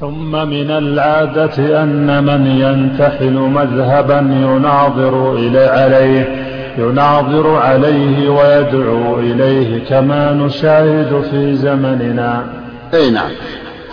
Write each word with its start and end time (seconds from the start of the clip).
ثم 0.00 0.30
من 0.48 0.70
العادة 0.70 1.82
أن 1.82 2.24
من 2.24 2.46
ينتحل 2.46 3.32
مذهبا 3.32 4.18
يناظر 4.18 5.32
إلى 5.32 5.66
عليه 5.66 6.44
يناظر 6.78 7.56
عليه 7.56 8.28
ويدعو 8.28 9.18
إليه 9.18 9.88
كما 9.88 10.32
نشاهد 10.32 11.24
في 11.30 11.56
زمننا. 11.56 12.46
أي 12.94 13.10
نعم. 13.10 13.30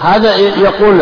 هذا 0.01 0.35
يقول 0.35 1.01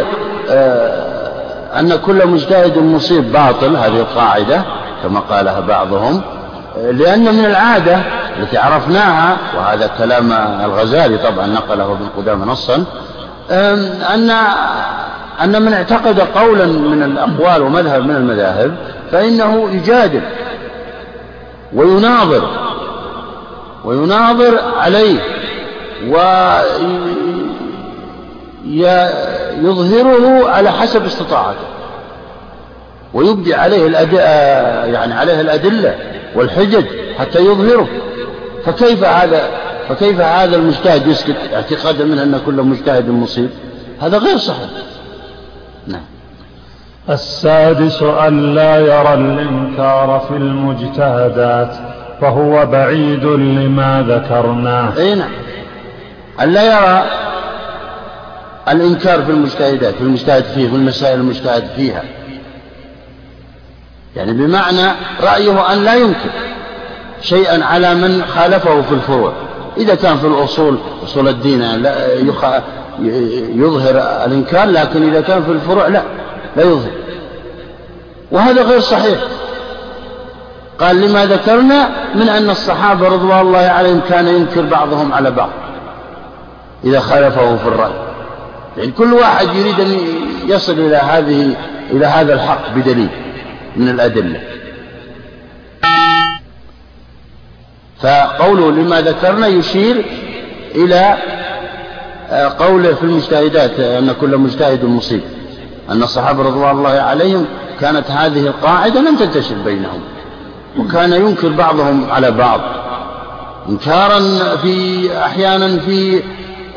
آه، 0.50 1.80
أن 1.80 1.96
كل 1.96 2.28
مجتهد 2.28 2.78
مصيب 2.78 3.32
باطل 3.32 3.76
هذه 3.76 4.00
القاعدة 4.00 4.62
كما 5.04 5.20
قالها 5.20 5.60
بعضهم 5.60 6.22
لأن 6.78 7.34
من 7.36 7.46
العادة 7.46 7.98
التي 8.40 8.58
عرفناها 8.58 9.38
وهذا 9.58 9.90
كلام 9.98 10.32
الغزالي 10.66 11.18
طبعا 11.18 11.48
نقله 11.48 11.94
ابن 11.94 12.06
قدامة 12.18 12.46
نصا 12.46 12.86
أن 13.50 14.30
أن 15.44 15.62
من 15.62 15.74
اعتقد 15.74 16.20
قولا 16.20 16.66
من 16.66 17.04
الأقوال 17.04 17.62
ومذهب 17.62 18.04
من 18.04 18.16
المذاهب 18.16 18.76
فإنه 19.12 19.70
يجادل 19.72 20.22
ويناظر 21.74 22.50
ويناظر 23.86 24.60
عليه 24.78 25.20
ويظهره 29.64 30.50
على 30.50 30.72
حسب 30.72 31.06
استطاعته 31.06 31.68
ويبدي 33.14 33.56
عليه 33.56 33.88
الأد... 33.88 34.14
يعني 34.94 35.14
عليه 35.14 35.42
الأدلة 35.42 35.96
والحجج 36.36 36.86
حتى 37.20 37.40
يظهره. 37.40 37.88
فكيف 38.66 39.04
هذا؟ 39.04 39.42
فكيف 39.90 40.22
هذا 40.22 40.56
المجتهد 40.56 41.08
يسكت 41.08 41.36
اعتقادا 41.54 42.06
منه 42.06 42.24
أن 42.24 42.42
كل 42.46 42.54
مجتهد 42.54 43.10
مصيب؟ 43.10 43.50
هذا 44.02 44.18
غير 44.18 44.38
صحيح. 44.38 44.70
نعم. 45.88 46.02
السادس 47.10 48.04
أن 48.04 48.56
لا 48.56 48.80
يرى 48.80 49.14
الإنكار 49.14 50.26
في 50.28 50.36
المجتهدات 50.38 51.76
فهو 52.22 52.66
بعيد 52.66 53.24
لما 53.24 54.06
ذكرناه. 54.08 54.98
أي 54.98 55.16
نعم. 55.16 55.32
أن 56.42 56.54
لا 56.54 56.64
يرى 56.64 57.04
الإنكار 58.70 59.22
في 59.22 59.32
المجتهدات 59.32 59.94
في 59.94 60.02
المجتهد 60.02 60.44
فيه 60.44 60.70
في 60.70 60.76
المسائل 60.76 61.20
المجتهد 61.20 61.68
فيها. 61.76 62.04
يعني 64.16 64.34
بمعنى 64.34 64.92
رأيه 65.22 65.74
أن 65.74 65.84
لا 65.84 65.96
ينكر 65.96 66.30
شيئا 67.22 67.66
على 67.66 67.96
من 67.96 68.26
خالفه 68.26 68.82
في 68.82 68.92
الفروع. 68.92 69.49
إذا 69.78 69.96
كان 69.96 70.18
في 70.18 70.28
الأصول 70.28 70.78
أصول 71.04 71.28
الدين 71.28 71.76
لا 71.76 72.14
يظهر 73.56 73.96
الإنكار 74.26 74.66
لكن 74.66 75.10
إذا 75.10 75.22
كان 75.22 75.44
في 75.44 75.52
الفروع 75.52 75.88
لا 75.88 76.04
لا 76.56 76.64
يظهر. 76.64 76.92
وهذا 78.32 78.64
غير 78.64 78.80
صحيح. 78.80 79.20
قال 80.80 81.02
لما 81.02 81.26
ذكرنا 81.26 81.90
من 82.16 82.30
أن 82.30 82.50
الصحابة 82.50 83.08
رضوان 83.08 83.40
الله 83.40 83.60
عليهم 83.60 84.02
كان 84.10 84.28
ينكر 84.28 84.62
بعضهم 84.62 85.14
على 85.14 85.32
بعض 85.32 85.50
إذا 86.84 87.00
خالفه 87.00 87.56
في 87.56 87.68
الرأي. 87.68 87.94
يعني 88.78 88.92
كل 88.92 89.14
واحد 89.14 89.48
يريد 89.56 89.80
أن 89.80 89.98
يصل 90.48 90.74
إلى 90.74 90.96
هذه 90.96 91.56
إلى 91.92 92.06
هذا 92.06 92.34
الحق 92.34 92.70
بدليل 92.76 93.10
من 93.76 93.90
الأدلة. 93.90 94.42
فقوله 98.02 98.72
لما 98.72 99.02
ذكرنا 99.02 99.48
يشير 99.48 100.06
إلى 100.76 101.18
آه، 102.30 102.48
قوله 102.60 102.94
في 102.94 103.04
المجتهدات 103.04 103.80
أن 103.80 104.12
كل 104.22 104.38
مجتهد 104.38 104.86
مصيب. 104.86 105.22
أن 105.90 106.04
الصحابة 106.04 106.44
رضوان 106.44 106.78
الله 106.78 106.90
عليهم 106.90 107.46
كانت 107.82 108.12
هذه 108.12 108.48
القاعدة 108.48 109.02
لم 109.02 109.16
تنتشر 109.16 109.56
بينهم 109.66 110.02
وكان 110.78 111.14
ينكر 111.14 111.50
بعضهم 111.50 112.12
على 112.12 112.32
بعض. 112.32 112.62
إنكارا 113.70 114.20
في 114.56 115.10
أحيانا 115.26 115.80
في 115.80 116.24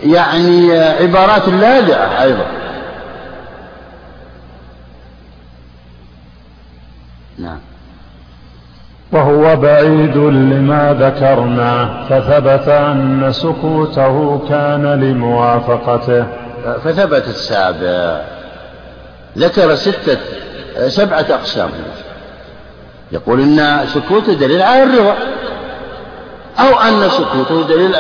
يعني 0.03 0.73
عبارات 0.79 1.49
لاذعة 1.49 2.23
أيضا. 2.23 2.47
نعم. 7.39 7.59
وهو 9.13 9.57
بعيد 9.57 10.17
لما 10.17 10.97
ذكرنا 11.01 12.05
فثبت 12.09 12.69
أن 12.69 13.29
سكوته 13.33 14.43
كان 14.49 15.01
لموافقته. 15.01 16.27
فثبت 16.85 17.29
السابع. 17.29 18.21
ذكر 19.39 19.75
ستة 19.75 20.19
سبعة 20.89 21.27
أقسام. 21.31 21.71
يقول 23.13 23.41
إن 23.41 23.87
سكوته 23.87 24.33
دليل 24.33 24.63
على 24.63 24.83
الرضا 24.83 25.15
أو 26.59 26.81
أن 26.81 27.11
سكوته 27.11 27.63
دليل 27.69 27.95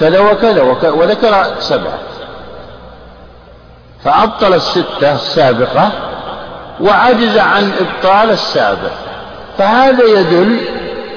كذا 0.00 0.20
وكذا 0.20 0.62
وذكر 0.90 1.44
سبعة. 1.58 1.98
فأبطل 4.04 4.54
الستة 4.54 5.12
السابقة 5.12 5.90
وعجز 6.80 7.38
عن 7.38 7.72
إبطال 7.80 8.30
السابق. 8.30 9.07
فهذا 9.58 10.04
يدل 10.04 10.56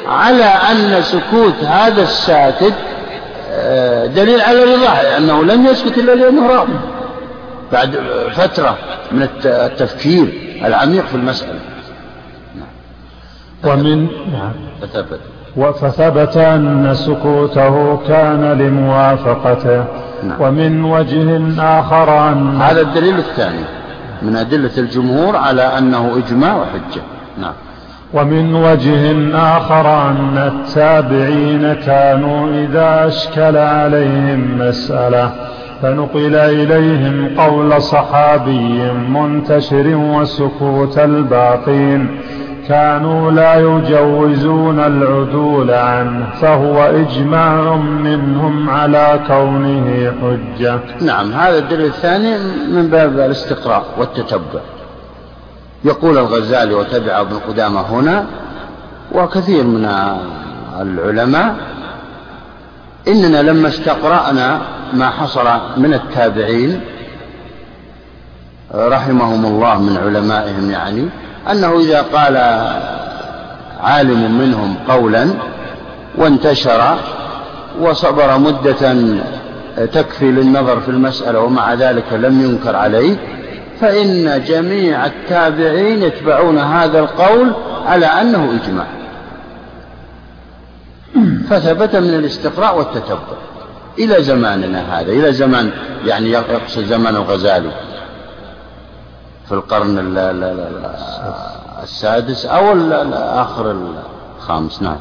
على 0.07 0.43
أن 0.43 1.01
سكوت 1.01 1.63
هذا 1.63 2.01
الساكت 2.01 2.73
آه، 3.53 4.05
دليل 4.05 4.41
على 4.41 4.63
رضاه 4.63 5.17
أنه 5.17 5.43
لم 5.43 5.65
يسكت 5.65 5.97
إلا 5.97 6.15
لأنه 6.15 6.47
راض 6.47 6.67
بعد 7.71 7.99
فترة 8.33 8.77
من 9.11 9.27
التفكير 9.45 10.27
العميق 10.65 11.05
في 11.05 11.15
المسألة. 11.15 11.59
ومن 13.63 14.07
نعم. 14.31 14.51
فثبت. 14.81 15.19
فثبت 15.81 16.37
أن 16.37 16.93
سكوته 16.95 17.97
كان 18.07 18.53
لموافقته. 18.53 19.85
نعم. 20.23 20.41
ومن 20.41 20.83
وجه 20.83 21.41
آخر 21.79 22.29
أن 22.29 22.61
هذا 22.61 22.81
الدليل 22.81 23.17
الثاني 23.17 23.63
من 24.21 24.35
أدلة 24.35 24.71
الجمهور 24.77 25.35
على 25.35 25.61
أنه 25.77 26.17
إجماع 26.17 26.55
وحجة. 26.55 27.01
نعم. 27.37 27.53
ومن 28.13 28.55
وجه 28.55 29.35
آخر 29.35 30.09
أن 30.09 30.37
التابعين 30.37 31.73
كانوا 31.73 32.47
إذا 32.49 33.07
أشكل 33.07 33.57
عليهم 33.57 34.57
مسألة. 34.59 35.31
فنقل 35.81 36.35
إليهم 36.35 37.39
قول 37.39 37.81
صحابي 37.81 38.91
منتشر 39.09 39.95
وسكوت 39.95 40.99
الباقين. 40.99 42.19
كانوا 42.67 43.31
لا 43.31 43.55
يجوزون 43.55 44.79
العدول 44.79 45.71
عنه 45.71 46.25
فهو 46.41 46.83
إجماع 46.83 47.75
منهم 47.75 48.69
على 48.69 49.19
كونه 49.27 50.13
حجة. 50.21 50.79
نعم 51.01 51.31
هذا 51.31 51.57
الدليل 51.57 51.85
الثاني 51.85 52.37
من 52.73 52.87
باب 52.87 53.19
الاستقراء 53.19 53.83
والتتبع. 53.97 54.59
يقول 55.83 56.17
الغزالي 56.17 56.73
وتبع 56.73 57.21
ابن 57.21 57.39
قدامة 57.47 57.81
هنا 57.81 58.25
وكثير 59.11 59.63
من 59.63 59.85
العلماء 60.81 61.55
إننا 63.07 63.41
لما 63.41 63.67
استقرأنا 63.67 64.61
ما 64.93 65.09
حصل 65.09 65.47
من 65.77 65.93
التابعين 65.93 66.81
رحمهم 68.75 69.45
الله 69.45 69.81
من 69.81 69.97
علمائهم 69.97 70.71
يعني 70.71 71.09
أنه 71.51 71.79
إذا 71.79 72.01
قال 72.01 72.37
عالم 73.83 74.37
منهم 74.37 74.75
قولا 74.87 75.27
وانتشر 76.17 76.97
وصبر 77.81 78.37
مدة 78.37 78.95
تكفي 79.85 80.31
للنظر 80.31 80.79
في 80.79 80.89
المسألة 80.89 81.39
ومع 81.39 81.73
ذلك 81.73 82.13
لم 82.13 82.41
ينكر 82.41 82.75
عليه 82.75 83.17
فإن 83.81 84.43
جميع 84.43 85.05
التابعين 85.05 86.03
يتبعون 86.03 86.57
هذا 86.57 86.99
القول 86.99 87.53
على 87.85 88.05
أنه 88.05 88.59
إجماع. 88.63 88.87
فثبت 91.49 91.95
من 91.95 92.13
الاستقراء 92.13 92.77
والتتبع. 92.77 93.37
إلى 93.99 94.23
زماننا 94.23 94.99
هذا 94.99 95.11
إلى 95.11 95.33
زمان 95.33 95.71
يعني 96.05 96.29
يقصد 96.29 96.83
زمان 96.83 97.15
الغزالي. 97.15 97.71
في 99.47 99.51
القرن 99.51 100.17
السادس 101.83 102.45
أو 102.45 102.73
آخر 103.13 103.75
الخامس 104.37 104.81
نعم. 104.81 104.97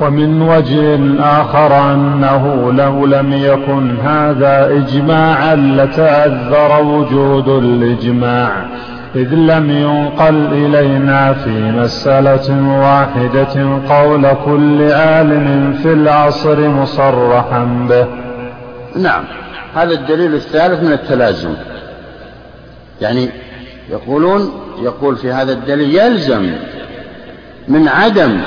ومن 0.00 0.42
وجه 0.42 0.98
آخر 1.20 1.92
أنه 1.92 2.72
لو 2.72 3.06
لم 3.06 3.32
يكن 3.32 3.96
هذا 3.96 4.76
إجماعا 4.76 5.54
لتعذر 5.56 6.82
وجود 6.82 7.48
الإجماع 7.48 8.66
إذ 9.14 9.34
لم 9.34 9.70
ينقل 9.70 10.46
إلينا 10.52 11.32
في 11.32 11.50
مسألة 11.50 12.78
واحدة 12.80 13.80
قول 13.88 14.26
كل 14.44 14.92
عالم 14.92 15.78
في 15.82 15.92
العصر 15.92 16.68
مصرحا 16.68 17.86
به. 17.88 18.06
نعم 18.96 19.24
هذا 19.74 19.92
الدليل 19.92 20.34
الثالث 20.34 20.82
من 20.82 20.92
التلازم. 20.92 21.54
يعني 23.00 23.28
يقولون 23.90 24.50
يقول 24.82 25.16
في 25.16 25.32
هذا 25.32 25.52
الدليل 25.52 25.94
يلزم 25.94 26.52
من 27.68 27.88
عدم 27.88 28.40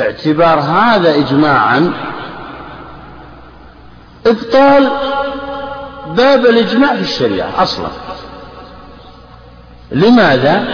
اعتبار 0.00 0.60
هذا 0.60 1.14
إجماعا 1.14 1.92
إبطال 4.26 4.90
باب 6.16 6.46
الإجماع 6.46 6.94
في 6.94 7.00
الشريعة 7.00 7.62
أصلا. 7.62 7.88
لماذا؟ 9.92 10.64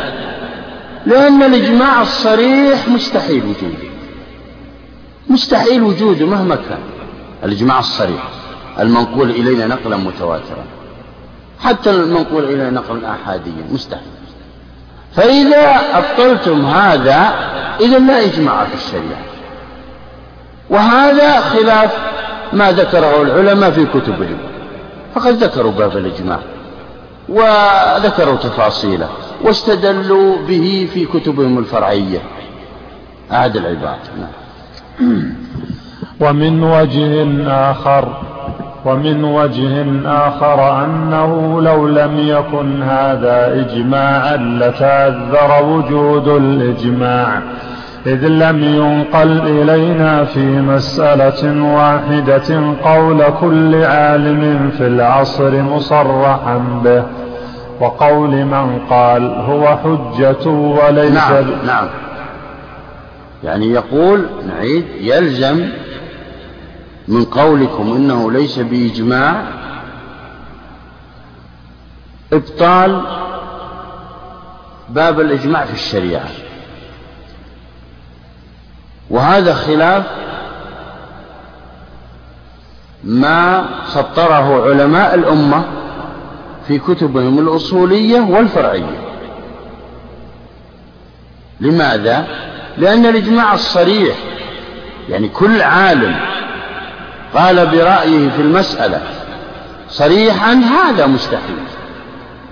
لأن 1.06 1.42
الإجماع 1.42 2.02
الصريح 2.02 2.88
مستحيل 2.88 3.42
وجوده. 3.42 3.90
مستحيل 5.28 5.82
وجوده 5.82 6.26
مهما 6.26 6.54
كان. 6.54 6.80
الإجماع 7.44 7.78
الصريح 7.78 8.28
المنقول 8.78 9.30
إلينا 9.30 9.66
نقلا 9.66 9.96
متواترا. 9.96 10.64
حتى 11.60 11.90
المنقول 11.90 12.44
إلينا 12.44 12.70
نقلا 12.70 13.10
آحاديا 13.10 13.66
مستحيل. 13.70 14.15
فإذا 15.16 15.80
أبطلتم 15.94 16.66
هذا 16.66 17.34
إذا 17.80 17.98
لا 17.98 18.24
إجماع 18.24 18.64
في 18.64 18.74
الشريعة. 18.74 19.22
وهذا 20.70 21.40
خلاف 21.40 21.96
ما 22.52 22.72
ذكره 22.72 23.22
العلماء 23.22 23.70
في 23.70 23.86
كتبهم. 23.86 24.38
فقد 25.14 25.32
ذكروا 25.32 25.72
باب 25.72 25.96
الإجماع 25.96 26.38
وذكروا 27.28 28.36
تفاصيله 28.36 29.08
واستدلوا 29.42 30.36
به 30.48 30.88
في 30.94 31.04
كتبهم 31.04 31.58
الفرعية. 31.58 32.18
أعد 33.32 33.56
العباد 33.56 33.98
نعم. 34.18 34.32
ومن 36.20 36.62
وجه 36.62 37.26
آخر 37.70 38.22
ومن 38.86 39.24
وجه 39.24 39.84
آخر 40.06 40.84
أنه 40.84 41.60
لو 41.62 41.88
لم 41.88 42.18
يكن 42.18 42.82
هذا 42.82 43.60
إجماعا 43.60 44.36
لتعذر 44.36 45.64
وجود 45.64 46.28
الإجماع 46.28 47.42
إذ 48.06 48.26
لم 48.26 48.64
ينقل 48.64 49.40
إلينا 49.40 50.24
في 50.24 50.46
مسألة 50.46 51.62
واحدة 51.74 52.74
قول 52.84 53.22
كل 53.40 53.84
عالم 53.84 54.70
في 54.78 54.86
العصر 54.86 55.62
مصرحا 55.62 56.62
به 56.84 57.02
وقول 57.80 58.30
من 58.30 58.78
قال 58.90 59.34
هو 59.34 59.66
حجة 59.66 60.48
وليس 60.48 61.12
نعم 61.12 61.44
نعم. 61.66 61.88
يعني 63.44 63.70
يقول 63.70 64.26
نعيد 64.48 64.84
يلزم 65.00 65.68
من 67.08 67.24
قولكم 67.24 67.92
إنه 67.92 68.32
ليس 68.32 68.58
بإجماع؟ 68.58 69.42
إبطال 72.32 73.02
باب 74.88 75.20
الإجماع 75.20 75.64
في 75.64 75.74
الشريعة. 75.74 76.28
وهذا 79.10 79.54
خلاف 79.54 80.04
ما 83.04 83.68
سطره 83.86 84.68
علماء 84.68 85.14
الأمة 85.14 85.64
في 86.68 86.78
كتبهم 86.78 87.38
الأصولية 87.38 88.20
والفرعية. 88.20 89.00
لماذا؟ 91.60 92.26
لأن 92.78 93.06
الإجماع 93.06 93.54
الصريح 93.54 94.16
يعني 95.08 95.28
كل 95.28 95.62
عالم 95.62 96.16
قال 97.36 97.66
برأيه 97.66 98.28
في 98.28 98.42
المسألة 98.42 99.00
صريحا 99.88 100.52
هذا 100.52 101.06
مستحيل 101.06 101.56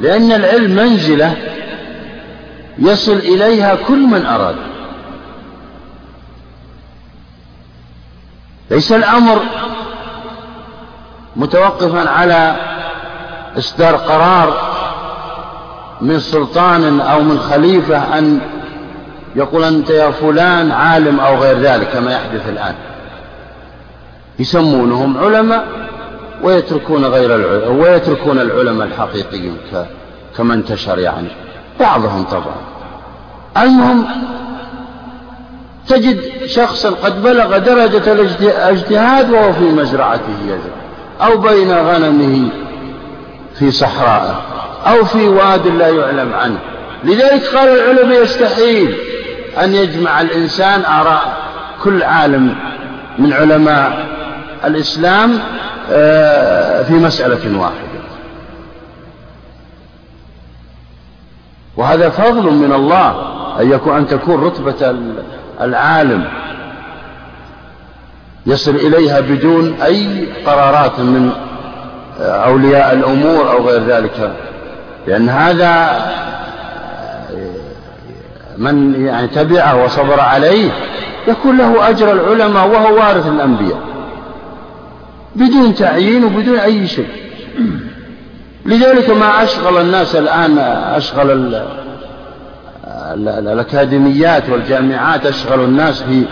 لأن 0.01 0.33
العلم 0.33 0.77
منزلة 0.77 1.37
يصل 2.79 3.17
إليها 3.17 3.75
كل 3.75 4.07
من 4.07 4.27
أراد. 4.27 4.57
ليس 8.71 8.93
الأمر 8.93 9.43
متوقفا 11.37 12.11
على 12.11 12.57
إصدار 13.59 13.97
قرار 13.97 14.75
من 16.01 16.19
سلطان 16.19 17.01
أو 17.01 17.21
من 17.21 17.39
خليفة 17.39 18.19
أن 18.19 18.41
يقول 19.37 19.65
أنت 19.65 19.91
يا 19.91 20.11
فلان 20.11 20.71
عالم 20.73 21.21
أو 21.21 21.37
غير 21.37 21.59
ذلك 21.59 21.89
كما 21.89 22.13
يحدث 22.13 22.49
الآن. 22.49 22.75
يسمونهم 24.39 25.19
علماء 25.19 25.67
ويتركون 26.43 27.05
غير 27.05 27.35
العلماء 27.35 27.73
ويتركون 27.73 28.39
العلماء 28.39 28.87
الحقيقيين 28.87 29.57
كما 30.37 30.55
انتشر 30.55 30.99
يعني. 30.99 31.29
بعضهم 31.81 32.25
طبعا. 32.25 32.57
المهم 33.57 34.07
تجد 35.89 36.47
شخصا 36.47 36.91
قد 36.91 37.23
بلغ 37.23 37.59
درجة 37.59 38.13
الاجتهاد 38.13 39.31
وهو 39.31 39.53
في 39.53 39.65
مزرعته 39.65 40.37
يزرع 40.45 40.85
أو 41.21 41.39
بين 41.39 41.73
غنمه 41.73 42.49
في 43.59 43.71
صحراء 43.71 44.43
أو 44.87 45.05
في 45.05 45.29
واد 45.29 45.67
لا 45.67 45.89
يعلم 45.89 46.35
عنه. 46.35 46.59
لذلك 47.05 47.57
قال 47.57 47.69
العلماء 47.69 48.23
يستحيل 48.23 48.97
أن 49.63 49.75
يجمع 49.75 50.21
الإنسان 50.21 50.85
آراء 50.85 51.37
كل 51.85 52.03
عالم 52.03 52.55
من 53.19 53.33
علماء 53.33 54.14
الإسلام 54.67 55.39
آه، 55.91 56.83
في 56.83 56.93
مسألة 56.93 57.61
واحدة. 57.61 57.95
وهذا 61.77 62.09
فضل 62.09 62.53
من 62.53 62.73
الله 62.73 63.35
أن 63.61 63.71
يكون 63.71 63.97
أن 63.97 64.07
تكون 64.07 64.45
رتبة 64.45 64.97
العالم 65.61 66.25
يصل 68.47 68.75
إليها 68.77 69.21
بدون 69.21 69.83
أي 69.83 70.29
قرارات 70.47 71.01
من 71.01 71.31
آه، 72.21 72.47
أولياء 72.47 72.93
الأمور 72.93 73.51
أو 73.51 73.69
غير 73.69 73.85
ذلك. 73.85 74.33
لأن 75.07 75.29
هذا 75.29 75.71
آه، 75.71 77.55
من 78.59 79.07
يعني 79.07 79.29
تبعه 79.29 79.85
وصبر 79.85 80.21
عليه 80.21 80.71
يكون 81.29 81.59
له 81.59 81.89
أجر 81.89 82.13
العلماء 82.13 82.69
وهو 82.69 82.95
وارث 82.97 83.27
الأنبياء. 83.27 83.94
بدون 85.37 85.75
تعيين 85.75 86.25
وبدون 86.25 86.59
أي 86.59 86.87
شيء. 86.87 87.09
لذلك 88.67 89.11
ما 89.11 89.43
أشغل 89.43 89.81
الناس 89.81 90.17
الآن 90.17 90.59
أشغل 90.97 91.31
ال 91.31 91.63
الأكاديميات 93.49 94.51
والجامعات 94.51 95.27
أشغل 95.27 95.61
الناس 95.61 96.03
في 96.03 96.23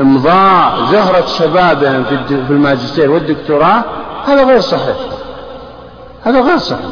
إمضاء 0.00 0.84
زهرة 0.92 1.26
شبابهم 1.26 2.04
في 2.28 2.50
الماجستير 2.50 3.10
والدكتوراه. 3.10 3.84
هذا 4.26 4.44
غير 4.44 4.60
صحيح. 4.60 4.96
هذا 6.24 6.40
غير 6.40 6.58
صحيح. 6.58 6.86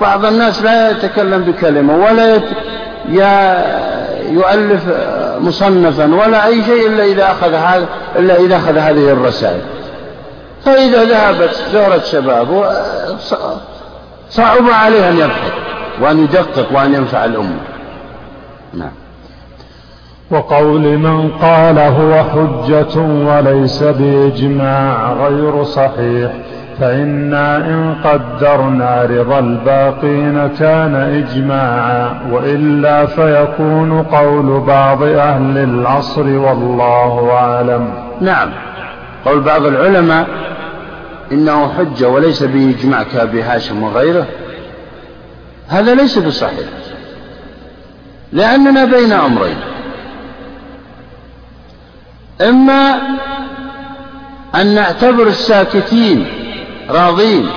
بعض 0.00 0.24
الناس 0.24 0.62
لا 0.62 0.90
يتكلم 0.90 1.42
بكلمة 1.42 1.96
ولا 1.96 2.36
يت... 2.36 2.44
يؤلف 4.30 4.82
مصنفا 5.40 6.14
ولا 6.14 6.46
أي 6.46 6.64
شيء 6.64 6.86
إلا 6.86 7.04
إذا 7.04 7.30
أخذ 7.30 7.54
هذا 7.54 7.86
إلا 8.16 8.36
إذا 8.36 8.56
أخذ 8.56 8.76
هذه 8.76 9.10
الرسائل. 9.10 9.60
فإذا 10.64 11.04
ذهبت 11.04 11.54
زهرة 11.72 11.98
شبابه 11.98 12.64
صعب 14.28 14.64
عليه 14.72 15.08
أن 15.08 15.16
يبحث 15.16 15.52
وأن 16.00 16.18
يدقق 16.18 16.66
وأن 16.72 16.94
ينفع 16.94 17.24
الأمة. 17.24 17.60
نعم. 18.74 18.92
وقول 20.30 20.80
من 20.80 21.30
قال 21.30 21.78
هو 21.78 22.24
حجة 22.24 23.00
وليس 23.00 23.82
بإجماع 23.82 25.12
غير 25.12 25.64
صحيح 25.64 26.32
فإنا 26.80 27.56
إن 27.56 27.94
قدرنا 28.04 29.02
رضا 29.02 29.38
الباقين 29.38 30.48
كان 30.58 30.94
إجماعا 30.94 32.20
وإلا 32.32 33.06
فيكون 33.06 34.02
قول 34.02 34.60
بعض 34.60 35.02
أهل 35.02 35.58
العصر 35.58 36.26
والله 36.26 37.30
أعلم. 37.32 37.94
نعم. 38.20 38.48
قول 39.24 39.40
بعض 39.40 39.66
العلماء 39.66 40.26
إنه 41.32 41.72
حجة 41.72 42.08
وليس 42.08 42.42
بإجماع 42.42 43.02
كأبي 43.02 43.42
هاشم 43.42 43.82
وغيره. 43.82 44.26
هذا 45.68 45.94
ليس 45.94 46.18
بصحيح. 46.18 46.68
لأننا 48.32 48.84
بين 48.84 49.12
أمرين. 49.12 49.56
إما 52.40 53.00
أن 54.54 54.74
نعتبر 54.74 55.26
الساكتين 55.26 56.26
راضين 56.90 57.48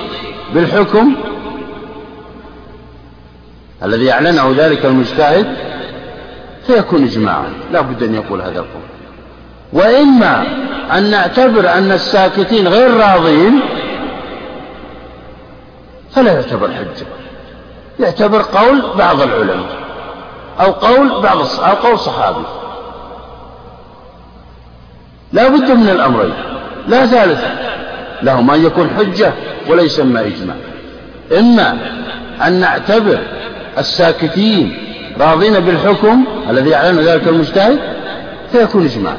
بالحكم 0.54 1.16
الذي 3.82 4.12
أعلنه 4.12 4.54
ذلك 4.56 4.84
المجتهد 4.84 5.56
فيكون 6.66 7.04
إجماعا. 7.04 7.52
لا 7.72 7.80
بد 7.80 8.02
أن 8.02 8.14
يقول 8.14 8.40
هذا 8.40 8.58
القول. 8.58 8.95
وإما 9.72 10.44
أن 10.92 11.10
نعتبر 11.10 11.72
أن 11.72 11.92
الساكتين 11.92 12.68
غير 12.68 12.96
راضين 12.96 13.60
فلا 16.14 16.32
يعتبر 16.32 16.68
حجة. 16.68 17.06
يعتبر 18.00 18.42
قول 18.42 18.82
بعض 18.98 19.20
العلماء 19.20 19.66
أو 20.60 20.72
قول 20.72 21.22
بعض 21.22 21.38
أو 21.38 21.74
قول 21.74 21.98
صحابي. 21.98 22.44
لا 25.32 25.48
بد 25.48 25.70
من 25.70 25.88
الأمرين. 25.88 26.34
لا 26.88 27.06
ثالث 27.06 27.44
لهما 28.22 28.54
أن 28.54 28.64
يكون 28.64 28.90
حجة 28.98 29.32
ولا 29.68 29.82
يسمى 29.82 30.20
إجماع. 30.20 30.56
إما 31.38 31.78
أن 32.46 32.52
نعتبر 32.52 33.18
الساكتين 33.78 34.78
راضين 35.20 35.60
بالحكم 35.60 36.24
الذي 36.50 36.70
يعلن 36.70 36.98
ذلك 36.98 37.28
المجتهد 37.28 37.78
فيكون 38.52 38.84
إجماع. 38.84 39.16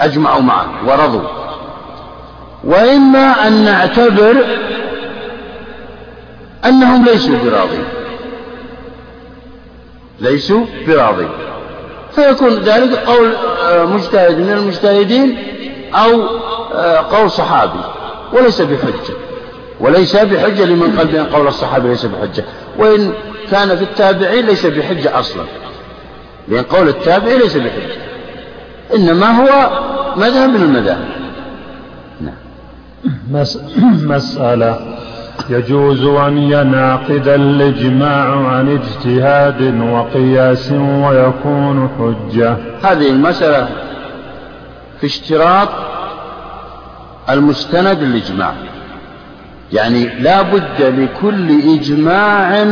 أجمعوا 0.00 0.42
معه 0.42 0.68
ورضوا. 0.86 1.28
وإما 2.64 3.48
أن 3.48 3.64
نعتبر 3.64 4.44
أنهم 6.64 7.04
ليسوا 7.04 7.36
براضين 7.44 7.84
ليسوا 10.20 10.64
براضين 10.86 11.28
فيكون 12.14 12.48
ذلك 12.48 12.94
قول 12.94 13.34
آه، 13.68 13.84
مجتهد 13.84 14.38
من 14.38 14.52
المجتهدين 14.52 15.38
أو 15.94 16.22
آه، 16.74 16.96
قول 16.96 17.30
صحابي 17.30 17.80
وليس 18.32 18.62
بحجة. 18.62 19.14
وليس 19.80 20.16
بحجة 20.16 20.64
لمن 20.64 20.98
قال 20.98 21.06
بأن 21.06 21.26
قول 21.26 21.46
الصحابي 21.46 21.88
ليس 21.88 22.06
بحجة. 22.06 22.44
وإن 22.78 23.12
كان 23.50 23.76
في 23.76 23.82
التابعين 23.82 24.46
ليس 24.46 24.66
بحجة 24.66 25.20
أصلا. 25.20 25.44
لأن 26.48 26.64
قول 26.64 26.88
التابعي 26.88 27.38
ليس 27.38 27.56
بحجة. 27.56 28.03
إنما 28.94 29.26
هو 29.26 29.70
مذهب 30.16 30.48
من 30.48 30.62
المذاهب. 30.62 31.08
نعم. 32.20 33.44
مسألة. 34.16 34.78
يجوز 35.50 36.04
أن 36.04 36.38
ينعقد 36.38 37.28
الإجماع 37.28 38.48
عن 38.48 38.68
اجتهاد 38.68 39.80
وقياس 39.80 40.72
ويكون 40.72 41.88
حجة. 41.98 42.56
هذه 42.82 43.10
المسألة 43.10 43.68
في 45.00 45.06
اشتراط 45.06 45.68
المستند 47.30 47.98
للإجماع. 47.98 48.52
يعني 49.72 50.08
لا 50.20 50.42
بد 50.42 50.82
لكل 50.82 51.60
إجماع 51.74 52.64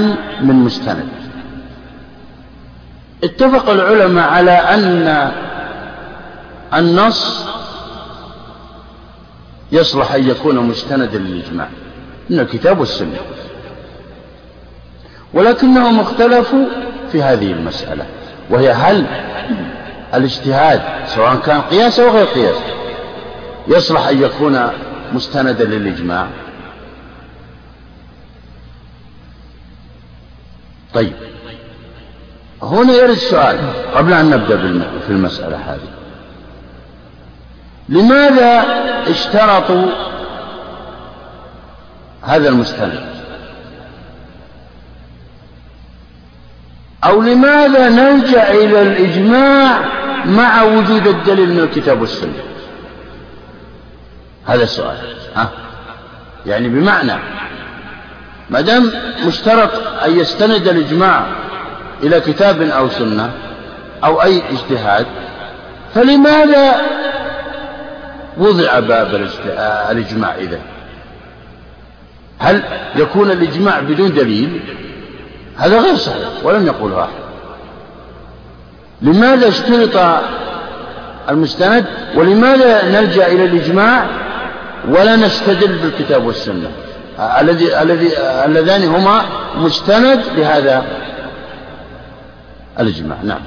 من 0.42 0.54
مستند. 0.54 1.08
اتفق 3.24 3.70
العلماء 3.70 4.28
على 4.28 4.50
أن 4.50 5.32
النص 6.74 7.46
يصلح 9.72 10.14
أن 10.14 10.28
يكون 10.28 10.56
مستندا 10.56 11.18
للإجماع 11.18 11.68
من 12.30 12.40
الكتاب 12.40 12.80
والسنة. 12.80 13.16
ولكنهم 15.34 16.00
اختلفوا 16.00 16.66
في 17.12 17.22
هذه 17.22 17.52
المسألة 17.52 18.06
وهي 18.50 18.72
هل 18.72 19.06
الاجتهاد 20.14 21.06
سواء 21.06 21.36
كان 21.36 21.60
قياس 21.60 22.00
أو 22.00 22.10
غير 22.10 22.26
قياس 22.26 22.56
يصلح 23.68 24.06
أن 24.06 24.22
يكون 24.22 24.70
مستندا 25.12 25.64
للإجماع؟ 25.64 26.26
طيب 30.94 31.12
هنا 32.62 32.92
يرد 32.92 33.10
السؤال 33.10 33.58
قبل 33.94 34.12
أن 34.12 34.30
نبدأ 34.30 34.56
في 35.06 35.10
المسألة 35.10 35.56
هذه. 35.56 36.01
لماذا 37.92 38.64
اشترطوا 39.08 39.86
هذا 42.22 42.48
المستند؟ 42.48 43.12
أو 47.04 47.22
لماذا 47.22 47.88
نلجأ 47.88 48.50
إلى 48.50 48.82
الإجماع 48.82 49.80
مع 50.24 50.62
وجود 50.62 51.06
الدليل 51.06 51.48
من 51.48 51.60
الكتاب 51.60 52.00
والسنة؟ 52.00 52.42
هذا 54.46 54.62
السؤال 54.62 54.96
ها؟ 55.36 55.50
يعني 56.46 56.68
بمعنى 56.68 57.18
ما 58.50 58.60
دام 58.60 58.90
مشترط 59.26 59.70
أن 60.04 60.18
يستند 60.18 60.68
الإجماع 60.68 61.26
إلى 62.02 62.20
كتاب 62.20 62.62
أو 62.62 62.88
سنة 62.88 63.30
أو 64.04 64.22
أي 64.22 64.42
اجتهاد 64.50 65.06
فلماذا 65.94 66.80
وضع 68.38 68.78
باب 68.80 69.28
الإجماع 69.90 70.34
إذا. 70.34 70.58
هل 72.38 72.62
يكون 72.96 73.30
الإجماع 73.30 73.80
بدون 73.80 74.14
دليل؟ 74.14 74.60
هذا 75.56 75.80
غير 75.80 75.96
صحيح 75.96 76.28
ولم 76.42 76.66
يقوله 76.66 77.00
أحد. 77.00 77.22
لماذا 79.02 79.48
اشترط 79.48 80.22
المستند؟ 81.28 81.86
ولماذا 82.16 83.00
نلجأ 83.00 83.26
إلى 83.26 83.44
الإجماع 83.44 84.06
ولا 84.88 85.16
نستدل 85.16 85.78
بالكتاب 85.78 86.26
والسنة؟ 86.26 86.70
الذي 87.40 87.82
الذي 87.82 88.08
اللذان 88.18 88.84
هما 88.84 89.22
مستند 89.56 90.20
لهذا 90.36 90.84
الإجماع. 92.80 93.18
نعم. 93.22 93.40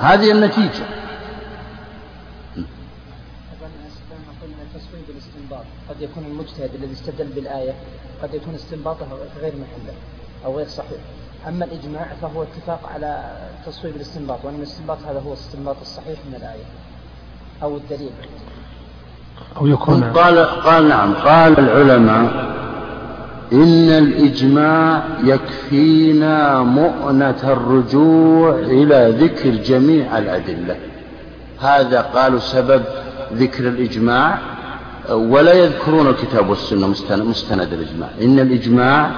هذه 0.00 0.32
النتيجة. 0.32 0.84
قد 5.88 6.00
يكون 6.00 6.24
المجتهد 6.24 6.70
الذي 6.74 6.92
استدل 6.92 7.26
بالآية 7.26 7.72
قد 8.22 8.34
يكون 8.34 8.54
استنباطه 8.54 9.06
غير 9.40 9.52
محلة 9.52 9.94
أو 10.44 10.56
غير 10.56 10.68
صحيح. 10.68 11.00
أما 11.48 11.64
الإجماع 11.64 12.06
فهو 12.22 12.42
اتفاق 12.42 12.90
على 12.94 13.38
تصويب 13.66 13.96
الاستنباط 13.96 14.38
وأن 14.44 14.54
الاستنباط 14.54 14.98
هذا 15.08 15.20
هو 15.20 15.32
الاستنباط 15.32 15.76
الصحيح 15.80 16.18
من 16.28 16.34
الآية 16.34 16.64
أو 17.62 17.76
الدليل. 17.76 18.12
أو 19.56 19.66
يكون 19.66 20.04
قال 20.04 20.38
قال 20.38 20.88
نعم 20.88 21.14
قال 21.14 21.58
العلماء 21.58 22.59
إن 23.52 23.88
الإجماع 23.88 25.02
يكفينا 25.24 26.62
مؤنة 26.62 27.42
الرجوع 27.44 28.58
إلى 28.58 29.14
ذكر 29.18 29.50
جميع 29.50 30.18
الأدلة. 30.18 30.76
هذا 31.60 32.00
قالوا 32.00 32.38
سبب 32.38 32.82
ذكر 33.34 33.68
الإجماع 33.68 34.38
ولا 35.10 35.52
يذكرون 35.52 36.06
الكتاب 36.06 36.50
والسنة 36.50 36.86
مستند 37.24 37.72
الإجماع. 37.72 38.08
إن 38.22 38.38
الإجماع 38.38 39.10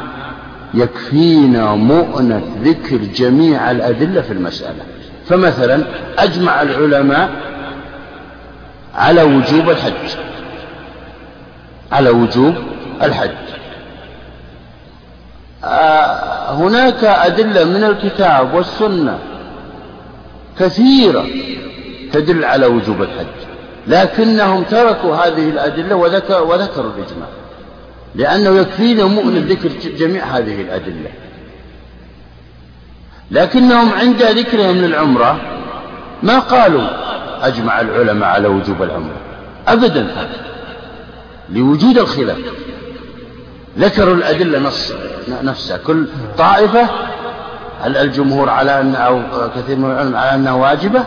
يكفينا 0.75 1.75
مؤنة 1.75 2.43
ذكر 2.65 2.97
جميع 2.97 3.71
الأدلة 3.71 4.21
في 4.21 4.33
المسألة. 4.33 4.85
فمثلا 5.29 5.85
أجمع 6.19 6.63
العلماء 6.63 7.31
على 8.95 9.23
وجوب 9.23 9.71
الحج. 9.71 10.17
على 11.93 12.11
وجوب 12.11 12.55
الحج. 13.03 13.52
هناك 16.49 17.05
أدلة 17.05 17.65
من 17.65 17.85
الكتاب 17.85 18.55
والسنة 18.55 19.19
كثيرة 20.59 21.27
تدل 22.13 22.45
على 22.45 22.67
وجوب 22.67 23.03
الحج 23.03 23.27
لكنهم 23.87 24.63
تركوا 24.63 25.17
هذه 25.17 25.49
الأدلة 25.49 25.97
وذكر 25.97 26.43
وذكروا 26.43 26.91
الإجماع 26.97 27.29
لأنه 28.15 28.61
يكفينا 28.61 29.05
مؤن 29.05 29.35
ذكر 29.39 29.69
جميع 29.99 30.25
هذه 30.25 30.61
الأدلة. 30.61 31.11
لكنهم 33.31 33.93
عند 33.93 34.23
ذكرهم 34.23 34.77
للعمرة 34.77 35.41
ما 36.23 36.39
قالوا 36.39 36.89
أجمع 37.47 37.81
العلماء 37.81 38.29
على 38.29 38.49
وجوب 38.49 38.83
العمرة 38.83 39.17
أبدا 39.69 40.07
لوجود 41.51 41.99
الخلاف. 41.99 42.39
ذكروا 43.79 44.15
الأدلة 44.15 44.59
نص 44.59 44.93
نفسها. 45.43 45.77
كل 45.77 46.07
طائفة 46.39 46.89
الجمهور 47.87 48.51
على 48.51 48.81
أن 48.81 48.95
أو 48.95 49.23
كثير 49.57 49.77
من 49.77 49.91
العلماء 49.91 50.21
على 50.21 50.35
أنها 50.35 50.53
واجبة؟ 50.53 51.05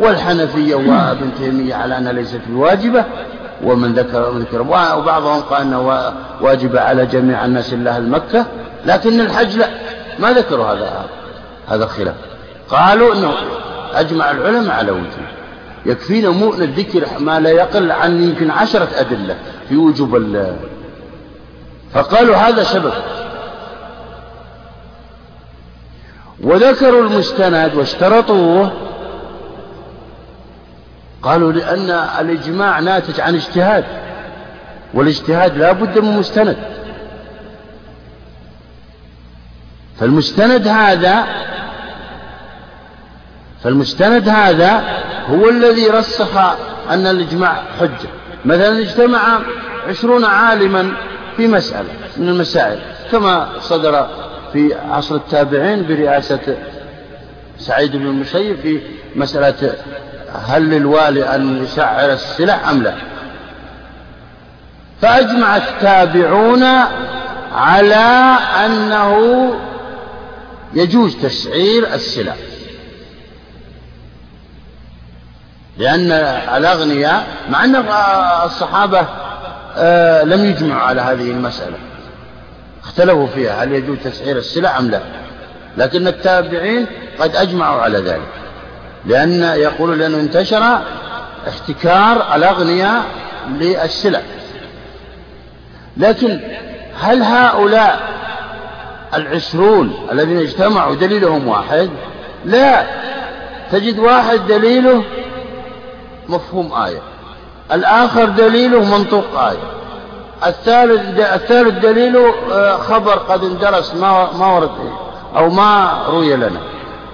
والحنفية 0.00 0.74
وابن 0.74 1.30
تيمية 1.38 1.74
على 1.74 1.98
أنها 1.98 2.12
ليست 2.12 2.40
بواجبة 2.48 3.04
ومن 3.64 3.92
ذكر 3.92 4.30
ذكر 4.30 4.60
وبعضهم 4.60 5.40
قال 5.40 5.62
أنه 5.62 6.12
واجبة 6.40 6.80
على 6.80 7.06
جميع 7.06 7.44
الناس 7.44 7.72
إلا 7.72 7.90
أهل 7.96 8.08
مكة 8.08 8.46
لكن 8.86 9.20
الحج 9.20 9.56
لا. 9.56 9.68
ما 10.18 10.32
ذكروا 10.32 10.66
هذا 10.66 11.04
هذا 11.68 11.84
الخلاف. 11.84 12.14
قالوا 12.68 13.14
أنه 13.14 13.32
أجمع 13.94 14.30
العلماء 14.30 14.76
على 14.76 14.90
وجوب 14.90 15.04
يكفينا 15.86 16.30
مؤن 16.30 16.62
الذكر 16.62 17.06
ما 17.18 17.40
لا 17.40 17.50
يقل 17.50 17.92
عن 17.92 18.22
يمكن 18.22 18.50
عشرة 18.50 18.88
أدلة 18.94 19.36
في 19.68 19.76
وجوب 19.76 20.16
فقالوا 21.94 22.36
هذا 22.36 22.62
سبب. 22.62 22.92
وذكروا 26.40 27.02
المستند 27.02 27.74
واشترطوه. 27.74 28.72
قالوا 31.22 31.52
لأن 31.52 31.90
الإجماع 32.20 32.80
ناتج 32.80 33.20
عن 33.20 33.34
اجتهاد 33.34 33.84
والاجتهاد 34.94 35.58
لا 35.58 35.72
بد 35.72 35.98
من 35.98 36.18
مستند. 36.18 36.56
فالمستند 40.00 40.68
هذا 40.68 41.24
فالمستند 43.64 44.28
هذا 44.28 44.82
هو 45.30 45.48
الذي 45.48 45.88
رسخ 45.88 46.36
أن 46.90 47.06
الإجماع 47.06 47.62
حجة. 47.80 48.08
مثلا 48.44 48.78
اجتمع 48.78 49.40
عشرون 49.88 50.24
عالما 50.24 50.96
في 51.36 51.46
مسألة 51.46 51.88
من 52.16 52.28
المسائل 52.28 52.78
كما 53.12 53.48
صدر 53.60 54.08
في 54.52 54.74
عصر 54.74 55.14
التابعين 55.14 55.86
برئاسة 55.86 56.56
سعيد 57.58 57.96
بن 57.96 58.06
المسيب 58.06 58.60
في 58.60 58.80
مسألة 59.16 59.74
هل 60.48 60.70
للوالي 60.70 61.34
أن 61.34 61.64
يسعر 61.64 62.12
السلع 62.12 62.70
أم 62.70 62.82
لا. 62.82 62.94
فأجمع 65.02 65.56
التابعون 65.56 66.64
على 67.52 68.36
أنه 68.66 69.50
يجوز 70.74 71.16
تسعير 71.16 71.94
السلع 71.94 72.34
لأن 75.78 76.12
الأغنياء 76.56 77.26
مع 77.50 77.64
أن 77.64 77.76
الصحابة 78.44 79.06
آه، 79.76 80.24
لم 80.24 80.44
يجمعوا 80.44 80.82
على 80.82 81.00
هذه 81.00 81.30
المسألة. 81.30 81.76
اختلفوا 82.82 83.26
فيها 83.26 83.64
هل 83.64 83.72
يجوز 83.72 83.98
تسعير 84.04 84.36
السلع 84.36 84.78
أم 84.78 84.90
لا. 84.90 85.00
لكن 85.76 86.06
التابعين 86.06 86.86
قد 87.18 87.36
أجمعوا 87.36 87.82
على 87.82 87.98
ذلك. 87.98 88.28
لأن 89.06 89.42
يقول 89.42 89.98
لأنه 89.98 90.20
انتشر 90.20 90.78
احتكار 91.48 92.34
الأغنياء 92.36 93.04
للسلع. 93.48 94.20
لكن 95.96 96.40
هل 97.00 97.22
هؤلاء 97.22 98.00
العشرون 99.14 100.06
الذين 100.12 100.38
اجتمعوا 100.38 100.94
دليلهم 100.94 101.48
واحد؟ 101.48 101.90
لا. 102.44 102.86
تجد 103.72 103.98
واحد 103.98 104.46
دليله 104.46 105.04
مفهوم 106.28 106.72
آية. 106.72 107.13
الآخر 107.72 108.24
دليله 108.24 108.98
منطوق 108.98 109.38
آية. 109.38 109.74
الثالث 110.46 111.18
الثالث 111.18 111.78
دليله 111.78 112.34
آه، 112.52 112.76
خبر 112.76 113.12
قد 113.12 113.44
اندرس 113.44 113.94
ما 113.94 114.32
ما 114.32 114.56
ورد 114.56 114.70
أو 115.36 115.48
ما 115.48 116.02
روي 116.08 116.36
لنا. 116.36 116.60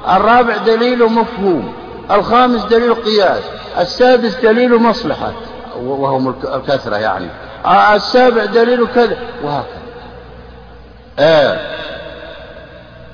الرابع 0.09 0.57
دليله 0.57 1.09
مفهوم. 1.09 1.73
الخامس 2.11 2.64
دليل 2.64 2.95
قياس. 2.95 3.42
السادس 3.78 4.35
دليل 4.35 4.75
مصلحة. 4.83 5.33
وهم 5.76 6.35
الكثرة 6.54 6.97
يعني. 6.97 7.26
آه، 7.64 7.95
السابع 7.95 8.45
دليل 8.45 8.87
كذا. 8.95 9.16
وهكذا. 9.45 9.80
آه. 11.19 11.59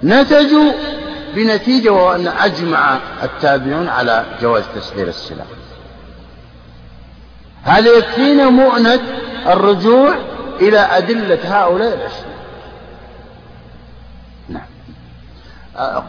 نتجوا 0.04 0.72
بنتيجة 1.34 1.90
وهو 1.90 2.12
أن 2.12 2.28
أجمع 2.28 2.98
التابعون 3.22 3.88
على 3.88 4.24
جواز 4.42 4.64
تسعير 4.76 5.08
السلع. 5.08 5.44
هذا 7.66 7.90
يكفينا 7.90 8.50
مؤنة 8.50 9.00
الرجوع 9.46 10.14
إلى 10.60 10.78
أدلة 10.78 11.38
هؤلاء 11.44 11.94
الأشياء. 11.94 12.36
نعم. 14.48 14.62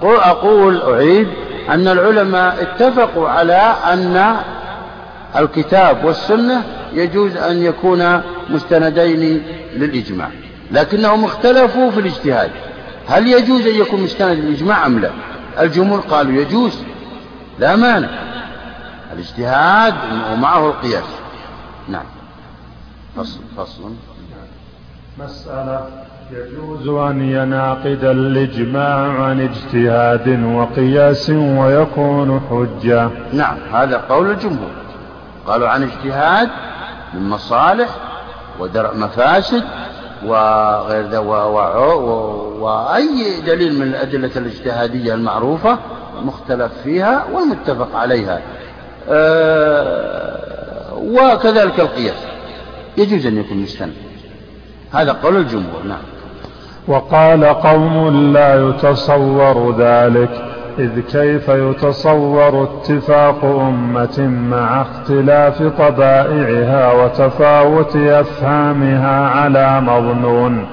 أقول 0.06 0.82
أعيد 0.82 1.28
أن 1.70 1.88
العلماء 1.88 2.62
اتفقوا 2.62 3.30
على 3.30 3.76
أن 3.94 4.36
الكتاب 5.36 6.06
والسنة 6.06 6.64
يجوز 6.94 7.38
أن 7.38 7.64
يكون 7.64 8.22
مستندين 8.50 9.44
للإجماع 9.74 10.30
لكنهم 10.72 11.26
اختلفوا 11.26 11.92
في 11.92 12.00
الاجتهاد. 12.00 12.52
هل 13.08 13.28
يجوز 13.28 13.68
أن 13.68 13.76
يكون 13.76 14.02
مستند 14.02 14.40
للإجماع 14.40 14.86
أم 14.86 15.00
لا؟ 15.00 15.12
الجمهور 15.60 16.00
قالوا 16.00 16.42
يجوز. 16.42 16.80
لا 17.60 17.76
مانع. 17.76 18.10
الاجتهاد 19.14 19.94
ومعه 20.32 20.68
القياس. 20.68 21.04
نعم. 21.90 22.06
فصل 23.16 23.40
فصل. 23.58 23.92
مسألة 25.20 25.88
يجوز 26.32 26.88
أن 26.88 27.22
يناقض 27.22 28.04
الإجماع 28.04 29.24
عن 29.24 29.42
اجتهاد 29.42 30.44
وقياس 30.44 31.30
ويكون 31.30 32.42
حجة. 32.50 33.10
نعم 33.34 33.58
هذا 33.74 33.98
قول 33.98 34.32
الجمهور. 34.32 34.72
قالوا 35.48 35.70
عن 35.70 35.84
اجتهاد 35.84 36.50
من 37.14 37.30
مصالح 37.30 37.90
ودرء 38.60 38.98
مفاسد 38.98 39.64
وغير 40.26 41.08
ذا 41.08 41.20
وأي 42.60 43.42
دليل 43.42 43.80
من 43.80 43.88
الأدلة 43.88 44.32
الاجتهادية 44.36 45.14
المعروفة 45.14 45.80
مختلف 46.24 46.72
فيها 46.84 47.26
والمتفق 47.34 47.96
عليها. 47.96 48.42
أه 49.10 50.37
وكذلك 50.98 51.80
القياس. 51.80 52.38
يجوز 52.98 53.26
أن 53.26 53.38
يكون 53.38 53.58
مستند 53.58 53.94
هذا 54.94 55.12
قول 55.12 55.38
الجمهور 55.38 55.84
نعم. 55.84 56.02
وقال 56.88 57.46
قوم 57.46 58.34
لا 58.34 58.70
يتصور 58.70 59.76
ذلك 59.80 60.30
إذ 60.80 61.00
كيف 61.00 61.50
يتصور 61.50 62.64
اتفاق 62.64 63.46
أمة 63.46 64.28
مع 64.52 64.82
اختلاف 64.82 65.64
طبائعها 65.64 66.94
وتفاوت 66.94 67.96
أفهامها 67.96 69.30
على 69.30 69.82
مظنون؟ 69.82 70.68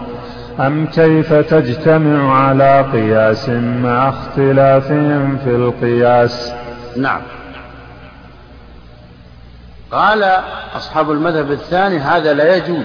أم 0.60 0.86
كيف 0.86 1.32
تجتمع 1.32 2.46
على 2.46 2.84
قياس 2.92 3.48
مع 3.82 4.08
اختلافهم 4.08 5.38
في 5.44 5.50
القياس؟ 5.50 6.52
نعم. 6.96 7.20
قال 9.94 10.42
أصحاب 10.76 11.10
المذهب 11.10 11.50
الثاني 11.52 11.98
هذا 11.98 12.32
لا 12.34 12.56
يجوز 12.56 12.84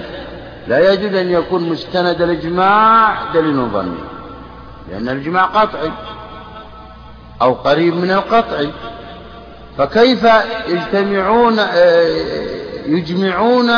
لا 0.68 0.92
يجوز 0.92 1.14
أن 1.14 1.30
يكون 1.30 1.68
مستند 1.68 2.22
الإجماع 2.22 3.32
دليل 3.34 3.56
ظني 3.56 3.98
لأن 4.90 5.08
الإجماع 5.08 5.44
قطعي 5.44 5.90
أو 7.42 7.52
قريب 7.52 7.94
من 7.94 8.10
القطعي 8.10 8.70
فكيف 9.78 10.26
يجتمعون 10.68 11.60
يجمعون 12.86 13.70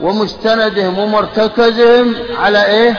ومستندهم 0.00 0.98
ومرتكزهم 0.98 2.14
على 2.38 2.64
إيه؟ 2.64 2.96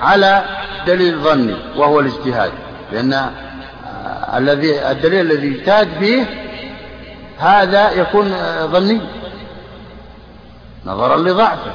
على 0.00 0.44
دليل 0.86 1.18
ظني 1.18 1.56
وهو 1.76 2.00
الاجتهاد 2.00 2.52
لأن 2.92 3.30
الذي 4.36 4.90
الدليل 4.90 5.20
الذي 5.32 5.48
اجتهد 5.48 5.88
فيه 6.00 6.47
هذا 7.38 7.90
يكون 7.90 8.34
ظني. 8.66 9.00
نظرا 10.86 11.16
لضعفه. 11.16 11.72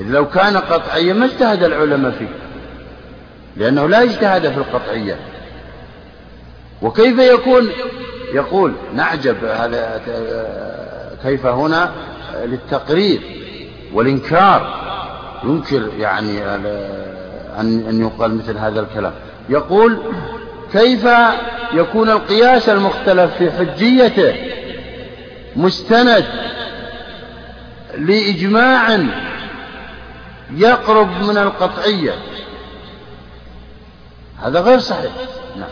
إذ 0.00 0.06
لو 0.06 0.28
كان 0.28 0.56
قطعيا 0.56 1.12
ما 1.12 1.24
اجتهد 1.24 1.62
العلماء 1.62 2.10
فيه 2.10 2.28
لأنه 3.56 3.86
لا 3.88 4.02
اجتهد 4.02 4.52
في 4.52 4.58
القطعية. 4.58 5.16
وكيف 6.82 7.18
يكون؟ 7.18 7.70
يقول 8.32 8.74
نعجب 8.94 9.44
هذا 9.44 10.00
كيف 11.22 11.46
هنا 11.46 11.92
للتقرير 12.44 13.20
والإنكار. 13.92 14.84
ينكر 15.44 15.88
يعني 15.98 16.54
أن 17.60 18.00
يقال 18.00 18.36
مثل 18.36 18.58
هذا 18.58 18.80
الكلام. 18.80 19.12
يقول 19.48 19.98
كيف 20.74 21.08
يكون 21.72 22.10
القياس 22.10 22.68
المختلف 22.68 23.34
في 23.34 23.50
حجيته؟ 23.50 24.34
مستند 25.56 26.24
لإجماع 27.98 28.98
يقرب 30.50 31.08
من 31.22 31.38
القطعية. 31.38 32.12
هذا 34.42 34.60
غير 34.60 34.78
صحيح. 34.78 35.12
نعم. 35.56 35.68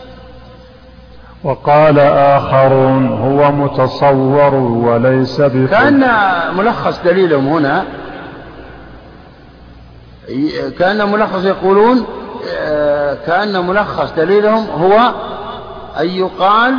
وقال 1.43 1.99
آخرون 1.99 3.07
هو 3.07 3.51
متصور 3.51 4.55
وليس 4.55 5.41
بحج 5.41 5.69
كأن 5.69 6.09
ملخص 6.57 6.99
دليلهم 7.05 7.47
هنا. 7.47 7.85
كأن 10.79 11.11
ملخص 11.11 11.45
يقولون 11.45 12.05
كأن 13.25 13.67
ملخص 13.67 14.11
دليلهم 14.11 14.69
هو 14.69 15.13
أن 15.99 16.09
يقال 16.09 16.75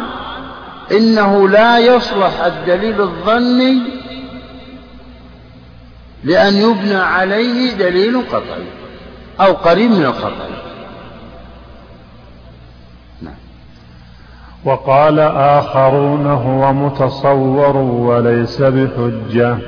إنه 0.92 1.48
لا 1.48 1.79
يصلح 1.79 2.44
الدليل 2.44 3.00
الظني 3.00 3.83
لأن 6.24 6.55
يبنى 6.55 6.96
عليه 6.96 7.74
دليل 7.74 8.22
قطعي 8.33 8.66
أو 9.40 9.53
قريب 9.53 9.90
من 9.90 10.05
القطعي 10.05 10.55
نعم. 13.22 13.35
وقال 14.64 15.18
آخرون 15.37 16.27
هو 16.27 16.72
متصور 16.72 17.77
وليس 17.77 18.62
بحجة 18.62 19.59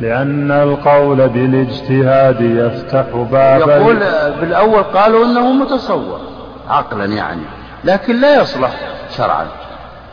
لأن 0.00 0.50
القول 0.50 1.28
بالاجتهاد 1.28 2.40
يفتح 2.40 3.06
بابا 3.32 3.76
يقول 3.76 3.98
بالأول 4.40 4.82
قالوا 4.82 5.24
أنه 5.24 5.52
متصور 5.52 6.20
عقلا 6.68 7.04
يعني 7.04 7.42
لكن 7.84 8.20
لا 8.20 8.40
يصلح 8.42 8.70
شرعا. 9.16 9.46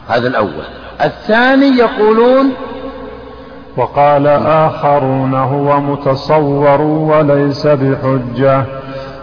هذا 0.08 0.28
الأول. 0.28 0.63
الثاني 1.02 1.65
يقولون 1.65 2.54
وقال 3.78 4.28
آخرون 4.46 5.34
هو 5.34 5.80
متصور 5.82 6.82
وليس 6.82 7.67
بحجة 7.67 8.63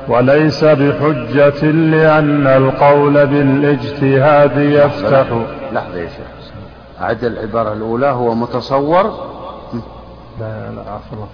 وليس 0.08 0.64
بحجة 0.64 1.66
لأن 1.66 2.46
القول 2.46 3.26
بالاجتهاد 3.26 4.56
يفتح. 4.56 5.26
لحظة 5.72 5.96
يا 5.98 6.08
شيخ. 6.08 6.50
أعد 7.00 7.24
العبارة 7.24 7.72
الأولى 7.72 8.06
هو 8.06 8.34
متصور 8.34 9.30
لا 10.40 10.70
لا 10.70 10.90
عفوا 10.90 11.26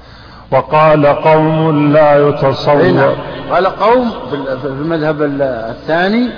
وقال 0.51 1.07
قوم 1.07 1.93
لا 1.93 2.29
يتصور. 2.29 2.83
نعم. 2.83 3.15
قال 3.51 3.67
قوم 3.67 4.11
في 4.63 4.67
المذهب 4.67 5.23
الثاني 5.43 6.31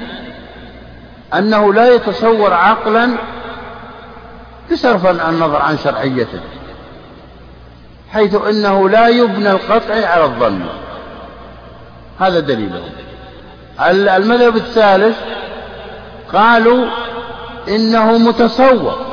أنه 1.34 1.74
لا 1.74 1.94
يتصور 1.94 2.54
عقلا 2.54 3.10
بصرف 4.72 5.06
النظر 5.06 5.56
عن 5.56 5.78
شرعيته 5.78 6.40
حيث 8.12 8.34
أنه 8.34 8.88
لا 8.88 9.08
يبنى 9.08 9.50
القطع 9.50 9.94
على 10.06 10.24
الظن. 10.24 10.60
هذا 12.20 12.40
دليله 12.40 12.82
المذهب 14.16 14.56
الثالث 14.56 15.16
قالوا 16.32 16.86
إنه 17.68 18.18
متصور. 18.18 19.07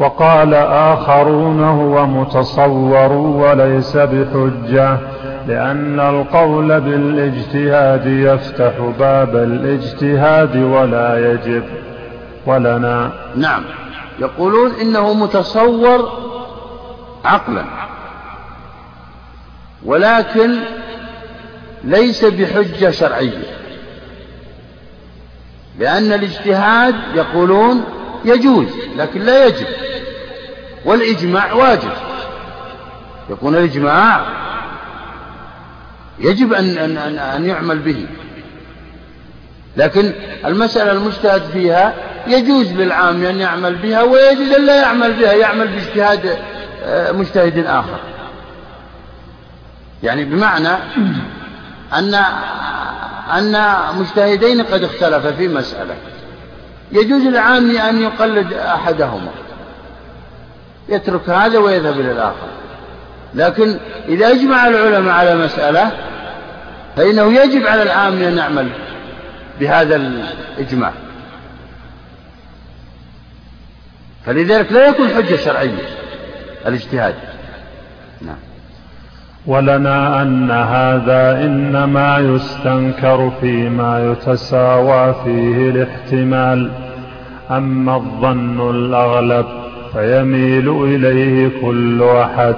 وقال 0.00 0.54
آخرون 0.54 1.64
هو 1.64 2.06
متصور 2.06 3.12
وليس 3.12 3.96
بحجة 3.96 4.98
لأن 5.46 6.00
القول 6.00 6.80
بالإجتهاد 6.80 8.06
يفتح 8.06 8.72
باب 8.98 9.36
الإجتهاد 9.36 10.56
ولا 10.56 11.32
يجب. 11.32 11.64
ولنا. 12.46 13.12
نعم. 13.36 13.62
يقولون 14.18 14.70
إنه 14.80 15.14
متصور 15.14 16.12
عقلا. 17.24 17.64
ولكن 19.84 20.58
ليس 21.84 22.24
بحجة 22.24 22.90
شرعية. 22.90 23.42
لأن 25.78 26.12
الاجتهاد 26.12 26.94
يقولون 27.14 27.84
يجوز 28.24 28.68
لكن 28.96 29.20
لا 29.20 29.46
يجب. 29.46 29.66
والإجماع 30.84 31.52
واجب. 31.52 31.92
يكون 33.30 33.54
الإجماع 33.54 34.26
يجب 36.18 36.52
أن, 36.52 36.78
أن, 36.78 36.96
أن, 36.96 37.18
أن 37.18 37.46
يعمل 37.46 37.78
به. 37.78 38.06
لكن 39.76 40.12
المسألة 40.44 40.92
المجتهد 40.92 41.42
فيها 41.42 41.94
يجوز 42.26 42.72
للعام 42.72 43.24
أن 43.24 43.40
يعمل 43.40 43.74
بها 43.74 44.02
ويجوز 44.02 44.52
أن 44.52 44.66
لا 44.66 44.82
يعمل 44.82 45.12
بها 45.12 45.32
يعمل 45.32 45.68
باجتهاد 45.68 46.38
آه، 46.84 47.12
مجتهد 47.12 47.66
آخر. 47.66 47.98
يعني 50.02 50.24
بمعنى 50.24 50.68
أن 51.92 52.14
أن 53.32 53.76
مجتهدين 53.98 54.62
قد 54.62 54.84
اختلفا 54.84 55.32
في 55.32 55.48
مسألة. 55.48 55.94
يجوز 56.92 57.22
للعام 57.22 57.76
أن 57.76 58.02
يقلد 58.02 58.52
أحدهما. 58.52 59.30
يترك 60.90 61.28
هذا 61.30 61.58
ويذهب 61.58 62.00
إلى 62.00 62.12
الآخر. 62.12 62.48
لكن 63.34 63.76
إذا 64.08 64.28
أجمع 64.28 64.68
العلماء 64.68 65.14
على 65.14 65.36
مسألة 65.36 65.92
فإنه 66.96 67.32
يجب 67.32 67.66
على 67.66 67.82
العام 67.82 68.22
أن 68.22 68.38
يعمل 68.38 68.68
بهذا 69.60 69.96
الإجماع. 69.96 70.92
فلذلك 74.26 74.72
لا 74.72 74.88
يكون 74.88 75.08
حجة 75.08 75.36
شرعية 75.36 75.88
الاجتهاد. 76.66 77.14
نعم. 78.20 78.36
ولنا 79.46 80.22
أن 80.22 80.50
هذا 80.50 81.44
إنما 81.44 82.18
يستنكر 82.18 83.32
فيما 83.40 84.12
يتساوى 84.12 85.14
فيه 85.24 85.70
الاحتمال. 85.70 86.70
أما 87.50 87.96
الظن 87.96 88.70
الأغلب 88.70 89.69
فيميل 89.92 90.68
إليه 90.68 91.60
كل 91.62 92.02
أحد 92.02 92.54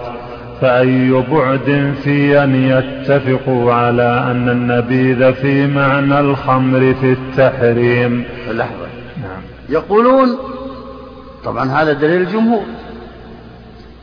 فأي 0.61 1.11
بعد 1.31 1.95
في 2.05 2.45
أن 2.45 2.55
يتفقوا 2.55 3.73
على 3.73 4.31
أن 4.31 4.49
النبيذ 4.49 5.33
في 5.33 5.67
معنى 5.67 6.21
الخمر 6.21 6.95
في 7.01 7.13
التحريم. 7.13 8.25
لحظة. 8.49 8.87
نعم. 9.23 9.43
يقولون 9.69 10.39
طبعا 11.45 11.71
هذا 11.71 11.93
دليل 11.93 12.21
الجمهور. 12.21 12.65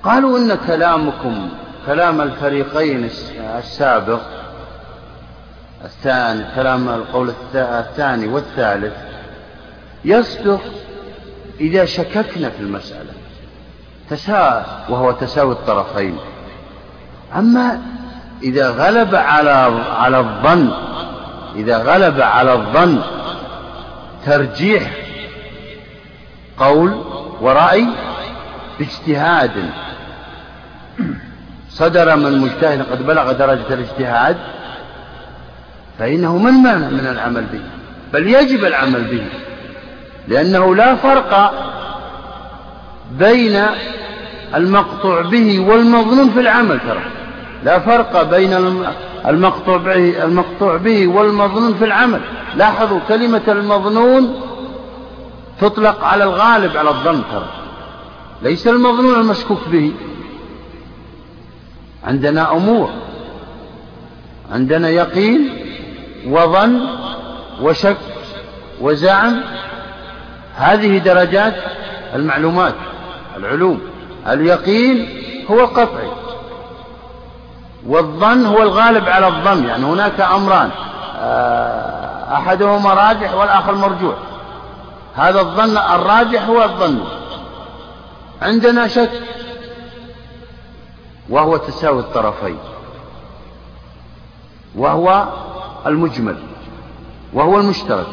قالوا 0.04 0.38
إن 0.38 0.58
كلامكم 0.68 1.50
كلام 1.86 2.22
الفريقين 2.22 3.10
السابق 3.58 4.22
الثاني 5.86 6.44
كلام 6.56 6.90
القول 6.90 7.32
الثاني 7.56 8.28
والثالث 8.28 8.94
يصدق 10.06 10.62
إذا 11.62 11.86
شككنا 11.86 12.50
في 12.50 12.60
المسألة 12.60 13.19
تساوى 14.10 14.64
وهو 14.90 15.12
تساوي 15.12 15.52
الطرفين. 15.52 16.18
أما 17.36 17.82
إذا 18.44 18.70
غلب 18.70 19.16
على 19.16 19.84
على 19.98 20.20
الظن 20.20 20.72
إذا 21.56 21.78
غلب 21.78 22.22
على 22.22 22.54
الظن 22.54 23.02
ترجيح 24.26 24.92
قول 26.58 27.04
ورأي 27.42 27.88
باجتهاد. 28.80 29.70
صدر 31.70 32.16
من 32.16 32.40
مجتهد 32.40 32.82
قد 32.92 33.08
بلغ 33.08 33.32
درجة 33.32 33.74
الاجتهاد 33.74 34.38
فإنه 36.00 36.38
من 36.38 36.52
مانع 36.52 36.90
من 36.90 37.08
العمل 37.08 37.46
به؟ 37.46 37.62
بل 38.14 38.28
يجب 38.28 38.66
العمل 38.66 39.04
به 39.04 39.26
لأنه 40.28 40.76
لا 40.76 40.96
فرق 40.96 41.54
بين 43.12 43.66
المقطوع 44.56 45.22
به 45.22 45.60
والمظنون 45.60 46.30
في 46.30 46.40
العمل 46.40 46.80
ترى. 46.80 47.02
لا 47.64 47.80
فرق 47.80 48.30
بين 48.30 48.54
المقطوع 49.28 49.78
به, 49.78 50.24
المقطوع 50.24 50.78
به 50.78 51.08
والمظنون 51.08 51.74
في 51.74 51.86
العمل. 51.86 52.22
لاحظوا 52.56 53.00
كلمة 53.08 53.42
المظنون 53.48 54.42
تطلق 55.62 56.04
على 56.04 56.24
الغالب 56.24 56.78
على 56.78 56.90
الظن 56.90 57.22
ترى. 57.32 57.50
ليس 58.42 58.68
المظنون 58.68 59.20
المشكوك 59.20 59.68
به. 59.72 59.92
عندنا 62.08 62.52
أمور. 62.52 62.90
عندنا 64.52 64.90
يقين 64.90 65.50
وظن 66.28 66.80
وشك 67.62 67.98
وزعم. 68.82 69.42
هذه 70.56 70.98
درجات 70.98 71.56
المعلومات 72.16 72.76
العلوم. 73.38 73.82
اليقين 74.28 75.24
هو 75.52 75.60
القطعي 75.60 76.12
والظن 77.88 78.46
هو 78.46 78.62
الغالب 78.64 79.10
على 79.10 79.28
الظن 79.28 79.66
يعني 79.66 79.86
هناك 79.86 80.22
أمران 80.22 80.70
آه، 81.18 82.34
أحدهما 82.34 82.94
راجح 82.94 83.34
والآخر 83.34 83.76
مرجوح 83.76 84.16
هذا 85.16 85.40
الظن 85.42 85.78
الراجح 85.78 86.48
هو 86.48 86.64
الظن 86.64 87.00
عندنا 88.42 88.88
شك 88.88 89.12
وهو 91.30 91.58
تساوي 91.58 92.00
الطرفين 92.00 92.58
وهو 94.76 95.28
المجمل 95.86 96.38
وهو 97.34 97.58
المشترك. 97.60 98.08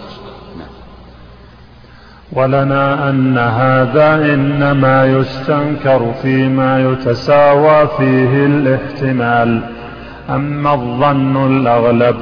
ولنا 2.32 3.10
أن 3.10 3.38
هذا 3.38 4.34
إنما 4.34 5.06
يستنكر 5.06 6.12
فيما 6.22 6.80
يتساوى 6.80 7.88
فيه 7.98 8.46
الاحتمال. 8.46 9.60
أما 10.30 10.74
الظن 10.74 11.56
الأغلب 11.56 12.16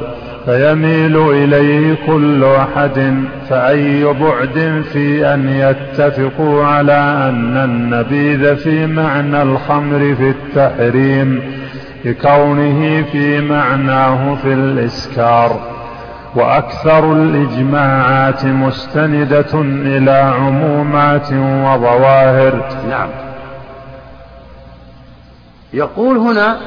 فيميل 0.44 1.16
إليه 1.16 1.96
كل 2.06 2.44
أحد 2.44 3.14
فأي 3.48 4.04
بعد 4.04 4.82
في 4.92 5.34
أن 5.34 5.48
يتفقوا 5.48 6.64
على 6.64 7.28
أن 7.28 7.56
النبيذ 7.56 8.56
في 8.56 8.86
معنى 8.86 9.42
الخمر 9.42 10.14
في 10.14 10.30
التحريم 10.30 11.42
لكونه 12.04 13.02
في 13.12 13.40
معناه 13.40 14.34
في 14.34 14.52
الإسكار. 14.52 15.73
وأكثر 16.34 17.12
الإجماعات 17.12 18.44
مستندة 18.44 19.60
إلى 19.62 20.10
عمومات 20.10 21.32
وظواهر. 21.32 22.84
نعم. 22.88 23.08
يقول 25.72 26.16
هنا 26.16 26.60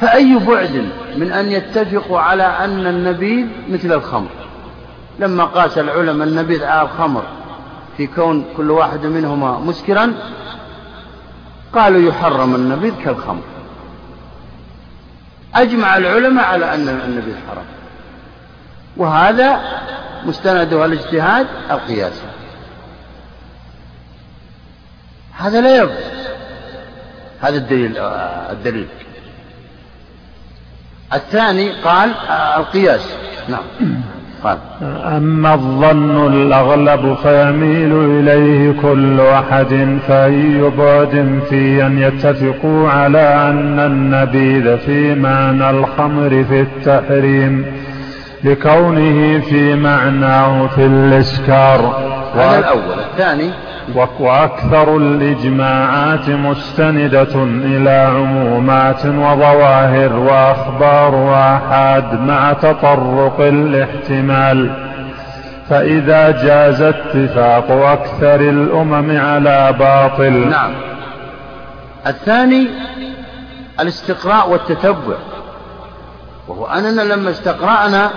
فأي 0.00 0.38
بعد 0.48 0.88
من 1.16 1.32
أن 1.32 1.52
يتفقوا 1.52 2.20
على 2.20 2.42
أن 2.42 2.86
النبيذ 2.86 3.46
مثل 3.70 3.92
الخمر؟ 3.92 4.28
لما 5.18 5.44
قاس 5.44 5.78
العلماء 5.78 6.28
النبيذ 6.28 6.64
على 6.64 6.82
الخمر 6.82 7.22
في 7.96 8.06
كون 8.06 8.44
كل 8.56 8.70
واحد 8.70 9.06
منهما 9.06 9.58
مسكرا 9.58 10.14
قالوا 11.74 12.08
يحرم 12.08 12.54
النبيذ 12.54 12.92
كالخمر. 13.04 13.42
أجمع 15.54 15.96
العلماء 15.96 16.44
على 16.44 16.74
أن 16.74 16.88
النبيذ 16.88 17.34
حرام. 17.50 17.79
وهذا 19.00 19.60
مستنده 20.26 20.84
الاجتهاد 20.84 21.46
القياس. 21.70 22.22
هذا 25.38 25.60
لا 25.60 25.76
يبقى 25.76 25.96
هذا 27.40 27.56
الدليل 27.56 27.98
الدليل. 28.50 28.86
الثاني 31.14 31.72
قال 31.84 32.14
القياس. 32.56 33.14
نعم. 33.48 33.62
قال. 34.44 34.58
أما 35.16 35.54
الظن 35.54 36.32
الأغلب 36.32 37.14
فيميل 37.22 37.92
إليه 37.92 38.80
كل 38.82 39.20
أحد 39.20 39.98
فأي 40.08 40.70
بعد 40.78 41.40
في 41.48 41.86
أن 41.86 41.98
يتفقوا 41.98 42.90
على 42.90 43.50
أن 43.50 43.80
النبيذ 43.80 44.78
في 44.78 45.14
معنى 45.14 45.70
الخمر 45.70 46.44
في 46.48 46.60
التحريم. 46.60 47.89
لكونه 48.44 49.40
في 49.40 49.74
معناه 49.74 50.66
في 50.66 50.86
الإسكار. 50.86 51.80
هذا 52.34 52.58
الأول. 52.58 52.98
الثاني؟ 53.12 53.50
وأكثر 54.20 54.96
الإجماعات 54.96 56.28
مستندة 56.28 57.44
إلى 57.44 57.90
عمومات 57.90 59.06
وظواهر 59.06 60.16
وأخبار 60.16 61.34
آحاد 61.34 62.20
مع 62.20 62.52
تطرق 62.52 63.36
الاحتمال. 63.40 64.70
فإذا 65.70 66.30
جاز 66.30 66.82
اتفاق 66.82 67.70
أكثر 67.70 68.40
الأمم 68.40 69.18
على 69.18 69.74
باطل. 69.78 70.48
نعم. 70.48 70.72
الثاني 72.06 72.68
الاستقراء 73.80 74.50
والتتبع. 74.50 75.16
وهو 76.48 76.66
أننا 76.66 77.02
لما 77.02 77.30
استقرأنا 77.30 78.10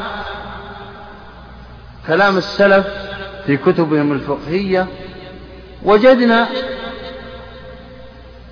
كلام 2.07 2.37
السلف 2.37 2.87
في 3.45 3.57
كتبهم 3.57 4.11
الفقهية 4.11 4.87
وجدنا 5.83 6.47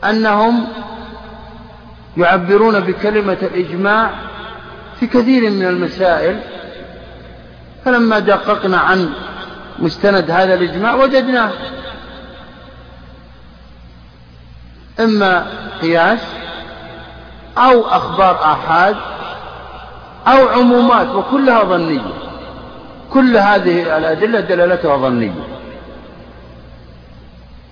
أنهم 0.04 0.68
يعبرون 2.18 2.80
بكلمة 2.80 3.38
الإجماع 3.42 4.12
في 5.00 5.08
كثير 5.08 5.50
من 5.50 5.66
المسائل. 5.66 6.40
فلما 7.86 8.20
دققنا 8.20 8.78
عن 8.78 9.14
مستند 9.80 10.32
هذا 10.32 10.54
الإجماع 10.54 10.94
وجدناه 10.96 11.52
إما 15.00 15.48
قياس 15.82 16.20
أو 17.58 17.88
أخبار 17.88 18.36
آحاد 18.36 18.96
أو 20.28 20.48
عمومات 20.48 21.08
وكلها 21.08 21.64
ظنية. 21.64 22.21
كل 23.14 23.38
هذه 23.38 23.98
الأدلة 23.98 24.40
دلالتها 24.40 24.98
ظنية 24.98 25.32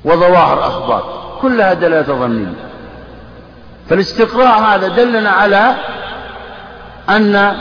وظواهر 0.05 0.59
أخبار 0.59 1.37
كلها 1.41 1.73
دلالة 1.73 2.13
ظنية. 2.13 2.53
فالاستقراء 3.89 4.59
هذا 4.59 4.87
دلنا 4.87 5.29
على 5.29 5.75
أن 7.09 7.55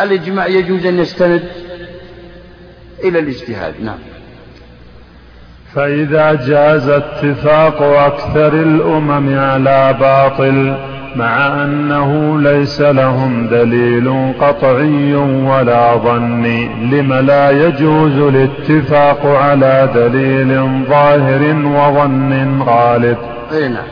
الإجماع 0.00 0.46
يجوز 0.46 0.86
أن 0.86 0.98
يستند 0.98 1.48
إلى 3.04 3.18
الاجتهاد. 3.18 3.74
نعم. 3.80 3.98
فإذا 5.74 6.32
جاز 6.34 6.88
اتفاق 6.88 7.82
أكثر 7.82 8.52
الأمم 8.54 9.38
على 9.38 9.96
باطل 10.00 10.76
مع 11.16 11.64
أنه 11.64 12.40
ليس 12.40 12.80
لهم 12.80 13.48
دليل 13.48 14.32
قطعي 14.40 15.14
ولا 15.14 15.96
ظني 15.96 16.66
لم 16.66 17.12
لا 17.12 17.50
يجوز 17.50 18.12
الاتفاق 18.12 19.26
على 19.26 19.88
دليل 19.94 20.84
ظاهر 20.88 21.42
وظن 21.66 22.62
غالب. 22.62 23.18
نعم. 23.52 23.86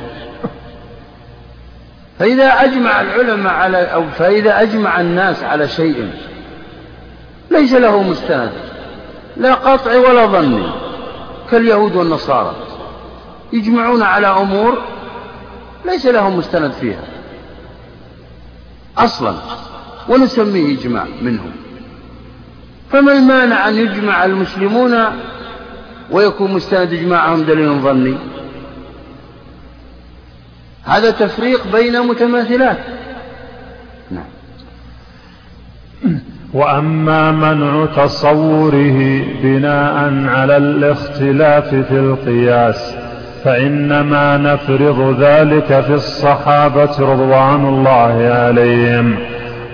فإذا 2.19 2.45
أجمع 2.45 3.01
العلماء 3.01 3.53
على 3.53 3.79
أو 3.79 4.05
فإذا 4.19 4.63
أجمع 4.63 5.01
الناس 5.01 5.45
على 5.45 5.69
شيء 5.69 6.11
ليس 7.51 7.73
له 7.73 8.03
مستند 8.03 8.53
لا 9.37 9.55
قطع 9.55 9.97
ولا 9.97 10.27
ظني 10.27 10.67
كاليهود 11.51 11.97
والنصارى. 11.97 12.55
يجمعون 13.53 14.03
على 14.03 14.27
أمور 14.27 14.79
ليس 15.85 16.07
لهم 16.07 16.39
مستند 16.39 16.73
فيها. 16.73 17.14
أصلا 18.99 19.35
ونسميه 20.09 20.79
إجماع 20.79 21.07
منهم. 21.23 21.51
فما 22.91 23.13
المانع 23.13 23.69
أن 23.69 23.75
يجمع 23.75 24.25
المسلمون 24.25 24.95
ويكون 26.11 26.53
مستند 26.53 26.93
إجماعهم 26.93 27.43
دليل 27.43 27.81
ظني؟ 27.81 28.17
هذا 30.85 31.11
تفريق 31.11 31.73
بين 31.73 32.01
متماثلات. 32.01 32.79
نعم. 34.11 34.25
وأما 36.55 37.31
منع 37.31 37.87
تصوره 37.87 39.25
بناء 39.43 39.95
على 40.29 40.57
الاختلاف 40.57 41.69
في 41.69 41.99
القياس 41.99 43.04
فإنما 43.45 44.37
نفرض 44.37 45.17
ذلك 45.21 45.81
في 45.81 45.95
الصحابة 45.95 46.99
رضوان 47.01 47.67
الله 47.67 48.33
عليهم 48.35 49.19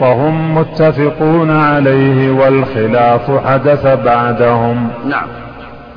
وهم 0.00 0.58
متفقون 0.58 1.50
عليه 1.50 2.30
والخلاف 2.30 3.46
حدث 3.46 3.86
بعدهم. 3.86 4.90
نعم. 5.04 5.28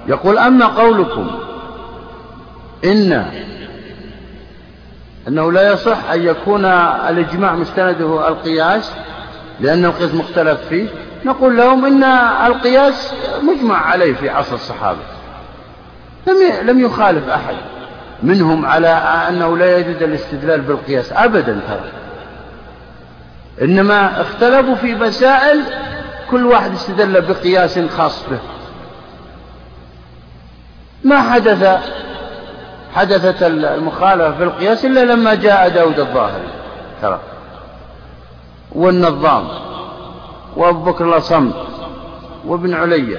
يقول 0.08 0.38
أما 0.38 0.66
قولكم 0.66 1.28
إن 2.86 3.26
أنه 5.28 5.52
لا 5.52 5.74
يصح 5.74 6.12
أن 6.12 6.24
يكون 6.24 6.66
الإجماع 7.10 7.56
مستنده 7.56 8.28
القياس 8.28 8.94
لأن 9.60 9.86
القياس 9.86 10.14
مختلف 10.14 10.62
فيه 10.70 10.88
نقول 11.26 11.58
لهم 11.58 11.86
إن 11.86 12.04
القياس 12.48 13.14
مجمع 13.44 13.78
عليه 13.78 14.14
في 14.14 14.30
عصر 14.30 14.56
الصحابة. 14.56 15.13
لم 16.28 16.68
لم 16.70 16.80
يخالف 16.80 17.30
أحد 17.30 17.56
منهم 18.24 18.66
على 18.66 18.88
أنه 19.30 19.58
لا 19.58 19.78
يجوز 19.78 20.04
الاستدلال 20.04 20.62
بالقياس 20.62 21.14
أبدا 21.14 21.60
ترى 21.68 21.92
إنما 23.62 24.22
اختلفوا 24.22 24.76
في 24.76 24.96
مسائل 24.96 25.62
كل 26.32 26.46
واحد 26.46 26.72
استدل 26.72 27.22
بقياس 27.22 27.80
خاص 27.80 28.24
به. 28.30 28.40
ما 31.04 31.22
حدث 31.22 31.82
حدثت 32.96 33.44
المخالفة 33.44 34.38
في 34.38 34.44
القياس 34.44 34.86
إلا 34.86 35.06
لما 35.06 35.36
جاء 35.36 35.70
داود 35.70 36.00
الظاهري 36.00 36.48
ترى. 37.02 37.20
والنظام 38.72 39.48
وأبو 40.56 40.92
بكر 40.92 41.06
الأصم 41.06 41.52
وابن 42.46 42.74
علية. 42.74 43.18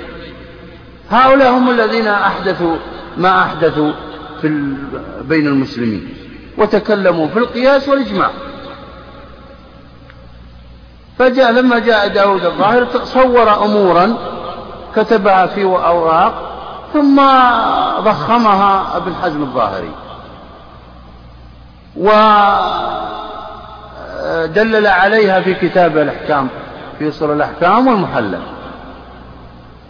هؤلاء 1.11 1.51
هم 1.51 1.71
الذين 1.71 2.09
أحدثوا 2.09 2.77
ما 3.17 3.43
أحدثوا 3.43 3.93
في 4.41 4.77
بين 5.23 5.47
المسلمين 5.47 6.09
وتكلموا 6.59 7.29
في 7.29 7.39
القياس 7.39 7.89
والإجماع. 7.89 8.31
فجاء 11.19 11.53
لما 11.53 11.79
جاء 11.79 12.09
داود 12.09 12.45
الظاهر 12.45 12.89
صور 13.05 13.65
أمورا 13.65 14.17
كتبها 14.97 15.47
في 15.47 15.65
أوراق 15.65 16.55
ثم 16.93 17.17
ضخمها 18.01 18.97
ابن 18.97 19.15
حزم 19.23 19.43
الظاهري 19.43 19.91
ودلل 24.47 24.87
عليها 24.87 25.41
في 25.41 25.55
كتاب 25.55 25.99
الأحكام 25.99 26.49
في 26.99 27.09
أصول 27.09 27.31
الأحكام 27.31 27.87
والمحلى 27.87 28.39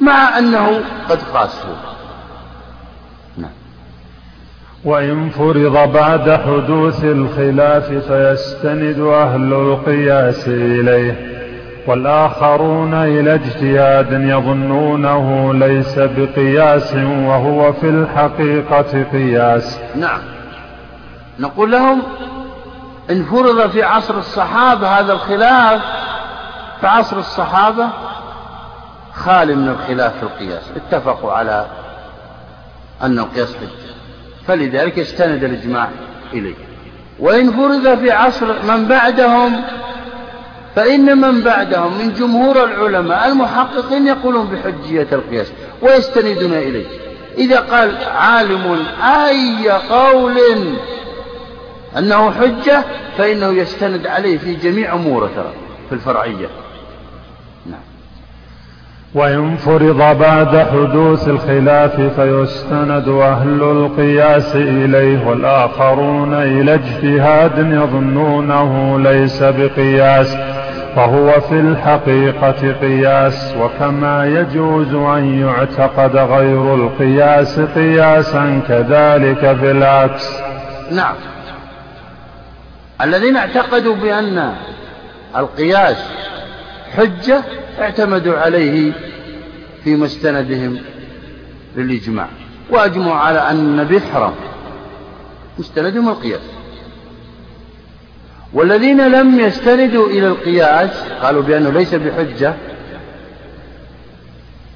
مع 0.00 0.38
أنه 0.38 0.80
قد 1.10 1.18
نعم 1.34 1.93
وإن 4.84 5.30
فرض 5.30 5.92
بعد 5.92 6.30
حدوث 6.30 7.04
الخلاف 7.04 7.92
فيستند 7.92 8.98
أهل 8.98 9.52
القياس 9.52 10.48
إليه 10.48 11.34
والآخرون 11.86 12.94
إلى 12.94 13.34
اجتهاد 13.34 14.12
يظنونه 14.12 15.54
ليس 15.54 15.98
بقياس 15.98 16.94
وهو 16.94 17.72
في 17.72 17.88
الحقيقة 17.88 19.02
قياس. 19.12 19.80
نعم. 19.96 20.20
نقول 21.38 21.72
لهم 21.72 22.02
إن 23.10 23.22
فرض 23.24 23.70
في 23.70 23.82
عصر 23.82 24.18
الصحابة 24.18 24.88
هذا 24.88 25.12
الخلاف 25.12 25.82
فعصر 26.80 27.18
الصحابة 27.18 27.88
خالي 29.14 29.54
من 29.54 29.68
الخلاف 29.68 30.16
في 30.16 30.22
القياس. 30.22 30.70
اتفقوا 30.76 31.32
على 31.32 31.66
أن 33.02 33.18
القياس 33.18 33.56
حجة 33.56 33.83
فلذلك 34.48 34.98
استند 34.98 35.44
الإجماع 35.44 35.88
إليه. 36.32 36.54
وإن 37.18 37.50
فرض 37.52 37.98
في 37.98 38.10
عصر 38.10 38.46
من 38.62 38.86
بعدهم 38.88 39.64
فإن 40.76 41.18
من 41.18 41.40
بعدهم 41.40 41.98
من 41.98 42.12
جمهور 42.12 42.64
العلماء 42.64 43.28
المحققين 43.28 44.06
يقولون 44.06 44.46
بحجية 44.46 45.06
القياس 45.12 45.52
ويستندون 45.82 46.52
إليه. 46.52 46.86
إذا 47.38 47.60
قال 47.60 47.96
عالم 48.16 48.86
أي 49.02 49.70
قول؟ 49.70 50.38
أنه 51.98 52.30
حجة 52.30 52.84
فإنه 53.18 53.52
يستند 53.52 54.06
عليه 54.06 54.38
في 54.38 54.54
جميع 54.54 54.94
أموره 54.94 55.30
ترى 55.36 55.52
في 55.88 55.94
الفرعية. 55.94 56.63
وإن 59.14 59.56
فرض 59.56 60.18
بعد 60.18 60.58
حدوث 60.58 61.28
الخلاف 61.28 62.00
فيستند 62.00 63.08
أهل 63.08 63.62
القياس 63.62 64.56
إليه 64.56 65.26
والآخرون 65.26 66.34
إلى 66.34 66.74
اجتهاد 66.74 67.58
يظنونه 67.58 68.98
ليس 68.98 69.42
بقياس 69.42 70.36
فهو 70.96 71.40
في 71.40 71.60
الحقيقة 71.60 72.72
قياس 72.80 73.54
وكما 73.60 74.26
يجوز 74.26 74.94
أن 74.94 75.40
يعتقد 75.40 76.16
غير 76.16 76.74
القياس 76.74 77.60
قياسا 77.60 78.60
كذلك 78.68 79.56
في 79.56 79.70
العكس. 79.70 80.38
نعم. 80.90 81.14
الذين 83.02 83.36
اعتقدوا 83.36 83.94
بأن 83.96 84.54
القياس 85.36 85.96
حجة 86.96 87.42
اعتمدوا 87.78 88.38
عليه 88.38 88.92
في 89.84 89.96
مستندهم 89.96 90.78
للإجماع 91.76 92.28
وأجمعوا 92.70 93.14
على 93.14 93.38
أن 93.38 94.00
حرام 94.12 94.34
مستندهم 95.58 96.08
القياس. 96.08 96.40
والذين 98.52 99.08
لم 99.08 99.40
يستندوا 99.40 100.08
إلى 100.08 100.26
القياس 100.26 100.90
قالوا 101.22 101.42
بأنه 101.42 101.70
ليس 101.70 101.94
بحجة 101.94 102.54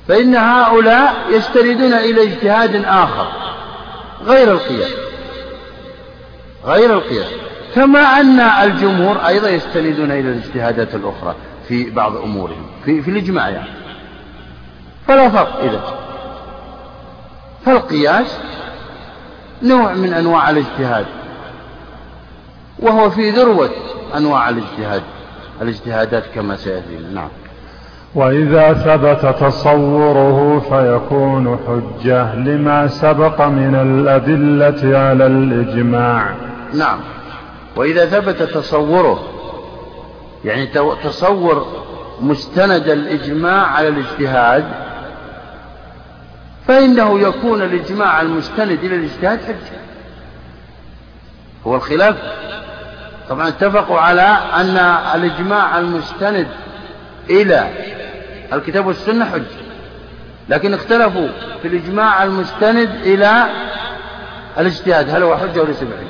فإن 0.09 0.35
هؤلاء 0.35 1.15
يستندون 1.31 1.93
إلى 1.93 2.23
اجتهاد 2.23 2.85
آخر 2.85 3.29
غير 4.25 4.53
القياس 4.53 4.93
غير 6.65 6.93
القياس. 6.95 7.29
كما 7.75 8.01
أن 8.01 8.41
الجمهور 8.41 9.17
أيضا 9.17 9.49
يستندون 9.49 10.11
إلى 10.11 10.21
الاجتهادات 10.21 10.95
الأخرى. 10.95 11.35
في 11.69 11.91
بعض 11.91 12.17
أمورهم 12.17 12.67
في, 12.85 13.03
في 13.03 13.11
الإجماع 13.11 13.49
يعني. 13.49 13.71
فلا 15.07 15.29
فرق 15.29 15.61
إذا. 15.63 15.81
فالقياس 17.65 18.39
نوع 19.63 19.95
من 19.95 20.13
أنواع 20.13 20.51
الاجتهاد 20.51 21.07
وهو 22.79 23.11
في 23.11 23.31
ذروة 23.31 23.71
أنواع 24.17 24.49
الاجتهاد. 24.49 25.03
الاجتهادات 25.63 26.25
كما 26.35 26.57
سيأتينا 26.57 27.11
نعم. 27.15 27.29
وإذا 28.15 28.73
ثبت 28.73 29.37
تصوره 29.41 30.61
فيكون 30.61 31.59
حجة 31.67 32.35
لما 32.35 32.87
سبق 32.87 33.47
من 33.47 33.75
الأدلة 33.75 34.99
على 34.99 35.27
الإجماع. 35.27 36.35
نعم. 36.75 36.99
وإذا 37.77 38.07
ثبت 38.07 38.43
تصوره 38.43 39.38
يعني 40.45 40.67
تصور 41.05 41.85
مستند 42.21 42.89
الإجماع 42.89 43.67
على 43.67 43.89
الاجتهاد 43.89 44.65
فإنه 46.69 47.21
يكون 47.21 47.63
الإجماع 47.63 48.21
المستند 48.21 48.85
إلى 48.85 48.97
الاجتهاد 48.97 49.41
حجة 49.45 49.79
هو 51.67 51.77
الخلاف. 51.77 52.17
طبعا 53.29 53.49
اتفقوا 53.49 53.99
على 54.01 54.39
أن 54.55 54.77
الإجماع 55.15 55.79
المستند 55.79 56.47
إلى 57.31 57.71
الكتاب 58.53 58.87
والسنة 58.87 59.25
حجة 59.25 59.45
لكن 60.49 60.75
اختلفوا 60.75 61.29
في 61.63 61.69
الإجماع 61.69 62.23
المستند 62.23 62.89
إلى 63.03 63.49
الاجتهاد 64.59 65.11
هل 65.11 65.23
هو 65.23 65.37
حجة 65.37 65.61
وليس 65.63 65.83
بحجة 65.83 66.09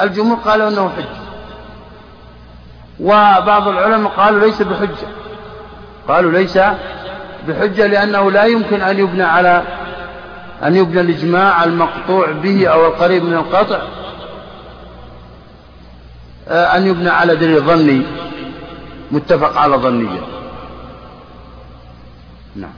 الجمهور 0.00 0.36
قالوا 0.38 0.68
أنه 0.68 0.88
حجة 0.88 1.23
وبعض 3.00 3.68
العلماء 3.68 4.12
قالوا 4.12 4.40
ليس 4.40 4.62
بحجة. 4.62 5.08
قالوا 6.08 6.32
ليس 6.32 6.58
بحجة 7.48 7.86
لأنه 7.86 8.30
لا 8.30 8.44
يمكن 8.44 8.80
أن 8.80 8.98
يبنى 8.98 9.22
على 9.22 9.62
أن 10.62 10.76
يبنى 10.76 11.00
الإجماع 11.00 11.64
المقطوع 11.64 12.32
به 12.32 12.66
أو 12.66 12.86
القريب 12.86 13.24
من 13.24 13.34
القطع 13.34 13.78
آه، 16.48 16.76
أن 16.76 16.86
يبنى 16.86 17.08
على 17.08 17.36
دليل 17.36 17.60
ظني 17.60 18.02
متفق 19.10 19.58
على 19.58 19.76
ظنية. 19.76 20.20
نعم. 22.56 22.72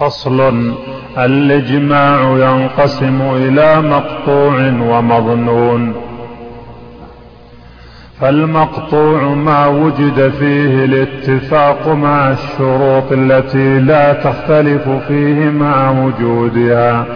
فصل 0.00 0.74
الإجماع 1.18 2.20
ينقسم 2.20 3.20
إلى 3.36 3.80
مقطوع 3.80 4.54
ومظنون. 4.66 6.09
فالمقطوع 8.20 9.22
ما 9.22 9.66
وجد 9.66 10.28
فيه 10.28 10.84
الاتفاق 10.84 11.88
مع 11.88 12.30
الشروط 12.30 13.12
التي 13.12 13.78
لا 13.78 14.12
تختلف 14.12 14.88
فيه 14.88 15.50
مع 15.50 15.90
وجودها 15.90 17.06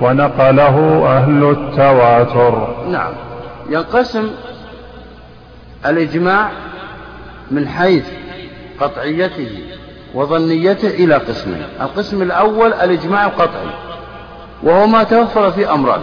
ونقله 0.00 1.06
أهل 1.06 1.50
التواتر. 1.50 2.74
نعم. 2.90 3.12
ينقسم 3.70 4.30
الإجماع 5.86 6.50
من 7.50 7.68
حيث 7.68 8.04
قطعيته 8.80 9.58
وظنيته 10.14 10.88
إلى 10.88 11.14
قسمين. 11.14 11.62
القسم 11.80 12.22
الأول 12.22 12.72
الإجماع 12.72 13.26
القطعي 13.26 13.70
وهو 14.62 14.86
ما 14.86 15.02
توفر 15.02 15.50
في 15.50 15.70
أمران. 15.70 16.00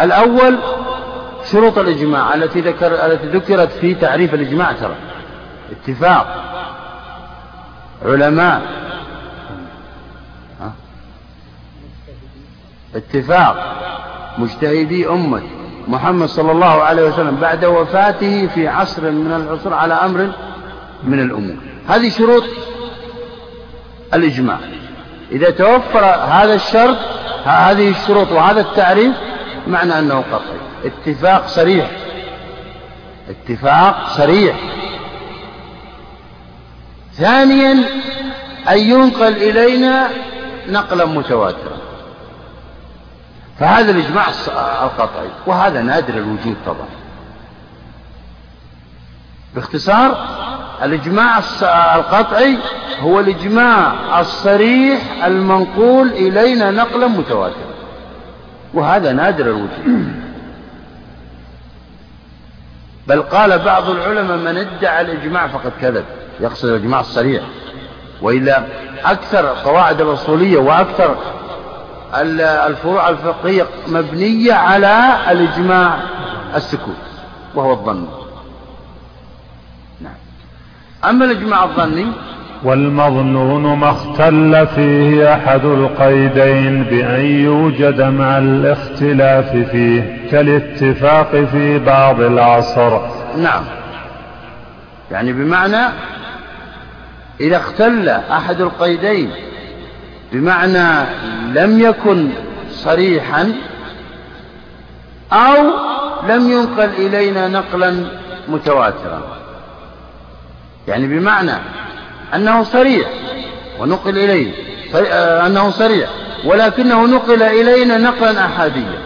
الأول 0.00 0.58
شروط 1.44 1.78
الإجماع 1.78 2.34
التي 2.34 2.60
ذكر 2.60 3.06
التي 3.06 3.26
ذكرت 3.26 3.72
في 3.72 3.94
تعريف 3.94 4.34
الإجماع 4.34 4.72
ترى. 4.72 4.94
اتفاق. 5.70 6.44
علماء. 8.04 8.62
اتفاق. 12.94 13.76
مجتهدي 14.38 15.08
أمة. 15.08 15.42
محمد 15.88 16.28
صلى 16.28 16.52
الله 16.52 16.82
عليه 16.82 17.02
وسلم 17.02 17.36
بعد 17.36 17.64
وفاته 17.64 18.46
في 18.46 18.68
عصر 18.68 19.10
من 19.10 19.32
العصور 19.32 19.74
على 19.74 19.94
أمر 19.94 20.30
من 21.04 21.20
الأمور. 21.20 21.56
هذه 21.88 22.08
شروط 22.08 22.44
الإجماع. 24.14 24.58
إذا 25.32 25.50
توفر 25.50 26.04
هذا 26.04 26.54
الشرط 26.54 26.96
هذه 27.44 27.90
الشروط 27.90 28.32
وهذا 28.32 28.60
التعريف 28.60 29.16
معنى 29.66 29.98
أنه 29.98 30.24
قطعي. 30.32 30.69
اتفاق 30.84 31.46
صريح. 31.46 31.90
اتفاق 33.28 34.08
صريح. 34.08 34.56
ثانيا 37.12 37.72
أن 38.70 38.78
ينقل 38.78 39.36
إلينا 39.36 40.08
نقلا 40.68 41.04
متواترا. 41.04 41.76
فهذا 43.58 43.90
الإجماع 43.90 44.28
القطعي 44.84 45.28
وهذا 45.46 45.82
نادر 45.82 46.14
الوجود 46.14 46.56
طبعا. 46.66 46.88
باختصار 49.54 50.26
الإجماع 50.82 51.38
القطعي 51.94 52.58
هو 53.00 53.20
الإجماع 53.20 54.20
الصريح 54.20 55.24
المنقول 55.24 56.08
إلينا 56.08 56.70
نقلا 56.70 57.06
متواترا. 57.06 57.70
وهذا 58.74 59.12
نادر 59.12 59.44
الوجود. 59.44 60.29
بل 63.06 63.22
قال 63.22 63.58
بعض 63.58 63.90
العلماء 63.90 64.36
من 64.36 64.56
ادعى 64.56 65.00
الإجماع 65.00 65.46
فقد 65.46 65.72
كذب. 65.80 66.04
يقصد 66.40 66.68
الإجماع 66.68 67.00
الصريح. 67.00 67.42
وإلا 68.22 68.64
أكثر 69.04 69.52
القواعد 69.52 70.00
الأصولية 70.00 70.58
وأكثر 70.58 71.16
الفروع 72.66 73.08
الفقهية 73.08 73.66
مبنية 73.88 74.52
على 74.52 75.16
الإجماع 75.30 75.98
السكوت 76.54 76.96
وهو 77.54 77.72
الظن. 77.72 78.06
نعم. 80.00 80.14
أما 81.04 81.24
الإجماع 81.24 81.64
الظني 81.64 82.06
والمظنون 82.64 83.76
ما 83.76 83.90
اختل 83.90 84.66
فيه 84.74 85.34
أحد 85.34 85.64
القيدين 85.64 86.84
بأن 86.84 87.24
يوجد 87.24 88.00
مع 88.00 88.38
الاختلاف 88.38 89.50
فيه 89.50 90.28
كالاتفاق 90.30 91.30
في 91.30 91.78
بعض 91.78 92.20
العصر. 92.20 93.00
نعم. 93.36 93.64
يعني 95.10 95.32
بمعنى 95.32 95.92
إذا 97.40 97.56
اختل 97.56 98.08
أحد 98.08 98.60
القيدين 98.60 99.30
بمعنى 100.32 101.06
لم 101.52 101.80
يكن 101.80 102.28
صريحا 102.70 103.52
أو 105.32 105.56
لم 106.28 106.50
ينقل 106.50 106.90
إلينا 106.98 107.48
نقلا 107.48 107.94
متواترا. 108.48 109.22
يعني 110.88 111.06
بمعنى 111.06 111.52
أنه 112.34 112.62
صريح 112.62 113.08
ونقل 113.78 114.18
إليه 114.18 114.52
آه، 114.94 115.46
أنه 115.46 115.70
صريح 115.70 116.10
ولكنه 116.44 117.06
نقل 117.06 117.42
إلينا 117.42 117.98
نقلا 117.98 118.46
أحاديا. 118.46 118.98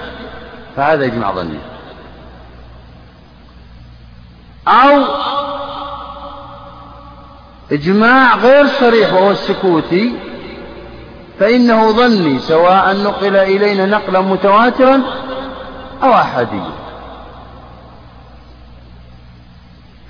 فهذا 0.76 1.04
إجماع 1.04 1.32
ظني. 1.32 1.58
أو 4.68 5.04
إجماع 7.72 8.36
غير 8.36 8.66
صريح 8.66 9.12
وهو 9.12 9.30
السكوتي 9.30 10.12
فإنه 11.40 11.92
ظني 11.92 12.38
سواء 12.38 12.96
نقل 12.96 13.36
إلينا 13.36 13.86
نقلا 13.86 14.20
متواترا 14.20 15.02
أو 16.02 16.12
أحاديا. 16.14 16.70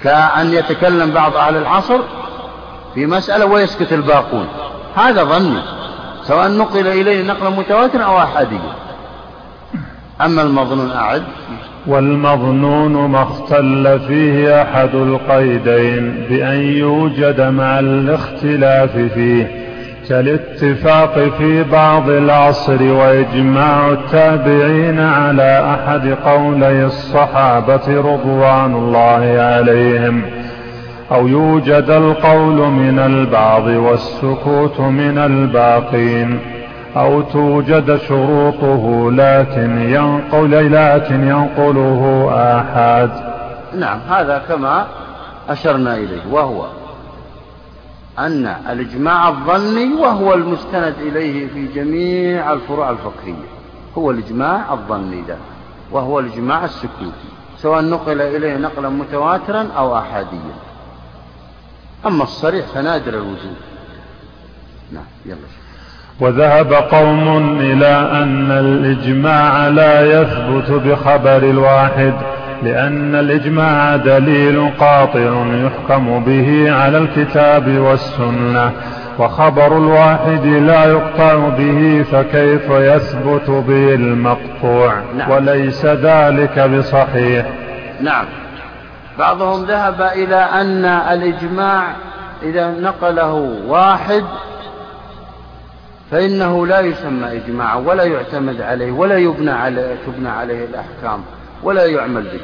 كأن 0.02 0.52
يتكلم 0.52 1.10
بعض 1.10 1.36
أهل 1.36 1.56
العصر 1.56 2.00
في 2.94 3.06
مسألة 3.06 3.46
ويسكت 3.46 3.92
الباقون. 3.92 4.46
هذا 4.96 5.24
ظني. 5.24 5.60
سواء 6.22 6.50
نقل 6.50 6.86
إليه 6.86 7.22
نقلا 7.22 7.50
متواترا 7.50 8.02
أو 8.02 8.18
أحاديا 8.18 8.58
أما 10.20 10.42
المظنون 10.42 10.90
أعد. 10.90 11.22
والمظنون 11.86 12.92
ما 12.92 13.22
اختل 13.22 14.00
فيه 14.08 14.62
أحد 14.62 14.94
القيدين 14.94 16.26
بأن 16.28 16.60
يوجد 16.60 17.40
مع 17.40 17.78
الاختلاف 17.78 18.96
فيه 18.96 19.64
كالاتفاق 20.08 21.18
في 21.38 21.62
بعض 21.62 22.08
العصر 22.08 22.82
وإجماع 22.82 23.88
التابعين 23.88 25.00
على 25.00 25.76
أحد 25.78 26.08
قولي 26.08 26.84
الصحابة 26.84 27.88
رضوان 27.88 28.74
الله 28.74 29.40
عليهم. 29.40 30.22
أو 31.12 31.26
يوجد 31.28 31.90
القول 31.90 32.70
من 32.70 32.98
البعض 32.98 33.66
والسكوت 33.66 34.80
من 34.80 35.18
الباقين 35.18 36.40
أو 36.96 37.20
توجد 37.22 37.96
شروطه 37.96 39.10
لكن 39.12 39.78
ينقل 39.78 40.72
لكن 40.72 41.28
ينقله 41.28 42.28
آحاد. 42.32 43.10
نعم 43.78 43.98
هذا 44.08 44.42
كما 44.48 44.86
أشرنا 45.48 45.94
إليه 45.96 46.22
وهو 46.30 46.66
أن 48.18 48.46
الإجماع 48.70 49.28
الظني 49.28 49.94
وهو 49.94 50.34
المستند 50.34 50.94
إليه 51.00 51.48
في 51.48 51.66
جميع 51.66 52.52
الفروع 52.52 52.90
الفقهية 52.90 53.48
هو 53.98 54.10
الإجماع 54.10 54.72
الظني 54.72 55.22
ده 55.22 55.36
وهو 55.92 56.18
الإجماع 56.18 56.64
السكوتي 56.64 57.28
سواء 57.58 57.82
نقل 57.82 58.20
إليه 58.20 58.56
نقلا 58.56 58.88
متواترا 58.88 59.68
أو 59.76 59.98
أحاديا. 59.98 60.54
أما 62.06 62.22
الصريح 62.22 62.66
فنادر 62.74 63.14
الوجود. 63.14 63.56
نعم 64.92 65.04
يلا. 65.26 65.64
وذهب 66.20 66.72
قوم 66.72 67.60
إلى 67.60 68.10
أن 68.22 68.50
الإجماع 68.50 69.68
لا 69.68 70.20
يثبت 70.20 70.70
بخبر 70.70 71.36
الواحد 71.36 72.12
لأن 72.62 73.14
الإجماع 73.14 73.96
دليل 73.96 74.70
قاطع 74.80 75.46
يحكم 75.46 76.24
به 76.24 76.72
على 76.72 76.98
الكتاب 76.98 77.78
والسنة 77.78 78.72
وخبر 79.18 79.78
الواحد 79.78 80.46
لا 80.46 80.84
يقطع 80.84 81.48
به 81.48 82.04
فكيف 82.12 82.70
يثبت 82.70 83.50
به 83.50 83.94
المقطوع؟ 83.94 84.94
نعم. 85.16 85.30
وليس 85.30 85.86
ذلك 85.86 86.58
بصحيح. 86.58 87.46
نعم. 88.00 88.24
بعضهم 89.18 89.64
ذهب 89.64 90.02
إلى 90.02 90.36
أن 90.36 90.84
الإجماع 90.84 91.96
إذا 92.42 92.70
نقله 92.70 93.32
واحد 93.66 94.24
فإنه 96.10 96.66
لا 96.66 96.80
يسمى 96.80 97.36
إجماعا 97.36 97.76
ولا 97.76 98.04
يعتمد 98.04 98.60
عليه 98.60 98.92
ولا 98.92 99.18
يبنى 99.18 99.50
عليه 99.50 99.96
تبنى 100.06 100.28
عليه 100.28 100.64
الأحكام 100.64 101.24
ولا 101.62 101.84
يعمل 101.86 102.22
به. 102.22 102.40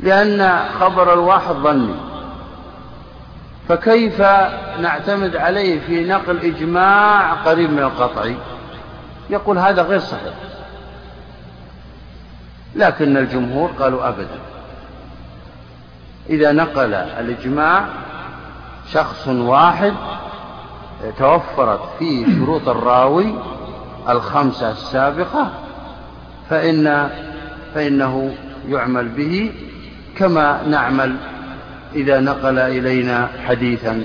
لأن 0.00 0.58
خبر 0.80 1.12
الواحد 1.12 1.54
ظني. 1.54 1.94
فكيف 3.68 4.20
نعتمد 4.80 5.36
عليه 5.36 5.80
في 5.80 6.04
نقل 6.04 6.38
إجماع 6.38 7.32
قريب 7.32 7.70
من 7.70 7.82
القطعي 7.82 8.36
يقول 9.30 9.58
هذا 9.58 9.82
غير 9.82 9.98
صحيح. 9.98 10.34
لكن 12.76 13.16
الجمهور 13.16 13.70
قالوا 13.80 14.08
أبدا. 14.08 14.47
إذا 16.30 16.52
نقل 16.52 16.94
الإجماع 16.94 17.84
شخص 18.92 19.28
واحد 19.28 19.94
توفرت 21.18 21.80
فيه 21.98 22.26
شروط 22.26 22.68
الراوي 22.68 23.34
الخمسة 24.08 24.70
السابقة 24.70 25.50
فإن 26.50 27.10
فإنه 27.74 28.34
يعمل 28.68 29.08
به 29.08 29.52
كما 30.16 30.62
نعمل 30.66 31.16
إذا 31.94 32.20
نقل 32.20 32.58
إلينا 32.58 33.28
حديثا 33.46 34.04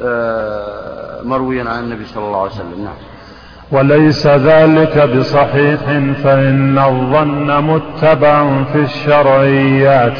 آه، 0.00 1.22
مرويا 1.22 1.64
عن 1.70 1.84
النبي 1.84 2.04
صلى 2.04 2.24
الله 2.24 2.40
عليه 2.40 2.50
وسلم. 2.50 2.84
نعم. 2.84 2.94
وليس 3.72 4.26
ذلك 4.26 4.98
بصحيح 5.16 5.80
فإن 6.24 6.78
الظن 6.78 7.64
متبع 7.64 8.62
في 8.72 8.78
الشرعيات 8.78 10.12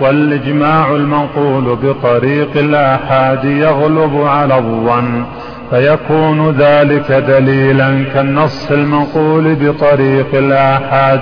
والإجماع 0.00 0.90
المنقول 0.90 1.76
بطريق 1.76 2.50
الآحاد 2.56 3.44
يغلب 3.44 4.26
على 4.26 4.58
الظن 4.58 5.24
فيكون 5.70 6.50
ذلك 6.50 7.12
دليلا 7.12 8.04
كالنص 8.14 8.70
المنقول 8.70 9.54
بطريق 9.54 10.34
الآحاد 10.34 11.20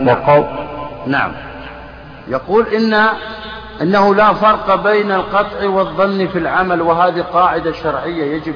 نعم. 0.00 0.08
وقو... 0.08 0.44
نعم 1.06 1.32
يقول 2.28 2.66
إن 2.66 2.94
أنه 3.82 4.14
لا 4.14 4.32
فرق 4.32 4.82
بين 4.82 5.12
القطع 5.12 5.68
والظن 5.68 6.26
في 6.26 6.38
العمل 6.38 6.82
وهذه 6.82 7.20
قاعدة 7.20 7.72
شرعية 7.72 8.36
يجب 8.36 8.54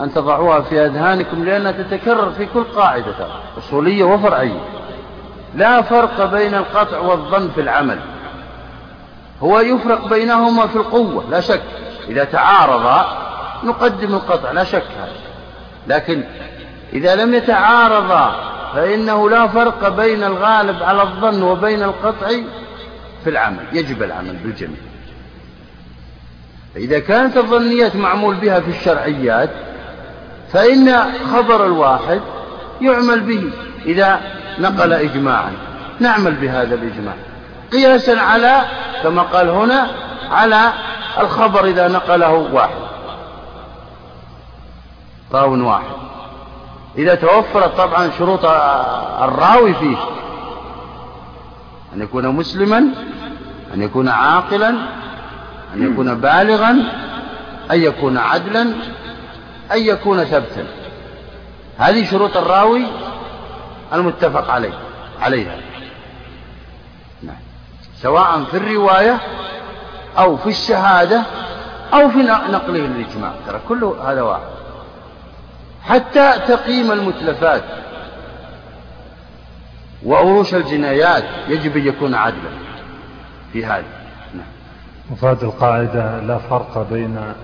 أن 0.00 0.14
تضعوها 0.14 0.60
في 0.60 0.86
أذهانكم 0.86 1.44
لأنها 1.44 1.72
تتكرر 1.72 2.30
في 2.30 2.46
كل 2.46 2.64
قاعدة 2.64 3.14
أصولية 3.58 4.04
وفرعية. 4.04 4.60
لا 5.54 5.82
فرق 5.82 6.24
بين 6.24 6.54
القطع 6.54 6.98
والظن 6.98 7.50
في 7.50 7.60
العمل. 7.60 7.98
هو 9.42 9.60
يفرق 9.60 10.08
بينهما 10.08 10.66
في 10.66 10.76
القوة 10.76 11.24
لا 11.30 11.40
شك. 11.40 11.62
إذا 12.08 12.24
تعارضا 12.24 13.18
نقدم 13.64 14.14
القطع 14.14 14.52
لا 14.52 14.64
شك 14.64 14.86
هذا. 14.98 15.12
لكن 15.86 16.22
إذا 16.92 17.14
لم 17.14 17.34
يتعارضا 17.34 18.52
فإنه 18.74 19.30
لا 19.30 19.46
فرق 19.46 19.88
بين 19.88 20.24
الغالب 20.24 20.82
على 20.82 21.02
الظن 21.02 21.42
وبين 21.42 21.82
القطع 21.82 22.28
في 23.24 23.30
العمل. 23.30 23.64
يجب 23.72 24.02
العمل 24.02 24.36
بالجميع. 24.36 24.80
فإذا 26.74 26.98
كانت 26.98 27.36
الظنيات 27.36 27.96
معمول 27.96 28.34
بها 28.34 28.60
في 28.60 28.70
الشرعيات 28.70 29.50
فإن 30.52 31.12
خبر 31.32 31.66
الواحد 31.66 32.20
يعمل 32.80 33.20
به 33.20 33.50
إذا 33.86 34.20
نقل 34.58 34.92
إجماعا. 34.92 35.52
نعمل 36.00 36.34
بهذا 36.34 36.74
الإجماع. 36.74 37.14
قياسا 37.72 38.20
على 38.20 38.60
كما 39.02 39.22
قال 39.22 39.50
هنا 39.50 39.90
على 40.30 40.72
الخبر 41.20 41.64
إذا 41.64 41.88
نقله 41.88 42.32
واحد. 42.32 42.82
راو 45.32 45.68
واحد. 45.68 45.96
إذا 46.98 47.14
توفرت 47.14 47.76
طبعا 47.76 48.10
شروط 48.18 48.44
الراوي 49.22 49.74
فيه. 49.74 49.96
أن 51.94 52.02
يكون 52.02 52.28
مسلما 52.28 52.78
أن 53.74 53.82
يكون 53.82 54.08
عاقلا 54.08 54.68
أن 55.74 55.92
يكون 55.92 56.14
بالغا 56.14 56.70
أن 57.70 57.82
يكون 57.82 58.18
عدلا 58.18 58.74
أن 59.72 59.82
يكون 59.82 60.24
ثبتا. 60.24 60.66
هذه 61.78 62.04
شروط 62.04 62.36
الراوي 62.36 62.86
المتفق 63.92 64.50
عليه 64.50 64.74
عليها. 65.20 65.56
نعم. 67.22 67.36
سواء 67.96 68.44
في 68.44 68.56
الرواية 68.56 69.20
أو 70.18 70.36
في 70.36 70.48
الشهادة 70.48 71.22
أو 71.92 72.08
في 72.08 72.18
نقله 72.18 72.78
للإجماع. 72.78 73.32
ترى 73.46 73.60
كله 73.68 74.12
هذا 74.12 74.22
واحد. 74.22 74.52
حتى 75.82 76.32
تقييم 76.48 76.92
المتلفات 76.92 77.62
وأروش 80.02 80.54
الجنايات 80.54 81.24
يجب 81.48 81.76
أن 81.76 81.86
يكون 81.86 82.14
عدلا 82.14 82.50
في 83.52 83.66
هذا. 83.66 83.84
نعم. 84.34 84.46
مفاد 85.10 85.44
القاعدة 85.44 86.20
لا 86.20 86.38
فرق 86.38 86.86
بين 86.90 87.34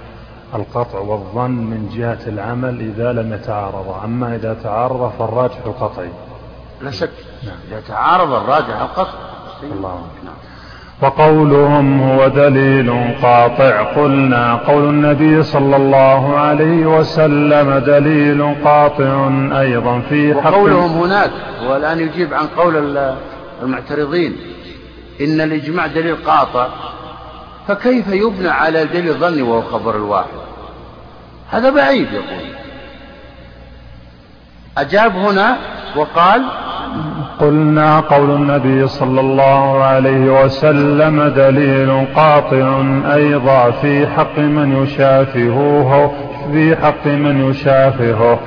القطع 0.55 0.99
والظن 0.99 1.51
من 1.51 1.91
جهة 1.95 2.19
العمل 2.27 2.81
إذا 2.81 3.13
لم 3.13 3.33
يتعارضا. 3.33 4.05
أما 4.05 4.35
إذا 4.35 4.57
تعارض 4.63 5.13
فالراجح 5.19 5.59
القطعي. 5.67 6.11
لا 6.83 6.91
شك. 6.91 7.11
نعم. 7.45 7.57
إذا 7.71 7.81
تعارض 7.89 8.33
الراجح 8.33 8.81
القطعي 8.81 9.29
الله 9.63 10.03
نعم. 10.25 10.35
وقولهم 11.03 12.01
هو 12.03 12.29
دليل 12.29 13.15
قاطع. 13.23 13.83
قلنا 13.83 14.55
قول 14.55 14.89
النبي 14.89 15.43
صلى 15.43 15.77
الله 15.77 16.37
عليه 16.39 16.87
وسلم 16.87 17.79
دليل 17.79 18.55
قاطع 18.65 19.31
أيضا 19.61 20.01
في 20.01 20.35
حق 20.35 20.51
وقولهم 20.51 20.91
هناك. 20.91 21.31
هو 21.67 21.77
الآن 21.77 22.01
يجيب 22.01 22.35
عن 22.35 22.47
قول 22.47 22.99
المعترضين. 23.63 24.37
إن 25.21 25.41
الإجماع 25.41 25.87
دليل 25.87 26.17
قاطع. 26.27 26.69
فكيف 27.69 28.09
يبنى 28.09 28.49
على 28.49 28.85
دليل 28.85 29.15
ظني 29.15 29.43
وهو 29.43 29.63
خبر 29.63 29.97
الواحد؟ 29.97 30.39
هذا 31.51 31.71
بعيد 31.71 32.13
يقول. 32.13 32.49
أجاب 34.79 35.17
هنا 35.17 35.57
وقال 35.97 36.45
قلنا 37.41 38.01
قول 38.01 38.31
النبي 38.31 38.89
صلى 38.89 39.21
الله 39.21 39.85
عليه 39.85 40.45
وسلم 40.45 41.23
دليل 41.23 42.07
قاطع 42.15 42.83
أيضا 43.15 43.71
في 43.71 44.07
حق 44.07 44.39
من 44.39 44.83
يشافهه 44.83 46.13
في 46.53 46.77
حق 46.77 47.07
من 47.07 47.51
يشافهه 47.51 48.39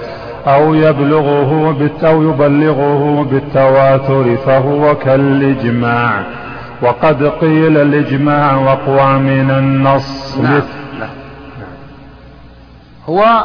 أو 0.48 0.74
يبلغه 0.74 1.76
أو 2.04 2.24
يبلغه 2.24 3.28
بالتواتر 3.32 4.38
فهو 4.46 4.96
كالإجماع. 4.96 6.41
وقد 6.82 7.24
قيل 7.24 7.78
الإجماع 7.78 8.56
وقوى 8.56 9.14
من 9.14 9.52
النص 9.52 10.38
نعم. 10.38 10.62
نعم. 11.00 11.10
هو 13.10 13.44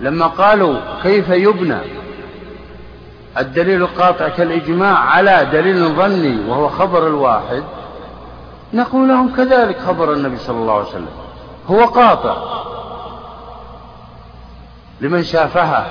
لما 0.00 0.26
قالوا 0.26 0.80
كيف 1.02 1.28
يبنى 1.28 1.78
الدليل 3.38 3.82
القاطع 3.82 4.28
كالإجماع 4.28 4.98
على 4.98 5.48
دليل 5.52 5.88
ظني 5.88 6.50
وهو 6.50 6.68
خبر 6.68 7.06
الواحد 7.06 7.62
نقول 8.74 9.08
لهم 9.08 9.36
كذلك 9.36 9.78
خبر 9.78 10.12
النبي 10.12 10.36
صلى 10.36 10.56
الله 10.56 10.74
عليه 10.74 10.88
وسلم 10.88 11.08
هو 11.70 11.84
قاطع 11.84 12.36
لمن 15.00 15.22
شافها 15.22 15.88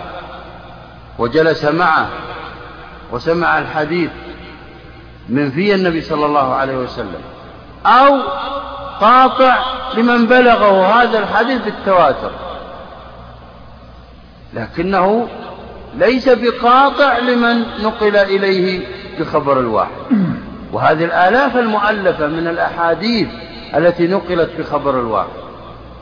وجلس 1.20 1.66
معه 1.66 2.08
وسمع 3.12 3.60
الحديث 3.60 4.10
من 5.30 5.52
في 5.52 5.76
النبي 5.76 6.02
صلى 6.02 6.26
الله 6.26 6.54
عليه 6.54 6.78
وسلم 6.78 7.22
أو 7.86 8.20
قاطع 9.02 9.58
لمن 9.98 10.26
بلغه 10.26 10.86
هذا 10.86 11.20
الحديث 11.20 11.62
بالتواتر. 11.62 12.32
لكنه 14.54 15.28
ليس 15.98 16.30
بقاطع 16.30 17.18
لمن 17.18 17.66
نقل 17.84 18.16
إليه 18.16 18.88
بخبر 19.20 19.60
الواحد. 19.60 19.90
وهذه 20.74 21.06
الآلاف 21.06 21.58
المؤلفة 21.58 22.28
من 22.28 22.48
الأحاديث 22.48 23.28
التي 23.76 24.08
نقلت 24.08 24.50
بخبر 24.60 25.00
الواحد. 25.00 25.40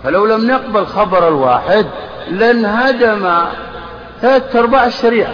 فلو 0.04 0.26
لم 0.26 0.52
نقبل 0.52 0.86
خبر 0.86 1.28
الواحد 1.28 1.86
لانهدم 2.30 3.34
ثلاث 4.22 4.56
أرباع 4.56 4.86
الشريعة. 4.86 5.34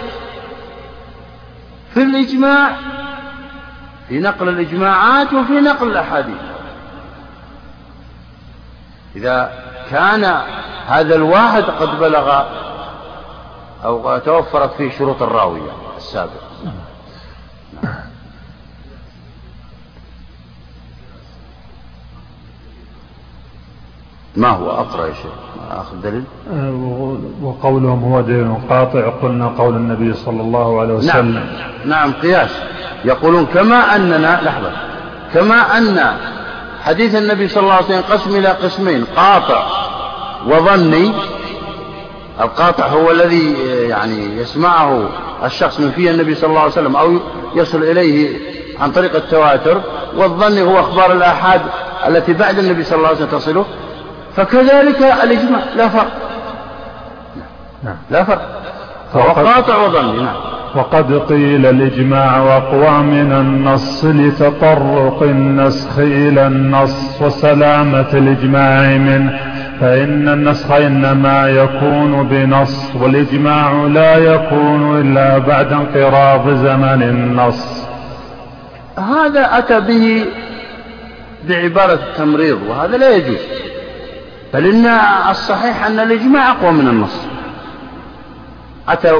في 1.94 2.02
الإجماع 2.02 2.76
في 4.08 4.18
نقل 4.18 4.48
الإجماعات 4.48 5.32
وفي 5.32 5.52
نقل 5.52 5.90
الأحاديث. 5.90 6.40
إذا 9.16 9.52
كان 9.90 10.24
هذا 10.86 11.14
الواحد 11.14 11.62
قد 11.62 11.98
بلغ 11.98 12.44
أو 13.84 14.18
توفرت 14.18 14.74
فيه 14.74 14.90
شروط 14.90 15.22
الراوية 15.22 15.70
السابق 15.96 16.42
ما 24.36 24.48
هو 24.48 24.70
أقرأ 24.70 25.06
يا 25.06 25.12
شيخ؟ 25.12 25.32
آخر 25.70 25.94
دليل؟ 26.02 26.24
أه، 26.52 27.18
وقولهم 27.42 28.12
هو 28.12 28.20
دليل 28.20 28.54
قاطع. 28.70 29.08
قلنا 29.22 29.48
قول 29.48 29.74
النبي 29.74 30.14
صلى 30.14 30.40
الله 30.40 30.80
عليه 30.80 30.94
وسلم. 30.94 31.34
نعم, 31.34 31.44
نعم 31.84 32.12
قياس. 32.22 32.50
يقولون 33.04 33.46
كما 33.46 33.96
أننا 33.96 34.40
لحظة. 34.42 34.72
كما 35.34 35.78
أن 35.78 36.16
حديث 36.82 37.14
النبي 37.14 37.48
صلى 37.48 37.62
الله 37.62 37.74
عليه 37.74 37.84
وسلم 37.84 38.02
قسم 38.10 38.36
إلى 38.36 38.48
قسمين 38.48 39.04
قاطع 39.16 39.66
وظني. 40.46 41.12
القاطع 42.40 42.86
هو 42.86 43.10
الذي 43.10 43.52
يعني 43.88 44.36
يسمعه 44.36 45.08
الشخص 45.44 45.80
من 45.80 45.90
فيه 45.90 46.10
النبي 46.10 46.34
صلى 46.34 46.50
الله 46.50 46.60
عليه 46.60 46.72
وسلم 46.72 46.96
أو 46.96 47.18
يصل 47.54 47.82
إليه 47.82 48.38
عن 48.80 48.92
طريق 48.92 49.16
التواتر 49.16 49.80
والظن 50.16 50.58
هو 50.58 50.80
أخبار 50.80 51.12
الآحاد 51.12 51.60
التي 52.06 52.32
بعد 52.32 52.58
النبي 52.58 52.84
صلى 52.84 52.96
الله 52.96 53.08
عليه 53.08 53.18
وسلم 53.18 53.38
تصله. 53.38 53.64
فكذلك 54.36 55.02
الإجماع 55.22 55.60
لا 55.76 55.88
فرق. 55.88 56.12
نعم 57.84 57.96
لا 58.10 58.24
فرق. 58.24 58.62
فهو 59.12 59.32
قاطع 59.32 59.82
وظني 59.82 60.22
نعم 60.22 60.36
وقد 60.74 61.12
قيل 61.12 61.66
الإجماع 61.66 62.40
وأقوى 62.40 62.98
من 62.98 63.32
النص 63.32 64.04
لتطرق 64.04 65.22
النسخ 65.22 65.98
إلى 65.98 66.46
النص 66.46 67.22
وسلامة 67.22 68.12
الإجماع 68.12 68.96
منه 68.96 69.40
فإن 69.80 70.28
النسخ 70.28 70.70
إنما 70.70 71.48
يكون 71.48 72.28
بنص 72.28 72.90
والإجماع 73.00 73.72
لا 73.72 74.16
يكون 74.16 75.00
إلا 75.00 75.38
بعد 75.38 75.72
انقراض 75.72 76.48
زمن 76.48 77.02
النص. 77.02 77.84
هذا 78.98 79.58
أتى 79.58 79.80
به 79.80 80.24
بعبارة 81.48 81.92
التمريض 81.92 82.58
وهذا 82.68 82.96
لا 82.96 83.16
يجوز. 83.16 83.38
بل 84.54 84.66
إن 84.66 84.86
الصحيح 85.30 85.86
أن 85.86 86.00
الإجماع 86.00 86.50
أقوى 86.50 86.72
من 86.72 86.88
النص. 86.88 87.16
أتى 88.88 89.12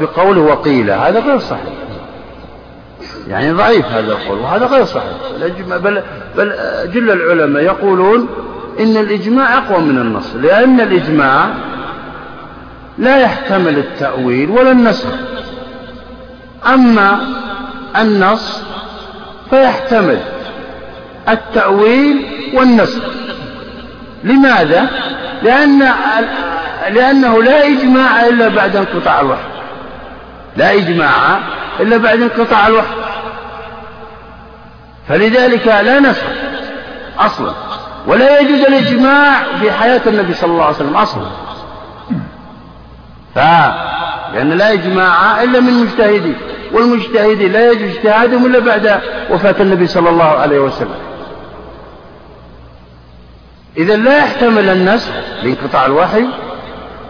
بقوله 0.00 0.40
وقيل 0.40 0.90
هذا 0.90 1.20
غير 1.20 1.38
صحيح. 1.38 1.72
يعني 3.28 3.52
ضعيف 3.52 3.86
هذا 3.86 4.12
القول 4.12 4.38
وهذا 4.38 4.66
غير 4.66 4.84
صحيح. 4.84 5.12
بل, 5.68 6.02
بل 6.36 6.52
جل 6.92 7.10
العلماء 7.10 7.62
يقولون 7.62 8.28
إن 8.80 8.96
الإجماع 8.96 9.58
أقوى 9.58 9.78
من 9.78 9.98
النص 9.98 10.34
لأن 10.34 10.80
الإجماع 10.80 11.48
لا 12.98 13.16
يحتمل 13.16 13.78
التأويل 13.78 14.50
ولا 14.50 14.70
النسخ. 14.70 15.14
أما 16.66 17.20
النص 17.96 18.62
فيحتمل 19.50 20.20
التأويل 21.28 22.26
والنسخ. 22.54 23.02
لماذا؟ 24.24 24.90
لأن 25.42 25.88
لأنه 26.90 27.42
لا 27.42 27.66
إجماع 27.66 28.26
إلا 28.26 28.48
بعد 28.48 28.76
انقطاع 28.76 29.20
الوحي. 29.20 29.48
لا 30.56 30.74
إجماع 30.74 31.38
إلا 31.80 31.96
بعد 31.96 32.22
انقطاع 32.22 32.66
الوحي. 32.66 32.94
فلذلك 35.08 35.66
لا 35.66 36.00
نسخ 36.00 36.26
أصلا 37.18 37.52
ولا 38.06 38.40
يجوز 38.40 38.60
الإجماع 38.60 39.42
في 39.60 39.72
حياة 39.72 40.00
النبي 40.06 40.34
صلى 40.34 40.50
الله 40.50 40.64
عليه 40.64 40.76
وسلم 40.76 40.96
أصلا. 40.96 41.26
ف 43.34 43.38
لأن 44.34 44.50
لا 44.50 44.72
إجماع 44.72 45.42
إلا 45.42 45.60
من 45.60 45.72
مجتهدين 45.72 46.36
والمجتهدين 46.72 47.52
لا 47.52 47.70
يجوز 47.72 47.96
اجتهادهم 47.96 48.46
إلا 48.46 48.58
بعد 48.58 49.00
وفاة 49.30 49.54
النبي 49.60 49.86
صلى 49.86 50.10
الله 50.10 50.24
عليه 50.24 50.58
وسلم. 50.58 50.94
إذا 53.76 53.96
لا 53.96 54.18
يحتمل 54.18 54.68
النسخ 54.68 55.10
لانقطاع 55.42 55.86
الوحي 55.86 56.24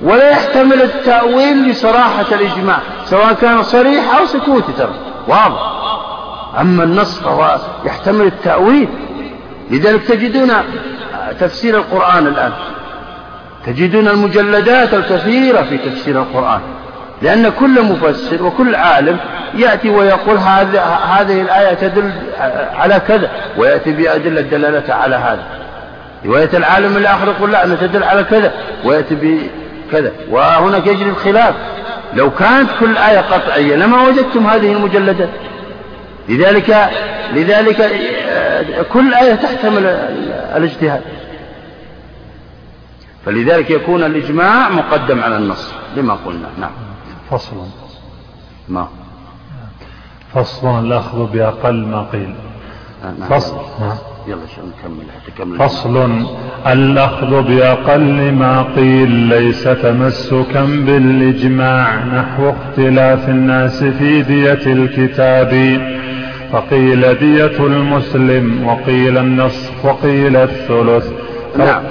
ولا 0.01 0.31
يحتمل 0.31 0.83
التأويل 0.83 1.71
لصراحة 1.71 2.27
الإجماع 2.33 2.79
سواء 3.05 3.33
كان 3.33 3.63
صريح 3.63 4.17
أو 4.19 4.27
سكوتي 4.27 4.73
ترى. 4.79 4.95
واضح. 5.29 5.73
أما 6.61 6.85
النص 6.85 7.19
فهو 7.19 7.59
يحتمل 7.85 8.27
التأويل 8.27 8.89
لذلك 9.71 10.03
تجدون 10.03 10.53
تفسير 11.41 11.77
القرآن 11.77 12.27
الآن. 12.27 12.53
تجدون 13.67 14.09
المجلدات 14.09 14.95
الكثيرة 14.95 15.63
في 15.63 15.79
تفسير 15.79 16.23
القرآن 16.23 16.61
لأن 17.23 17.49
كل 17.49 17.83
مفسر 17.83 18.43
وكل 18.43 18.75
عالم 18.75 19.19
يأتي 19.55 19.91
ويقول 19.91 20.37
هذه 20.37 21.41
الآية 21.41 21.75
تدل 21.75 22.13
على 22.75 23.01
كذا 23.09 23.31
ويأتي 23.57 23.93
بأدلة 23.93 24.41
دلالة 24.41 24.95
على 24.95 25.17
هذا. 25.17 25.62
رواية 26.25 26.51
العالم 26.55 26.97
الآخر 26.97 27.29
يقول 27.29 27.53
لا 27.53 27.65
أنا 27.65 27.75
تدل 27.75 28.03
على 28.03 28.25
كذا 28.25 28.53
ويأتي 28.85 29.15
بكذا 29.15 30.13
وهناك 30.31 30.87
يجري 30.87 31.11
الخلاف. 31.11 31.55
لو 32.15 32.31
كانت 32.31 32.71
كل 32.81 32.97
آية 32.97 33.21
قطعية 33.21 33.77
لما 33.77 34.09
وجدتم 34.09 34.47
هذه 34.47 34.73
المجلدات. 34.73 35.29
لذلك 36.29 36.91
لذلك 37.33 37.91
كل 38.93 39.15
آية 39.15 39.35
تحتمل 39.35 39.87
الاجتهاد. 40.57 41.03
فلذلك 43.27 43.71
يكون 43.71 44.05
الإجماع 44.05 44.69
مقدم 44.69 45.21
على 45.21 45.37
النص 45.37 45.73
لما 45.97 46.15
قلنا. 46.27 46.49
نعم. 46.59 46.71
فصل. 47.31 47.57
ما؟ 48.69 48.89
فصل 50.35 50.87
الأخذ 50.87 51.33
بأقل 51.33 51.87
ما 51.87 52.07
قيل. 52.13 52.35
نعم. 53.19 53.29
فصل. 53.29 53.57
نعم. 53.81 53.97
يلا 54.27 54.47
شو 54.57 54.63
نكمل 54.67 55.59
فصل. 55.59 56.27
الأخذ 56.67 57.43
بأقل 57.43 58.33
ما 58.33 58.63
قيل 58.77 59.11
ليس 59.11 59.65
تمسكا 59.65 60.63
بالإجماع 60.63 62.05
نحو 62.05 62.51
اختلاف 62.51 63.29
الناس 63.29 63.85
في 63.85 64.23
دية 64.23 64.73
الكتاب. 64.73 65.81
فقيل 66.53 67.15
دية 67.15 67.67
المسلم 67.67 68.67
وقيل 68.67 69.19
النصف 69.19 69.85
وقيل 69.85 70.37
الثلث. 70.37 71.13
نعم. 71.57 71.83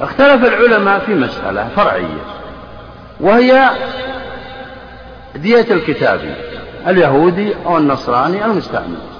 اختلف 0.00 0.44
العلماء 0.44 0.98
في 0.98 1.14
مسألة 1.14 1.68
فرعية 1.76 2.22
وهي 3.20 3.70
دية 5.36 5.66
الكتابي 5.70 6.34
اليهودي 6.86 7.54
أو 7.66 7.78
النصراني 7.78 8.44
المستعمل 8.44 9.11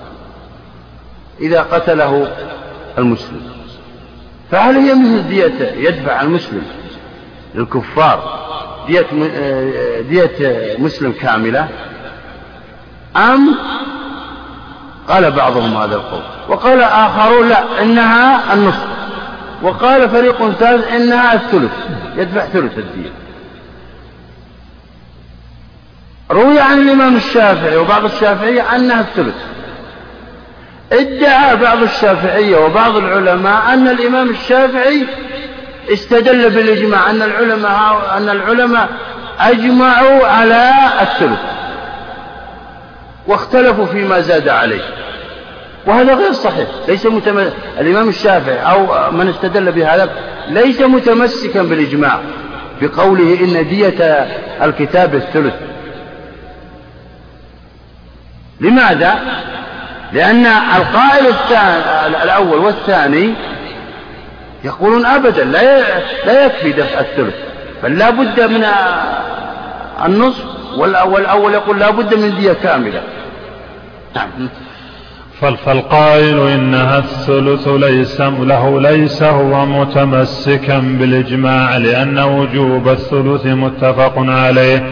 إذا 1.42 1.62
قتله 1.62 2.32
المسلم. 2.98 3.42
فهل 4.50 4.76
هي 4.76 4.94
مثل 4.94 5.28
دية 5.28 5.88
يدفع 5.88 6.20
المسلم 6.20 6.62
للكفار 7.54 8.42
دية 8.86 9.06
دية 10.00 10.76
مسلم 10.78 11.12
كاملة؟ 11.12 11.68
أم 13.16 13.54
قال 15.08 15.30
بعضهم 15.30 15.76
هذا 15.76 15.94
القول. 15.94 16.22
وقال 16.48 16.80
آخرون 16.80 17.48
لا 17.48 17.82
إنها 17.82 18.54
النصف. 18.54 18.86
وقال 19.62 20.10
فريق 20.10 20.50
ثالث 20.50 20.92
إنها 20.92 21.34
الثلث 21.34 21.72
يدفع 22.16 22.46
ثلث 22.46 22.78
الدية. 22.78 23.10
روي 26.30 26.60
عن 26.60 26.78
الإمام 26.78 27.16
الشافعي 27.16 27.76
وبعض 27.76 28.04
الشافعية 28.04 28.76
أنها 28.76 29.00
الثلث. 29.00 29.34
ادعى 30.92 31.56
بعض 31.56 31.82
الشافعية 31.82 32.56
وبعض 32.56 32.96
العلماء 32.96 33.74
أن 33.74 33.88
الإمام 33.88 34.30
الشافعي 34.30 35.06
استدل 35.92 36.50
بالإجماع 36.50 37.10
أن 37.10 37.22
العلماء 37.22 38.14
أن 38.16 38.28
العلماء 38.28 38.88
أجمعوا 39.40 40.26
على 40.26 40.70
الثلث 41.00 41.40
واختلفوا 43.26 43.86
فيما 43.86 44.20
زاد 44.20 44.48
عليه. 44.48 44.82
وهذا 45.86 46.14
غير 46.14 46.32
صحيح. 46.32 46.68
ليس 46.88 47.06
متم... 47.06 47.38
الإمام 47.80 48.08
الشافعي 48.08 48.58
أو 48.58 49.10
من 49.10 49.28
استدل 49.28 49.72
بهذا 49.72 50.10
ليس 50.48 50.80
متمسكا 50.80 51.62
بالإجماع 51.62 52.20
بقوله 52.82 53.40
إن 53.40 53.68
دية 53.68 54.26
الكتاب 54.62 55.14
الثلث. 55.14 55.54
لماذا؟ 58.60 59.14
لأن 60.12 60.46
القائل 60.46 61.26
الثاني 61.26 62.22
الأول 62.22 62.58
والثاني 62.58 63.34
يقولون 64.64 65.06
أبدا 65.06 65.44
لا 65.44 65.80
لا 66.26 66.46
يكفي 66.46 66.72
دفع 66.72 67.00
الثلث 67.00 67.34
بل 67.82 67.98
لا 67.98 68.10
بد 68.10 68.40
من 68.40 68.64
النصف 70.04 70.44
والأول 70.76 71.54
يقول 71.54 71.80
لا 71.80 71.90
بد 71.90 72.14
من 72.14 72.34
دية 72.34 72.52
كاملة. 72.52 73.02
نعم. 74.16 74.48
فالقائل 75.40 76.48
إنها 76.48 76.98
الثلث 76.98 77.68
ليس 77.68 78.20
له 78.20 78.80
ليس 78.80 79.22
هو 79.22 79.66
متمسكا 79.66 80.78
بالإجماع 80.78 81.76
لأن 81.76 82.18
وجوب 82.18 82.88
الثلث 82.88 83.46
متفق 83.46 84.14
عليه. 84.16 84.84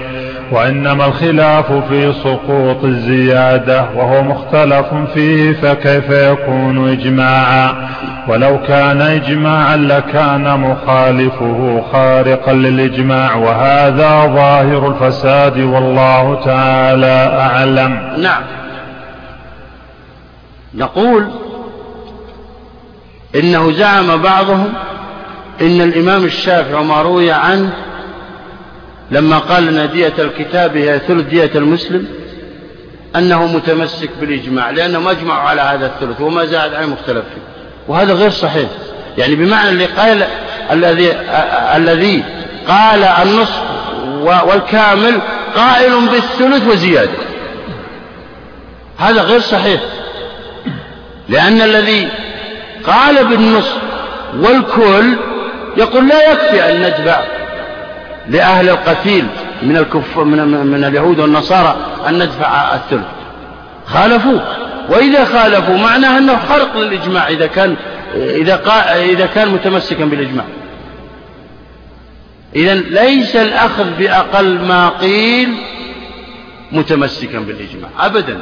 وإنما 0.50 1.06
الخلاف 1.06 1.72
في 1.72 2.12
سقوط 2.12 2.84
الزيادة 2.84 3.86
وهو 3.96 4.22
مختلف 4.22 4.86
فيه 5.14 5.52
فكيف 5.52 6.10
يكون 6.10 6.90
إجماعا؟ 6.92 7.88
ولو 8.28 8.58
كان 8.68 9.00
إجماعا 9.00 9.76
لكان 9.76 10.60
مخالفه 10.60 11.82
خارقا 11.92 12.52
للإجماع 12.52 13.34
وهذا 13.34 14.26
ظاهر 14.26 14.88
الفساد 14.88 15.58
والله 15.58 16.40
تعالى 16.44 17.38
أعلم. 17.40 18.22
نعم. 18.22 18.42
نقول 20.74 21.26
إنه 23.34 23.72
زعم 23.72 24.22
بعضهم 24.22 24.72
إن 25.60 25.80
الإمام 25.80 26.24
الشافعي 26.24 26.74
وما 26.74 27.02
روي 27.02 27.30
عنه 27.30 27.72
لما 29.10 29.38
قال 29.38 29.78
أن 29.78 29.90
دية 29.90 30.14
الكتاب 30.18 30.76
هي 30.76 31.00
ثلث 31.08 31.26
دية 31.26 31.50
المسلم 31.54 32.08
أنه 33.16 33.46
متمسك 33.46 34.10
بالإجماع 34.20 34.70
لأنهم 34.70 35.08
أجمعوا 35.08 35.48
على 35.48 35.60
هذا 35.60 35.86
الثلث 35.86 36.20
وما 36.20 36.44
زاد 36.44 36.74
عليه 36.74 36.86
مختلف 36.86 37.24
فيه. 37.24 37.42
وهذا 37.88 38.12
غير 38.12 38.30
صحيح. 38.30 38.68
يعني 39.18 39.34
بمعنى 39.34 39.68
اللي 39.68 39.86
قال 39.86 40.26
الذي 40.70 41.12
الذي 41.76 42.24
قال 42.68 43.04
النصف 43.04 43.62
والكامل 44.22 45.20
قائل 45.56 46.00
بالثلث 46.00 46.66
وزيادة. 46.66 47.18
هذا 48.98 49.22
غير 49.22 49.40
صحيح. 49.40 49.80
لأن 51.28 51.62
الذي 51.62 52.08
قال 52.86 53.24
بالنصف 53.24 53.76
والكل 54.40 55.16
يقول 55.76 56.08
لا 56.08 56.32
يكفي 56.32 56.72
أن 56.72 56.80
ندفع 56.80 57.20
لأهل 58.28 58.68
القتيل 58.68 59.26
من 59.62 59.76
الكف 59.76 60.18
من, 60.18 60.66
من 60.66 60.84
اليهود 60.84 61.20
والنصارى 61.20 61.76
أن 62.08 62.14
ندفع 62.14 62.74
الثلث. 62.74 63.06
خالفوه. 63.86 64.42
وإذا 64.88 65.24
خالفوا 65.24 65.76
معناه 65.76 66.18
أنه 66.18 66.36
خرق 66.36 66.76
للإجماع 66.76 67.28
إذا 67.28 67.46
كان 67.46 67.76
إذا 68.14 68.56
قا 68.56 69.04
إذا 69.04 69.26
كان 69.26 69.48
متمسكا 69.48 70.04
بالإجماع. 70.04 70.44
إذا 72.56 72.74
ليس 72.74 73.36
الأخذ 73.36 73.84
بأقل 73.98 74.58
ما 74.58 74.88
قيل 74.88 75.54
متمسكا 76.72 77.38
بالإجماع. 77.38 77.90
أبدا. 78.00 78.38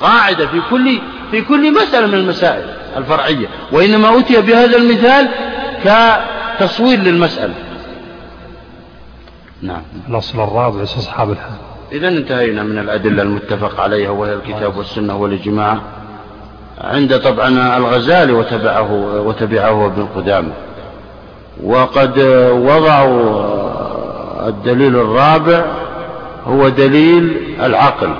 قاعدة 0.00 0.46
في 0.46 0.60
كل 0.70 0.98
في 1.30 1.40
كل 1.40 1.72
مسألة 1.72 2.06
من 2.06 2.14
المسائل 2.14 2.64
الفرعية. 2.96 3.46
وإنما 3.72 4.18
أتي 4.18 4.40
بهذا 4.40 4.76
المثال 4.76 5.28
كتصوير 5.84 6.98
للمسألة. 6.98 7.54
نعم. 9.62 9.82
الأصل 10.08 10.40
الرابع 10.40 10.82
أصحاب 10.82 11.30
الحال. 11.30 11.56
إذا 11.92 12.08
انتهينا 12.08 12.62
من 12.62 12.78
الأدلة 12.78 13.22
المتفق 13.22 13.80
عليها 13.80 14.10
وهي 14.10 14.34
الكتاب 14.34 14.76
والسنة 14.76 15.16
والإجماع. 15.16 15.78
عند 16.80 17.18
طبعا 17.18 17.76
الغزالي 17.76 18.32
وتبعه 18.32 18.92
وتبعه 19.26 19.86
ابن 19.86 20.06
قدامة. 20.16 20.52
وقد 21.64 22.18
وضعوا 22.52 23.58
الدليل 24.48 24.96
الرابع 24.96 25.64
هو 26.46 26.68
دليل 26.68 27.54
العقل 27.62 28.14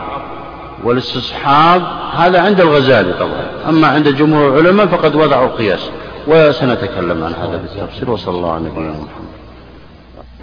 والاستصحاب. 0.84 1.82
هذا 2.16 2.40
عند 2.42 2.60
الغزالي 2.60 3.12
طبعا. 3.12 3.46
أما 3.68 3.88
عند 3.88 4.08
جمهور 4.08 4.58
العلماء 4.58 4.86
فقد 4.86 5.14
وضعوا 5.14 5.46
القياس. 5.46 5.90
وسنتكلم 6.26 7.24
عن 7.24 7.34
هذا 7.34 7.56
بالتفصيل. 7.56 8.10
وصلى 8.10 8.34
الله 8.34 8.52
على 8.52 8.64
نبينا 8.64 8.90
محمد. 8.90 9.30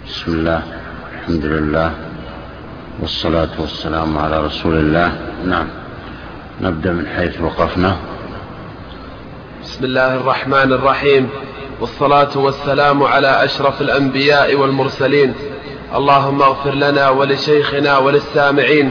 بسم 0.06 0.32
الله. 0.32 0.62
الحمد 1.28 1.44
لله 1.44 1.92
والصلاة 3.00 3.48
والسلام 3.58 4.18
على 4.18 4.46
رسول 4.46 4.76
الله. 4.76 5.12
نعم. 5.46 5.66
نبدأ 6.60 6.92
من 6.92 7.06
حيث 7.16 7.40
وقفنا. 7.40 7.96
بسم 9.62 9.84
الله 9.84 10.14
الرحمن 10.14 10.72
الرحيم. 10.72 11.28
والصلاة 11.80 12.38
والسلام 12.38 13.02
على 13.02 13.44
أشرف 13.44 13.80
الأنبياء 13.80 14.54
والمرسلين. 14.54 15.34
اللهم 15.94 16.42
اغفر 16.42 16.74
لنا 16.74 17.08
ولشيخنا 17.08 17.98
وللسامعين. 17.98 18.90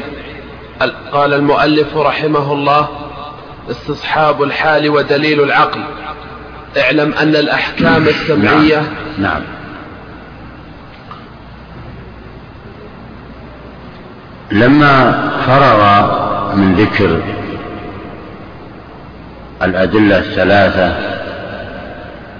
قال 1.11 1.33
المؤلف 1.33 1.97
رحمه 1.97 2.53
الله 2.53 2.87
استصحاب 3.71 4.43
الحال 4.43 4.89
ودليل 4.89 5.43
العقل. 5.43 5.81
اعلم 6.77 7.13
أن 7.13 7.35
الأحكام 7.35 8.07
السمعية 8.07 8.81
نعم, 9.17 9.41
نعم. 9.41 9.56
لما 14.51 15.29
فرغ 15.47 16.07
من 16.55 16.75
ذكر 16.75 17.21
الأدلة 19.63 20.17
الثلاثة 20.17 20.95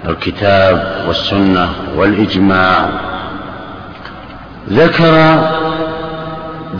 الكتاب 0.08 1.04
والسنة 1.08 1.68
والإجماع 1.96 2.88
ذكر 4.68 5.38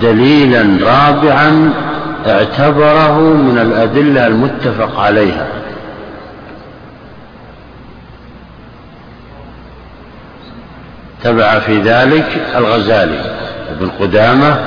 دليلا 0.03 0.87
رابعا 0.87 1.73
اعتبره 2.27 3.19
من 3.21 3.59
الأدلة 3.59 4.27
المتفق 4.27 5.01
عليها. 5.01 5.47
تبع 11.25 11.59
في 11.59 11.81
ذلك 11.81 12.47
الغزالي 12.57 13.21
ابن 13.71 13.91
قدامة 14.01 14.59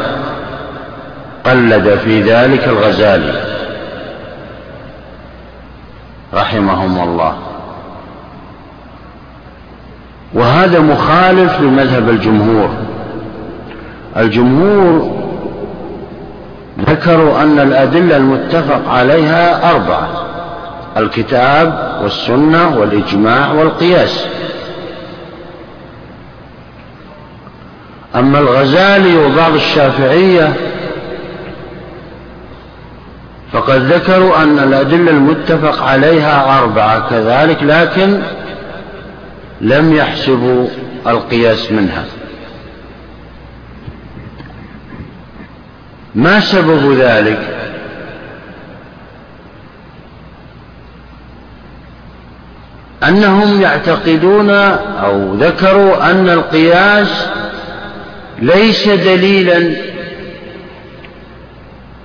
قلد 1.45 1.95
في 1.95 2.21
ذلك 2.21 2.67
الغزالي. 2.67 3.43
رحمهم 6.33 7.09
الله. 7.09 7.37
وهذا 10.33 10.79
مخالف 10.79 11.59
لمذهب 11.61 12.09
الجمهور. 12.09 12.69
الجمهور 14.17 15.21
ذكروا 16.79 17.41
أن 17.41 17.59
الأدلة 17.59 18.17
المتفق 18.17 18.89
عليها 18.89 19.71
أربعة 19.71 20.09
الكتاب 20.97 21.99
والسنة 22.03 22.77
والإجماع 22.77 23.51
والقياس. 23.51 24.25
أما 28.15 28.39
الغزالي 28.39 29.17
وبعض 29.17 29.53
الشافعية 29.53 30.53
فقد 33.53 33.91
ذكروا 33.93 34.43
أن 34.43 34.59
الأدلة 34.59 35.11
المتفق 35.11 35.83
عليها 35.83 36.59
أربعة 36.59 37.09
كذلك 37.09 37.63
لكن 37.63 38.21
لم 39.61 39.93
يحسبوا 39.93 40.67
القياس 41.07 41.71
منها. 41.71 42.05
ما 46.15 46.39
سبب 46.39 46.91
ذلك؟ 46.91 47.61
أنهم 53.03 53.61
يعتقدون 53.61 54.49
أو 54.49 55.33
ذكروا 55.33 56.11
أن 56.11 56.29
القياس 56.29 57.27
ليس 58.39 58.87
دليلا 58.87 59.90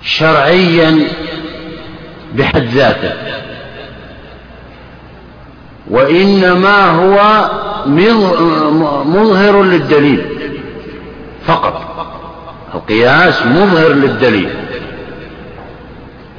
شرعيا 0.07 1.09
بحد 2.35 2.65
ذاته. 2.65 3.13
وإنما 5.91 6.91
هو 6.91 7.45
مظهر 9.05 9.63
للدليل 9.63 10.27
فقط. 11.47 12.07
القياس 12.75 13.47
مظهر 13.47 13.89
للدليل. 13.89 14.51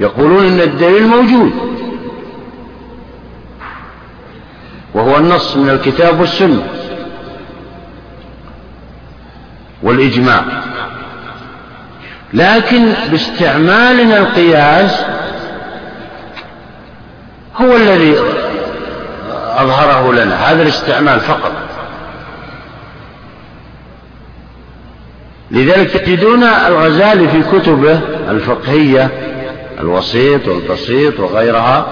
يقولون 0.00 0.46
إن 0.46 0.60
الدليل 0.60 1.06
موجود. 1.06 1.52
وهو 4.94 5.16
النص 5.16 5.56
من 5.56 5.70
الكتاب 5.70 6.20
والسنة 6.20 6.66
والإجماع. 9.82 10.44
لكن 12.34 12.92
باستعمالنا 13.10 14.18
القياس 14.18 15.04
هو 17.56 17.76
الذي 17.76 18.14
أظهره 19.56 20.12
لنا 20.12 20.50
هذا 20.50 20.62
الاستعمال 20.62 21.20
فقط. 21.20 21.52
لذلك 25.50 25.90
تجدون 25.90 26.42
الغزالي 26.42 27.28
في 27.28 27.42
كتبه 27.42 28.00
الفقهية 28.30 29.10
الوسيط 29.80 30.48
والبسيط 30.48 31.20
وغيرها 31.20 31.86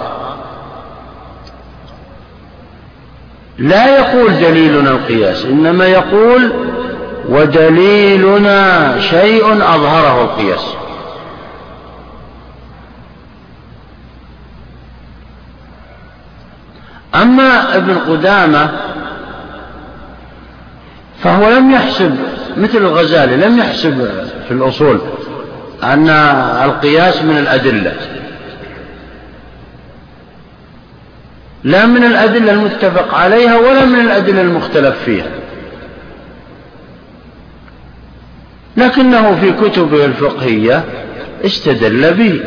لا 3.59 3.99
يقول 3.99 4.33
دليلنا 4.41 4.91
القياس 4.91 5.45
إنما 5.45 5.87
يقول 5.87 6.53
ودليلنا 7.29 9.01
شيء 9.01 9.53
أظهره 9.53 10.23
القياس 10.23 10.75
أما 17.15 17.77
ابن 17.77 17.95
قدامة 17.99 18.71
فهو 21.23 21.51
لم 21.51 21.71
يحسب 21.71 22.17
مثل 22.57 22.79
الغزالي 22.79 23.37
لم 23.37 23.59
يحسب 23.59 24.09
في 24.49 24.55
الأصول 24.55 25.01
أن 25.83 26.09
القياس 26.65 27.23
من 27.23 27.39
الأدلة. 27.39 27.93
لا 31.65 31.87
من 31.87 32.05
الأدلة 32.05 32.53
المتفق 32.53 33.15
عليها 33.15 33.59
ولا 33.59 33.85
من 33.85 34.01
الأدلة 34.01 34.41
المختلف 34.41 34.97
فيها. 35.05 35.36
لكنه 38.77 39.37
في 39.41 39.53
كتبه 39.53 40.05
الفقهية 40.05 40.85
استدل 41.45 42.15
به. 42.15 42.41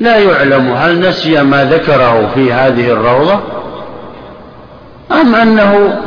لا 0.00 0.18
يعلم 0.18 0.72
هل 0.72 1.08
نسي 1.08 1.42
ما 1.42 1.64
ذكره 1.64 2.30
في 2.34 2.52
هذه 2.52 2.90
الروضة 2.90 3.40
أم 5.12 5.34
أنه 5.34 6.00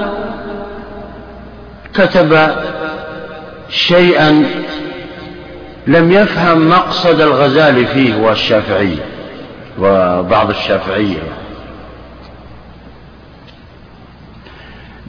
كتب 1.94 2.50
شيئا 3.70 4.46
لم 5.88 6.12
يفهم 6.12 6.70
مقصد 6.70 7.22
الغزالي 7.22 7.86
فيه 7.86 8.16
والشافعي 8.16 8.98
وبعض 9.80 10.50
الشافعية. 10.50 11.43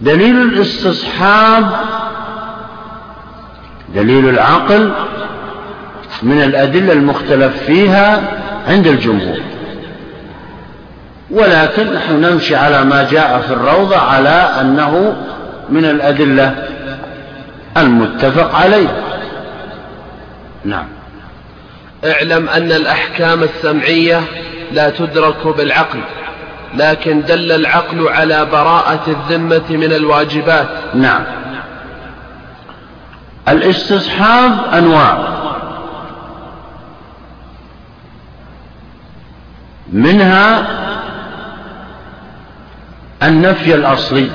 دليل 0.04 0.42
الاستصحاب 0.42 1.70
دليل 3.94 4.28
العقل 4.28 4.92
من 6.22 6.42
الأدلة 6.42 6.92
المختلف 6.92 7.62
فيها 7.62 8.22
عند 8.68 8.86
الجمهور. 8.86 9.38
ولكن 11.30 11.92
نحن 11.92 12.20
نمشي 12.20 12.56
على 12.56 12.84
ما 12.84 13.08
جاء 13.10 13.40
في 13.40 13.52
الروضة 13.52 13.96
على 13.96 14.50
أنه 14.60 15.16
من 15.68 15.84
الأدلة 15.84 16.68
المتفق 17.76 18.54
عليه. 18.54 18.88
نعم. 20.64 20.86
اعلم 22.04 22.48
أن 22.48 22.72
الأحكام 22.72 23.42
السمعية 23.42 24.20
لا 24.72 24.90
تدرك 24.90 25.46
بالعقل. 25.46 26.00
لكن 26.76 27.22
دل 27.22 27.52
العقل 27.52 28.08
على 28.08 28.44
براءة 28.44 29.02
الذمة 29.08 29.64
من 29.70 29.92
الواجبات. 29.92 30.68
نعم. 30.94 31.22
الاستصحاب 33.48 34.52
أنواع. 34.74 35.18
منها 39.92 40.66
النفي 43.22 43.74
الأصلي. 43.74 44.30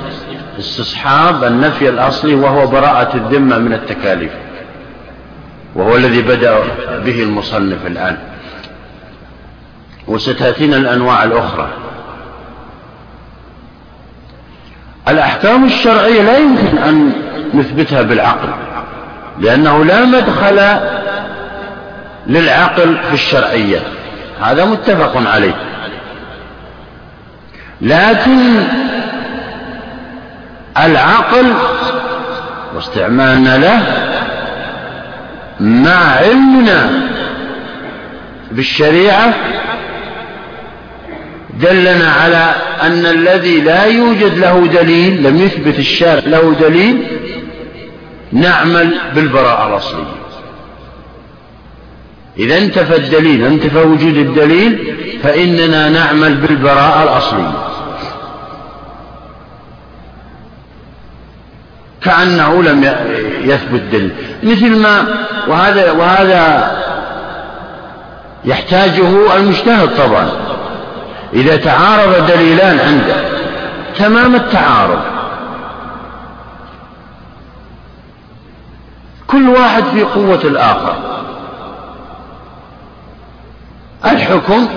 استصحاب 0.60 1.44
النفي 1.44 1.90
الأصلي 1.90 2.36
وهو 2.36 2.68
براءة 2.68 3.18
الذمة 3.18 3.58
من 3.58 3.74
التكاليف. 3.74 4.32
وهو 5.76 5.96
الذي 5.96 6.22
بدأ 6.22 6.60
به 7.06 7.24
المصنف 7.24 7.88
الآن. 7.88 8.18
وستأتينا 10.08 10.78
الأنواع 10.78 11.24
الأخرى. 11.24 11.89
الأحكام 15.08 15.66
الشرعية 15.66 16.22
لا 16.22 16.38
يمكن 16.38 16.78
أن 16.78 17.14
نثبتها 17.54 18.02
بالعقل 18.02 18.50
لأنه 19.40 19.86
لا 19.86 20.06
مدخل 20.06 20.80
للعقل 22.28 22.98
في 23.08 23.14
الشرعية. 23.14 23.80
هذا 24.42 24.66
متفق 24.66 25.30
عليه. 25.30 25.56
لكن 27.82 28.64
العقل 30.78 31.54
واستعمالنا 32.76 33.58
له 33.58 33.84
مع 35.60 36.16
علمنا 36.16 36.90
بالشريعة 38.52 39.34
دلنا 41.60 42.12
على 42.12 42.56
أن 42.82 43.06
الذي 43.06 43.62
لا 43.62 43.86
يوجد 43.86 44.38
له 44.38 44.68
دليل 44.68 45.24
لم 45.24 45.38
يثبت 45.42 45.80
الشارع 45.80 46.24
له 46.26 46.56
دليل 46.60 47.08
نعمل 48.32 48.94
بالبراءة 49.16 49.68
الأصلية. 49.68 50.20
إذا 52.38 52.58
انتفى 52.58 52.96
الدليل 52.96 53.46
انتفى 53.46 53.78
وجود 53.78 54.18
الدليل 54.18 54.96
فإننا 55.24 55.90
نعمل 55.90 56.36
بالبراءة 56.36 57.04
الأصلية. 57.04 57.54
كأنه 62.02 62.64
لم 62.64 62.84
يثبت 63.44 63.82
دليل. 63.92 64.12
مثل 64.44 64.78
ما 64.78 65.26
وهذا 65.48 65.92
وهذا 65.92 66.78
يحتاجه 68.46 69.36
المجتهد 69.38 69.90
طبعا. 69.98 70.30
إذا 71.34 71.58
تعارض 71.58 72.28
دليلان 72.28 72.80
عنده 72.80 73.16
تمام 73.98 74.36
التعارض. 74.36 75.00
كل 79.28 79.50
واحد 79.50 79.84
في 79.84 80.04
قوة 80.04 80.42
الآخر. 80.44 80.96
الحكم 84.06 84.68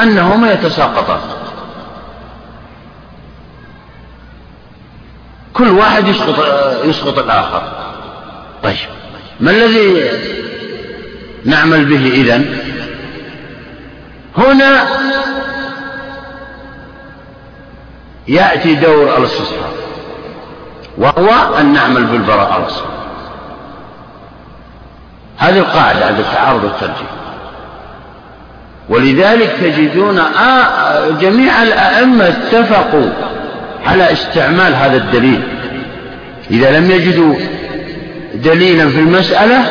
أنهما 0.00 0.52
يتساقطان 0.52 1.20
كل 5.54 5.68
واحد 5.68 6.08
يسقط 6.08 6.44
يسقط 6.84 7.18
الآخر. 7.18 7.62
طيب 8.62 8.76
ما 9.40 9.50
الذي 9.50 10.10
نعمل 11.44 11.84
به 11.84 12.06
إذن؟ 12.14 12.58
هنا 14.38 14.86
يأتي 18.28 18.74
دور 18.74 19.16
الاستصحاب 19.16 19.74
وهو 20.98 21.58
أن 21.60 21.72
نعمل 21.72 22.04
بالبراءة 22.04 22.56
الأصل 22.56 22.84
هذه 25.38 25.58
القاعدة 25.58 26.06
عند 26.06 26.18
التعارض 26.18 26.64
والترجيح. 26.64 27.08
ولذلك 28.88 29.50
تجدون 29.60 30.22
جميع 31.20 31.62
الأئمة 31.62 32.28
اتفقوا 32.28 33.10
على 33.86 34.12
استعمال 34.12 34.74
هذا 34.74 34.96
الدليل. 34.96 35.42
إذا 36.50 36.78
لم 36.78 36.90
يجدوا 36.90 37.34
دليلا 38.34 38.88
في 38.88 39.00
المسألة 39.00 39.64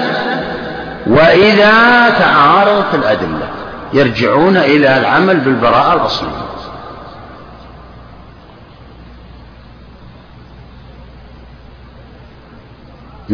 وإذا 1.08 1.72
تعارضت 2.20 2.96
الأدلة. 2.96 3.48
يرجعون 3.94 4.58
إلى 4.58 4.98
العمل 4.98 5.40
بالبراءة 5.40 5.94
الأصلية. 5.94 6.30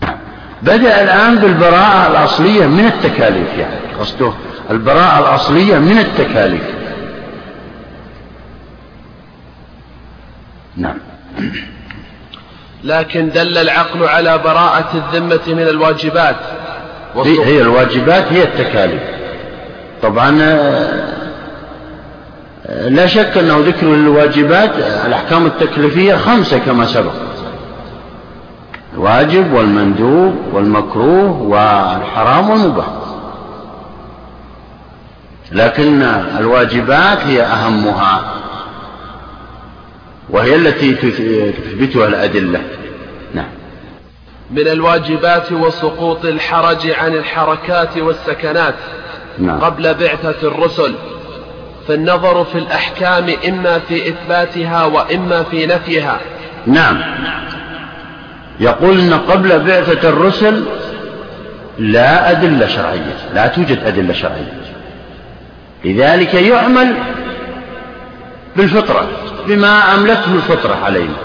نعم. 0.01 0.15
بدأ 0.61 1.03
الآن 1.03 1.35
بالبراءة 1.35 2.11
الأصلية 2.11 2.65
من 2.65 2.85
التكاليف 2.85 3.57
يعني. 3.57 3.93
قصده 3.99 4.33
البراءة 4.71 5.19
الأصلية 5.19 5.79
من 5.79 5.97
التكاليف. 5.97 6.63
نعم. 10.77 10.97
لكن 12.83 13.29
دل 13.29 13.57
العقل 13.57 14.03
على 14.03 14.37
براءة 14.37 14.89
الذمة 14.93 15.41
من 15.47 15.67
الواجبات. 15.67 16.35
هي 17.25 17.61
الواجبات 17.61 18.33
هي 18.33 18.43
التكاليف. 18.43 19.18
طبعا 20.03 20.31
لا 22.69 23.05
شك 23.05 23.37
أنه 23.37 23.57
ذكر 23.57 23.93
الواجبات 23.93 24.71
الأحكام 25.05 25.45
التكليفية 25.45 26.15
خمسة 26.15 26.57
كما 26.57 26.85
سبق. 26.85 27.13
الواجب 28.93 29.53
والمندوب 29.53 30.35
والمكروه 30.53 31.41
والحرام 31.41 32.49
والمباح. 32.49 32.85
لكن 35.51 36.01
الواجبات 36.39 37.17
هي 37.17 37.41
أهمها 37.41 38.33
وهي 40.29 40.55
التي 40.55 40.95
تثبتها 40.95 42.07
الأدلة. 42.07 42.61
نعم. 43.33 43.49
من 44.51 44.67
الواجبات 44.67 45.51
وسقوط 45.51 46.25
الحرج 46.25 46.91
عن 46.91 47.13
الحركات 47.13 47.97
والسكنات. 47.97 48.75
نعم. 49.39 49.59
قبل 49.59 49.93
بعثة 49.93 50.47
الرسل. 50.47 50.95
فالنظر 51.87 52.45
في 52.45 52.57
الأحكام 52.57 53.29
إما 53.47 53.79
في 53.79 54.09
إثباتها 54.09 54.85
وإما 54.85 55.43
في 55.43 55.65
نفيها. 55.65 56.19
نعم. 56.67 57.01
يقول 58.59 58.99
إن 58.99 59.13
قبل 59.13 59.59
بعثة 59.59 60.09
الرسل 60.09 60.63
لا 61.79 62.31
أدلة 62.31 62.67
شرعية 62.67 63.15
لا 63.33 63.47
توجد 63.47 63.83
أدلة 63.83 64.13
شرعية. 64.13 64.61
لذلك 65.85 66.33
يعمل 66.33 66.95
بالفطرة 68.55 69.07
بما 69.47 69.95
أملته 69.95 70.35
الفطرة 70.35 70.75
علينا. 70.85 71.15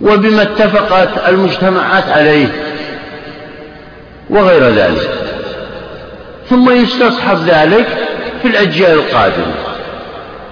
وبما 0.00 0.42
اتفقت 0.42 1.28
المجتمعات 1.28 2.08
عليه. 2.08 2.48
وغير 4.30 4.68
ذلك. 4.68 5.10
ثم 6.50 6.70
يستصحب 6.70 7.38
ذلك 7.46 7.86
في 8.42 8.48
الأجيال 8.48 8.92
القادمة. 8.92 9.54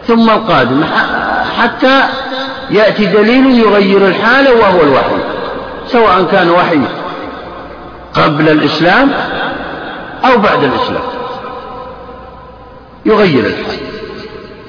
ثم 0.06 0.30
القادمة 0.30 0.86
حتى 1.58 2.02
يأتي 2.70 3.06
دليل 3.06 3.58
يغير 3.58 4.06
الحالة 4.06 4.54
وهو 4.54 4.82
الوحي. 4.82 5.16
سواء 5.86 6.24
كان 6.32 6.50
وحي 6.50 6.80
قبل 8.14 8.48
الإسلام 8.48 9.10
أو 10.24 10.38
بعد 10.38 10.64
الإسلام. 10.64 11.02
يغير 13.06 13.46
الحال. 13.46 13.78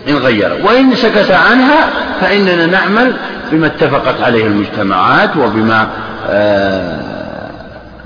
إن 0.09 0.17
غير. 0.17 0.61
وإن 0.63 0.95
سكت 0.95 1.31
عنها 1.31 1.89
فإننا 2.21 2.65
نعمل 2.65 3.13
بما 3.51 3.67
اتفقت 3.67 4.21
عليه 4.21 4.45
المجتمعات 4.45 5.37
وبما 5.37 5.87
آه، 6.29 7.22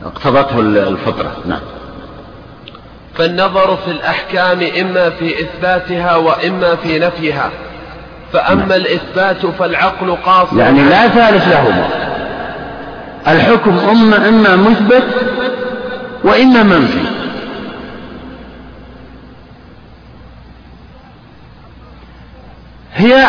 اقتضته 0.07 0.59
الفطرة. 0.59 1.31
نعم. 1.45 1.59
فالنظر 3.15 3.77
في 3.85 3.91
الأحكام 3.91 4.59
إما 4.81 5.09
في 5.09 5.41
إثباتها 5.41 6.15
وإما 6.15 6.75
في 6.75 6.99
نفيها. 6.99 7.49
فأما 8.33 8.65
نعم. 8.65 8.71
الإثبات 8.71 9.45
فالعقل 9.45 10.15
قاصر. 10.15 10.57
يعني 10.57 10.83
لا 10.83 11.07
ثالث 11.07 11.47
لهما. 11.47 11.87
الحكم 13.27 13.79
إما 13.79 14.29
إما 14.29 14.55
مثبت 14.55 15.03
وإما 16.23 16.63
منفي. 16.63 17.01
هي 22.95 23.27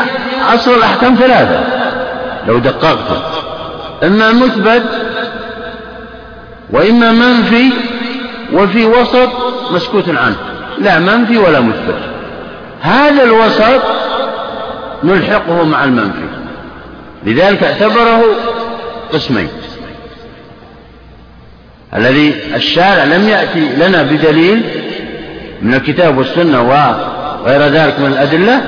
أصل 0.55 0.75
الأحكام 0.75 1.15
ثلاثة. 1.15 1.61
لو 2.47 2.59
دققت 2.59 3.23
إما 4.03 4.33
مثبت 4.33 5.08
وإما 6.71 7.13
منفي 7.13 7.71
وفي 8.53 8.87
وسط 8.87 9.29
مسكوت 9.71 10.09
عنه 10.09 10.37
لا 10.79 10.99
منفي 10.99 11.39
ولا 11.39 11.61
مثبت. 11.61 11.99
هذا 12.81 13.25
الوسط 13.25 13.83
نلحقه 15.05 15.65
مع 15.65 15.85
المنفي. 15.85 16.29
لذلك 17.27 17.63
اعتبره 17.63 18.23
قسمين. 19.13 19.49
الذي 21.97 22.35
الشارع 22.55 23.05
لم 23.05 23.29
يأتي 23.29 23.61
لنا 23.77 24.03
بدليل 24.03 24.63
من 25.63 25.75
الكتاب 25.75 26.19
والسنة 26.19 26.63
وغير 26.63 27.63
ذلك 27.63 28.01
من 28.01 28.07
الأدلة 28.07 28.63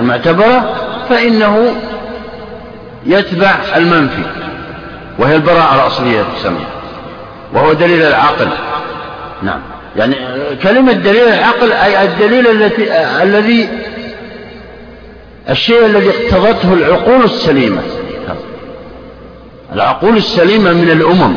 المعتبرة 0.00 0.74
فإنه 1.08 1.74
يتبع 3.06 3.54
المنفي 3.76 4.22
وهي 5.18 5.36
البراءة 5.36 5.74
الأصلية 5.74 6.22
تسمى 6.38 6.66
وهو 7.54 7.72
دليل 7.72 8.02
العقل. 8.02 8.48
نعم. 9.42 9.60
يعني 9.96 10.16
كلمة 10.62 10.92
دليل 10.92 11.28
العقل 11.28 11.72
أي 11.72 12.04
الدليل 12.04 12.46
التي 12.46 12.92
الذي 13.22 13.68
الشيء 15.50 15.86
الذي 15.86 16.10
اقتضته 16.10 16.72
العقول 16.72 17.24
السليمة. 17.24 17.82
العقول 19.72 20.16
السليمة 20.16 20.72
من 20.72 20.90
الأمم 20.90 21.36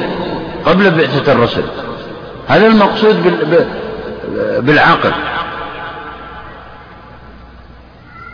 قبل 0.65 0.91
بعثة 0.91 1.31
الرسل. 1.31 1.63
هذا 2.47 2.67
المقصود 2.67 3.15
بالعقل. 4.59 5.11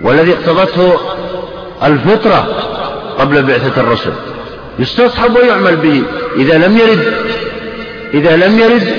والذي 0.04 0.34
اقتضته 0.34 0.98
الفطرة 1.84 2.48
قبل 3.20 3.44
بعثة 3.44 3.82
الرسل. 3.82 4.14
يستصحب 4.80 5.36
ويعمل 5.36 5.76
به 5.76 6.04
إذا 6.36 6.58
لم 6.58 6.78
يرد. 6.78 7.14
إذا 8.14 8.36
لم 8.36 8.59
يرد 8.59 8.95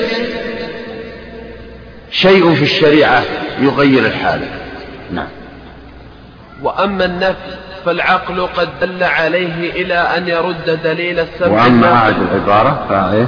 شيء 2.11 2.55
في 2.55 2.63
الشريعة 2.63 3.23
يغير 3.61 4.07
الحالة 4.07 4.47
نعم. 5.11 5.29
وأما 6.63 7.05
النفي 7.05 7.57
فالعقل 7.87 8.47
قد 8.57 8.69
دل 8.81 9.05
عليه 9.05 9.83
إلى 9.83 9.95
أن 9.95 10.29
يرد 10.29 10.81
دليل 10.85 11.21
السمع 11.21 11.65
وأما 11.65 11.93
أعد 11.93 12.15
العبارة 12.23 12.87
فإيه؟ 12.89 13.27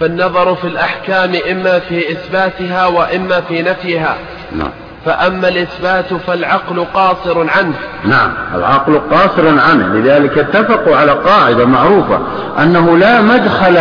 فالنظر 0.00 0.54
في 0.54 0.66
الأحكام 0.66 1.32
إما 1.50 1.78
في 1.78 2.12
إثباتها 2.12 2.86
وإما 2.86 3.40
في 3.40 3.62
نفيها. 3.62 4.16
نعم. 4.52 4.70
فأما 5.04 5.48
الإثبات 5.48 6.14
فالعقل 6.14 6.84
قاصر 6.94 7.50
عنه. 7.50 7.74
نعم. 8.04 8.32
العقل 8.54 9.00
قاصر 9.10 9.48
عنه 9.48 9.94
لذلك 9.94 10.38
اتفقوا 10.38 10.96
على 10.96 11.12
قاعدة 11.12 11.66
معروفة 11.66 12.20
أنه 12.58 12.98
لا 12.98 13.20
مدخل 13.20 13.76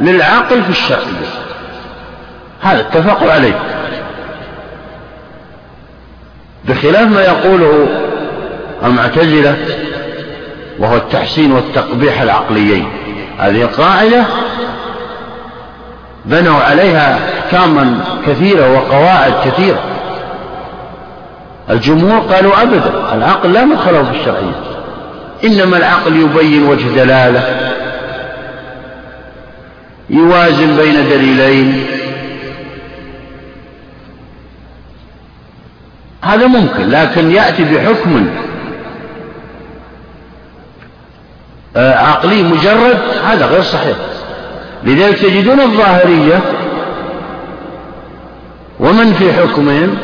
للعقل 0.00 0.62
في 0.62 0.70
الشرعية 0.70 1.28
هذا 2.62 2.80
اتفقوا 2.80 3.32
عليه. 3.32 3.60
بخلاف 6.64 7.08
ما 7.08 7.22
يقوله 7.22 7.86
المعتزلة 8.84 9.56
وهو 10.78 10.96
التحسين 10.96 11.52
والتقبيح 11.52 12.20
العقليين. 12.20 12.88
هذه 13.38 13.68
قاعدة 13.78 14.24
بنوا 16.24 16.60
عليها 16.60 17.18
أحكاما 17.38 18.00
كثيرة 18.26 18.72
وقواعد 18.72 19.32
كثيرة. 19.44 19.78
الجمهور 21.70 22.18
قالوا 22.18 22.62
أبدا 22.62 22.92
العقل 23.14 23.52
لا 23.52 23.64
مدخله 23.64 24.02
في 24.02 24.20
الشرعية. 24.20 24.60
إنما 25.44 25.76
العقل 25.76 26.16
يبين 26.16 26.62
وجه 26.68 26.88
دلالة. 26.88 27.72
يوازن 30.10 30.76
بين 30.76 30.94
دليلين. 30.94 31.86
هذا 36.22 36.46
ممكن 36.46 36.90
لكن 36.90 37.30
يأتي 37.30 37.64
بحكم 37.64 38.26
آه، 41.76 41.94
عقلي 41.94 42.42
مجرد 42.42 42.98
هذا 43.24 43.46
غير 43.46 43.62
صحيح. 43.62 43.96
لذلك 44.84 45.18
تجدون 45.18 45.60
الظاهرية 45.60 46.40
ومن 48.80 49.12
في 49.12 49.32
حكمهم؟ 49.32 49.96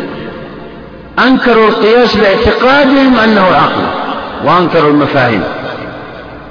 أنكروا 1.18 1.68
القياس 1.68 2.16
باعتقادهم 2.16 3.18
أنه 3.18 3.40
عقل 3.40 3.84
وأنكروا 4.44 4.90
المفاهيم 4.90 5.42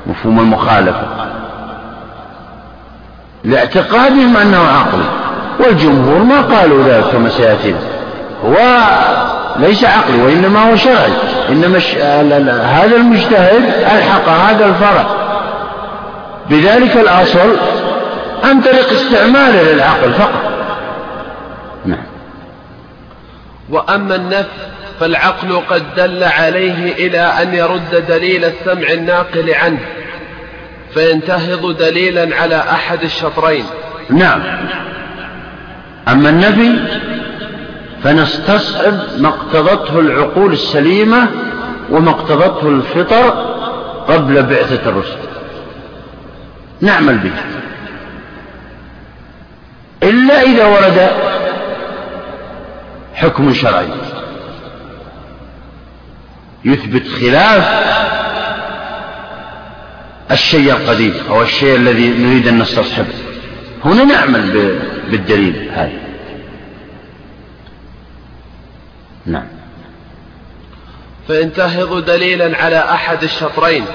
مفهوم 0.08 0.40
المخالفة. 0.40 1.33
لاعتقادهم 3.44 4.38
أنه 4.38 4.58
عقل 4.58 5.04
والجمهور 5.60 6.24
ما 6.24 6.42
قالوا 6.42 6.84
ذلك 6.84 7.06
كما 7.12 7.30
سيأتينا 7.30 7.80
هو 8.46 8.58
ليس 9.60 9.86
عقلي 9.86 10.22
وإنما 10.22 10.72
هو 10.72 10.76
شرعي. 10.76 11.12
إنما 11.50 11.80
هذا 12.62 12.96
المجتهد 12.96 13.64
ألحق 13.66 14.30
هذا 14.30 14.66
الفرع. 14.66 15.06
بذلك 16.50 16.98
الأصل 16.98 17.58
عن 18.44 18.62
طريق 18.62 18.92
استعماله 18.92 19.74
للعقل 19.74 20.14
فقط. 20.14 20.42
نعم. 21.86 22.04
وأما 23.70 24.16
النفي 24.16 24.48
فالعقل 25.00 25.62
قد 25.70 25.84
دل 25.98 26.24
عليه 26.24 26.94
إلى 26.94 27.20
أن 27.20 27.54
يرد 27.54 28.06
دليل 28.08 28.46
السمع 28.46 28.92
الناقل 28.92 29.54
عنه. 29.54 29.80
فينتهض 30.94 31.78
دليلا 31.78 32.36
على 32.36 32.56
أحد 32.56 33.04
الشطرين. 33.04 33.66
نعم. 34.10 34.42
أما 36.08 36.30
النفي 36.30 37.00
فنستصحب 38.04 39.00
ما 39.18 39.28
اقتضته 39.28 40.00
العقول 40.00 40.54
السليمة 40.54 41.28
وما 41.92 42.10
اقتضته 42.10 42.70
الفطر 42.70 43.30
قبل 44.08 44.44
بعثة 44.44 44.90
الرسل. 44.90 45.18
نعمل 46.82 47.18
به. 47.18 47.32
إلا 50.04 50.42
إذا 50.42 50.66
ورد 50.66 51.10
حكم 53.14 53.54
شرعي. 53.54 53.88
يثبت 56.66 57.08
خلاف 57.08 57.64
الشيء 60.32 60.72
القديم 60.72 61.14
أو 61.30 61.42
الشيء 61.42 61.76
الذي 61.76 62.10
نريد 62.10 62.48
أن 62.48 62.60
نستصحبه. 62.60 63.14
هنا 63.86 64.04
نعمل 64.04 64.78
بالدليل 65.12 65.70
هذا. 65.74 66.04
نعم. 69.26 69.48
فينتهض 71.28 72.06
دليلا 72.06 72.58
على 72.58 72.80
أحد 72.80 73.24
الشطرين 73.24 73.86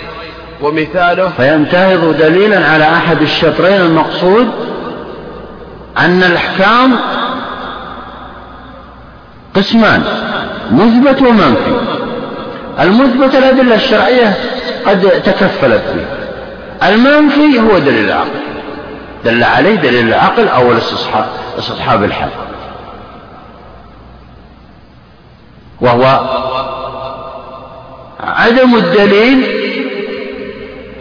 ومثاله 0.61 1.29
فينتهض 1.29 2.17
دليلا 2.19 2.69
على 2.69 2.85
أحد 2.85 3.23
الشطرين 3.23 3.81
المقصود 3.81 4.49
أن 5.99 6.23
الأحكام 6.23 6.99
قسمان 9.55 10.03
مثبت 10.71 11.23
ومنفي. 11.23 11.79
المثبت 12.81 13.35
الأدلة 13.35 13.75
الشرعية 13.75 14.35
قد 14.87 15.01
تكفلت 15.01 15.83
به 15.95 16.05
المنفي 16.89 17.61
هو 17.61 17.79
دليل 17.79 18.05
العقل. 18.05 18.29
دل 19.25 19.45
عليه 19.45 19.75
دليل 19.75 20.09
العقل 20.09 20.49
أو 20.49 20.73
الاستصحاب 20.73 22.05
الحال 22.05 22.29
وهو 25.81 26.21
عدم 28.21 28.77
الدليل 28.77 29.47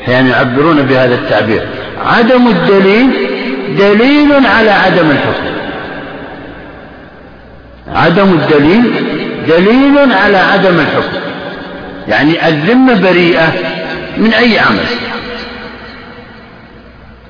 أحيانا 0.02 0.30
يعبرون 0.30 0.82
بهذا 0.82 1.16
التعبير. 1.16 1.68
عدم 2.06 2.48
الدليل 2.48 3.12
دليل 3.78 4.46
على 4.46 4.70
عدم 4.70 5.12
الحكم. 5.12 5.58
عدم 7.96 8.30
الدليل 8.30 8.94
دليل 9.48 10.14
على 10.14 10.38
عدم 10.38 10.80
الحكم. 10.80 11.27
يعني 12.08 12.48
الذمة 12.48 12.94
بريئة 12.94 13.54
من 14.18 14.34
أي 14.34 14.60
عمل. 14.60 14.86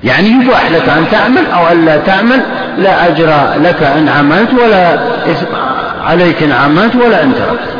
يعني 0.04 0.28
يباح 0.28 0.70
لك 0.70 0.88
أن 0.88 1.04
تعمل 1.10 1.46
أو 1.46 1.72
ألا 1.72 1.96
تعمل 1.96 2.40
لا 2.78 3.06
أجر 3.06 3.26
لك 3.62 3.82
إن 3.82 4.08
عملت 4.08 4.54
ولا 4.54 4.98
عليك 6.04 6.42
إن 6.42 6.52
عملت 6.52 6.96
ولا 6.96 7.22
إن 7.22 7.32
تركت. 7.34 7.78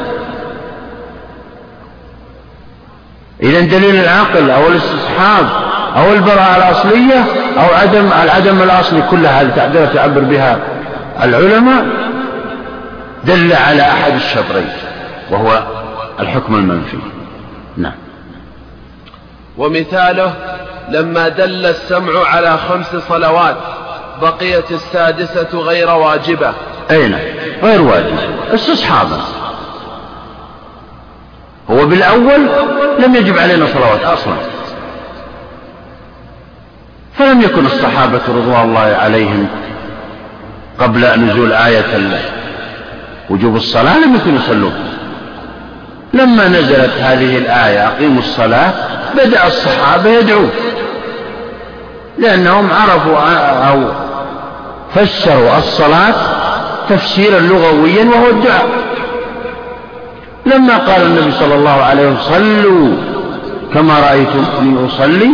إذا 3.42 3.60
دليل 3.60 3.94
العقل 3.94 4.50
أو 4.50 4.68
الاستصحاب 4.68 5.46
أو 5.96 6.12
البراءة 6.12 6.56
الأصلية 6.56 7.24
أو 7.58 7.74
عدم 7.74 8.10
العدم 8.24 8.62
الأصلي 8.62 9.02
كلها 9.10 9.42
هذه 9.42 9.50
تعبيرات 9.56 9.94
تعبر 9.94 10.20
بها 10.20 10.58
العلماء 11.22 11.86
دل 13.24 13.52
على 13.52 13.82
أحد 13.82 14.14
الشطرين 14.14 14.68
وهو 15.30 15.77
الحكم 16.20 16.54
المنفي. 16.54 16.98
نعم. 17.76 17.92
ومثاله 19.58 20.34
لما 20.88 21.28
دل 21.28 21.66
السمع 21.66 22.24
على 22.26 22.58
خمس 22.58 22.96
صلوات 23.08 23.56
بقيت 24.22 24.72
السادسة 24.72 25.58
غير 25.58 25.90
واجبة. 25.90 26.52
أين 26.90 27.10
نعم. 27.10 27.20
غير 27.62 27.82
واجبة. 27.82 28.54
استصحابا. 28.54 29.20
هو 31.70 31.86
بالأول 31.86 32.48
لم 32.98 33.14
يجب 33.14 33.38
علينا 33.38 33.66
صلوات 33.66 34.00
أصلا. 34.04 34.34
فلم 37.18 37.40
يكن 37.40 37.66
الصحابة 37.66 38.20
رضوان 38.28 38.68
الله 38.68 38.80
عليهم 38.80 39.48
قبل 40.78 41.20
نزول 41.20 41.52
آية 41.52 42.20
وجوب 43.30 43.56
الصلاة 43.56 43.98
لم 43.98 44.14
يكونوا 44.14 44.38
يصلون. 44.38 44.97
لما 46.14 46.48
نزلت 46.48 46.92
هذه 47.00 47.38
الآية 47.38 47.88
أقيموا 47.88 48.18
الصلاة 48.18 48.72
بدأ 49.14 49.46
الصحابة 49.46 50.10
يدعون 50.10 50.50
لأنهم 52.18 52.68
عرفوا 52.72 53.18
أو 53.68 53.82
فسروا 54.94 55.58
الصلاة 55.58 56.14
تفسيرا 56.88 57.40
لغويا 57.40 58.04
وهو 58.04 58.28
الدعاء. 58.28 58.66
لما 60.46 60.76
قال 60.78 61.02
النبي 61.02 61.30
صلى 61.30 61.54
الله 61.54 61.82
عليه 61.82 62.08
وسلم 62.08 62.18
صلوا 62.20 62.96
كما 63.74 64.00
رأيتمني 64.00 64.86
أصلي. 64.86 65.30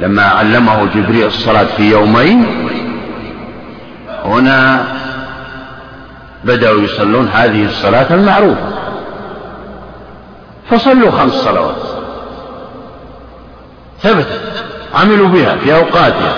لما 0.00 0.22
علمه 0.22 0.88
جبريل 0.94 1.26
الصلاة 1.26 1.66
في 1.76 1.90
يومين 1.90 2.46
هنا 4.24 4.84
بدأوا 6.44 6.80
يصلون 6.82 7.28
هذه 7.34 7.64
الصلاة 7.64 8.06
المعروفة. 8.10 8.87
فصلوا 10.70 11.10
خمس 11.10 11.32
صلوات. 11.32 11.76
ثبتت. 14.02 14.40
عملوا 14.94 15.28
بها 15.28 15.56
في 15.56 15.74
أوقاتها 15.74 16.34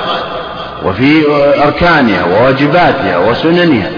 وفي 0.84 1.24
أركانها 1.64 2.24
وواجباتها 2.24 3.18
وسننها. 3.18 3.90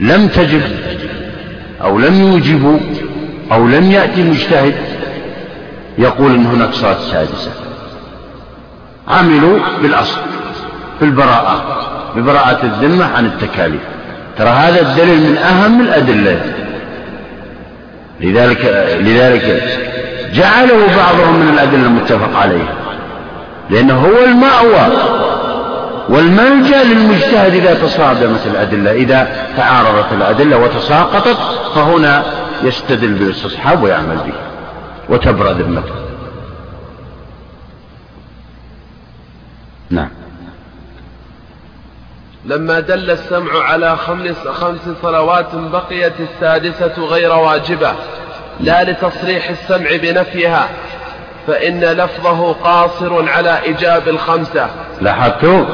لم 0.00 0.28
تجب 0.28 0.62
أو 1.82 1.98
لم 1.98 2.20
يوجبوا 2.20 2.78
أو 3.52 3.66
لم 3.66 3.90
يأتي 3.92 4.22
مجتهد 4.22 4.74
يقول 5.98 6.34
أن 6.34 6.46
هناك 6.46 6.72
صلاة 6.72 6.98
سادسة. 6.98 7.50
عملوا 9.08 9.58
بالأصل 9.82 10.20
بالبراءة 11.00 11.64
ببراءة 12.16 12.64
الذمة 12.64 13.04
عن 13.16 13.26
التكاليف. 13.26 13.97
ترى 14.38 14.48
هذا 14.48 14.80
الدليل 14.80 15.30
من 15.30 15.36
أهم 15.36 15.80
الأدلة. 15.80 16.40
لذلك 18.20 18.64
لذلك 19.00 19.62
جعله 20.34 20.96
بعضهم 20.96 21.40
من 21.40 21.48
الأدلة 21.48 21.86
المتفق 21.86 22.36
عليها 22.36 22.74
لأنه 23.70 23.94
هو 23.94 24.24
المأوى 24.24 24.86
والملجأ 26.08 26.84
للمجتهد 26.84 27.54
إذا 27.54 27.74
تصادمت 27.74 28.46
الأدلة 28.46 28.92
إذا 28.92 29.28
تعارضت 29.56 30.12
الأدلة 30.12 30.56
وتساقطت 30.56 31.38
فهنا 31.74 32.22
يستدل 32.62 33.14
بالاستصحاب 33.14 33.82
ويعمل 33.82 34.16
به 34.16 34.32
وتبرأ 35.08 35.52
ذمته 35.52 35.94
نعم. 39.90 40.08
لما 42.48 42.80
دل 42.80 43.10
السمع 43.10 43.62
على 43.64 43.96
خمس, 43.96 44.48
خمس 44.48 44.80
صلوات 45.02 45.54
بقيت 45.54 46.12
السادسة 46.20 47.04
غير 47.04 47.32
واجبة 47.32 47.92
لا 48.60 48.84
لتصريح 48.84 49.50
السمع 49.50 49.96
بنفيها 50.02 50.68
فإن 51.46 51.80
لفظه 51.80 52.52
قاصر 52.52 53.28
على 53.28 53.58
إيجاب 53.62 54.08
الخمسة. 54.08 54.66
لاحظتوا 55.00 55.64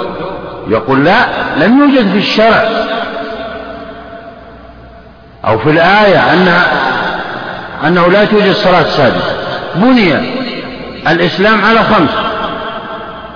يقول 0.69 1.05
لا 1.05 1.27
لم 1.57 1.79
يوجد 1.79 2.13
في 2.13 2.19
الشرع. 2.19 2.69
أو 5.45 5.59
في 5.59 5.71
الآية 5.71 6.33
أنها 6.33 6.67
أنه 7.87 8.09
لا 8.09 8.25
توجد 8.25 8.53
صلاة 8.53 8.83
سادسة. 8.83 9.37
بني 9.75 10.15
الإسلام 11.09 11.65
على 11.65 11.83
خمس. 11.83 12.11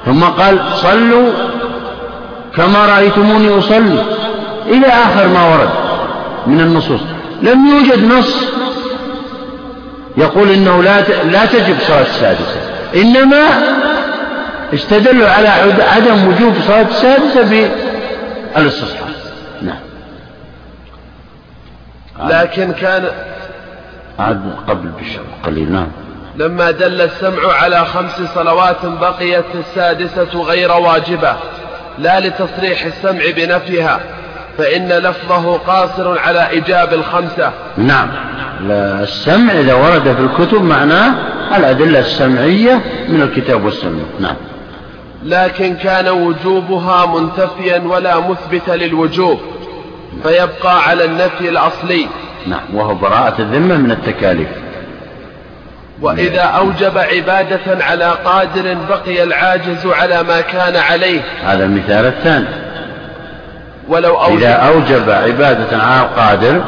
ثم 0.06 0.24
قال 0.24 0.58
صلوا 0.74 1.32
كما 2.56 2.86
رأيتموني 2.86 3.58
أصلي. 3.58 4.04
إلى 4.66 4.86
آخر 4.86 5.28
ما 5.28 5.48
ورد 5.48 5.70
من 6.46 6.60
النصوص. 6.60 7.00
لم 7.42 7.66
يوجد 7.66 8.04
نص 8.04 8.44
يقول 10.16 10.50
إنه 10.50 10.82
لا 10.82 11.00
لا 11.22 11.46
تجب 11.46 11.76
صلاة 11.80 12.02
السادسة. 12.02 12.60
إنما 12.94 13.44
استدلوا 14.74 15.28
على 15.28 15.48
عدم 15.82 16.28
وجوب 16.28 16.54
صلاة 16.66 16.88
السادسة 16.88 17.70
بالاستصحاب 18.54 19.08
نعم. 19.62 19.78
لكن 22.28 22.72
كان 22.72 23.08
عاد 24.18 24.52
قبل 24.68 24.88
بشر 24.88 25.20
قليل. 25.44 25.72
نعم. 25.72 25.88
لما 26.36 26.70
دل 26.70 27.00
السمع 27.00 27.52
على 27.52 27.84
خمس 27.84 28.20
صلوات 28.34 28.86
بقيت 28.86 29.44
السادسة 29.54 30.42
غير 30.42 30.72
واجبة. 30.72 31.36
لا 32.00 32.20
لتصريح 32.20 32.84
السمع 32.84 33.22
بنفيها 33.36 34.00
فإن 34.58 34.88
لفظه 34.88 35.56
قاصر 35.56 36.18
على 36.18 36.50
إيجاب 36.50 36.92
الخمسة. 36.92 37.52
نعم. 37.76 38.08
السمع 38.70 39.52
إذا 39.52 39.74
ورد 39.74 40.02
في 40.02 40.20
الكتب 40.20 40.62
معناه 40.62 41.14
الأدلة 41.56 41.98
السمعية 41.98 42.80
من 43.08 43.22
الكتاب 43.22 43.64
والسنة. 43.64 44.04
نعم. 44.20 44.36
لكن 45.24 45.74
كان 45.74 46.08
وجوبها 46.08 47.06
منتفيا 47.06 47.82
ولا 47.86 48.20
مثبت 48.20 48.70
للوجوب 48.70 49.40
فيبقى 50.22 50.82
على 50.88 51.04
النفي 51.04 51.48
الأصلي. 51.48 52.06
نعم. 52.46 52.60
وهو 52.74 52.94
براءة 52.94 53.34
الذمة 53.38 53.76
من 53.76 53.90
التكاليف. 53.90 54.48
وإذا 56.02 56.42
أوجب 56.42 56.98
عبادة 56.98 57.84
على 57.84 58.14
قادر 58.24 58.76
بقي 58.88 59.22
العاجز 59.22 59.86
على 59.86 60.22
ما 60.22 60.40
كان 60.40 60.76
عليه. 60.76 61.20
هذا 61.44 61.64
المثال 61.64 62.06
الثاني. 62.06 62.46
ولو 63.88 64.14
أوجب 64.14 64.36
إذا 64.36 64.52
أوجب 64.52 65.10
عبادة 65.10 65.78
على 65.78 66.00
القادر 66.02 66.62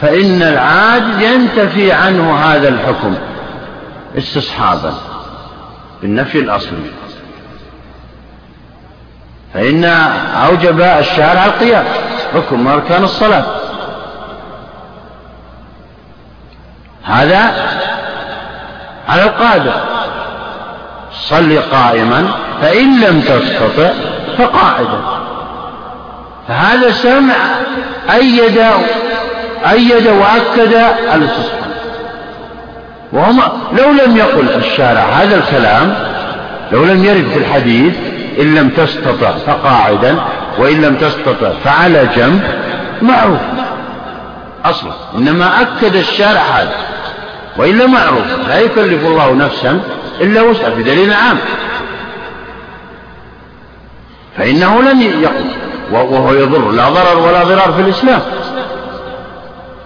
فإن 0.00 0.42
العاجز 0.42 1.22
ينتفي 1.22 1.92
عنه 1.92 2.36
هذا 2.36 2.68
الحكم 2.68 3.14
استصحابا 4.18 4.94
بالنفي 6.02 6.38
الأصلي. 6.38 6.90
فإن 9.54 9.84
أوجب 10.46 10.80
الشارع 10.80 11.46
القيام 11.46 11.84
حكم 12.34 12.68
أركان 12.68 13.04
الصلاة. 13.04 13.57
هذا 17.08 17.52
على 19.08 19.22
القادر. 19.22 19.72
صل 21.12 21.58
قائما 21.72 22.28
فإن 22.62 23.00
لم 23.00 23.20
تستطع 23.20 23.90
فقاعدا 24.38 25.00
فهذا 26.48 26.90
سمع 26.90 27.34
أيد 28.14 28.62
أيد 29.70 30.06
وأكد 30.06 30.72
الاستصحاب 31.14 31.58
وهم 33.12 33.40
لو 33.78 33.90
لم 33.90 34.16
يقل 34.16 34.48
الشارع 34.56 35.00
هذا 35.00 35.36
الكلام 35.36 35.94
لو 36.72 36.84
لم 36.84 37.04
يرد 37.04 37.28
في 37.28 37.38
الحديث 37.38 37.94
إن 38.40 38.54
لم 38.54 38.68
تستطع 38.68 39.30
فقاعدا 39.46 40.16
وإن 40.58 40.80
لم 40.80 40.96
تستطع 40.96 41.50
فعلى 41.64 42.08
جنب 42.16 42.42
معروف. 43.02 43.40
أصلا 44.64 44.92
إنما 45.16 45.60
أكد 45.60 45.96
الشارع 45.96 46.40
هذا. 46.40 46.76
وإلا 47.58 47.86
معروف 47.86 48.48
لا 48.48 48.60
يكلف 48.60 49.06
الله 49.06 49.34
نفسا 49.34 49.80
إلا 50.20 50.42
وسعها 50.42 50.74
بدليل 50.74 51.12
عام. 51.12 51.38
فإنه 54.36 54.82
لن 54.82 55.02
يقل 55.02 55.44
وهو 55.92 56.32
يضر 56.32 56.70
لا 56.70 56.88
ضرر 56.88 57.18
ولا 57.18 57.44
ضرار 57.44 57.72
في 57.72 57.80
الإسلام. 57.80 58.20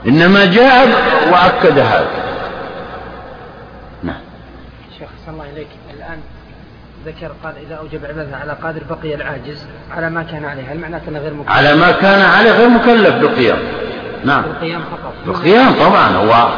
إنما 0.06 0.44
جاء 0.44 0.88
وأكد 1.32 1.78
هذا. 1.78 2.10
نعم. 4.02 4.20
شيخ 4.98 5.08
الله 5.28 5.44
إليك. 5.52 5.68
الآن 5.96 6.18
ذكر 7.06 7.32
قال 7.44 7.54
إذا 7.66 7.74
أوجب 7.74 8.04
عبادة 8.04 8.36
على 8.36 8.56
قادر 8.62 8.82
بقي 8.90 9.14
العاجز 9.14 9.66
على 9.96 10.10
ما 10.10 10.22
كان 10.22 10.44
عليه. 10.44 10.72
هل 10.72 10.78
معناته 10.78 11.08
أنه 11.08 11.18
غير 11.18 11.34
مكلف؟ 11.34 11.50
على 11.50 11.74
ما 11.74 11.92
كان 11.92 12.20
عليه 12.20 12.50
غير 12.50 12.68
مكلف 12.68 13.14
بالقيام. 13.14 13.58
نعم. 14.24 14.42
بالقيام 14.42 14.80
فقط. 14.80 15.12
بالقيام 15.26 15.72
طبعا 15.72 16.08
هو 16.08 16.48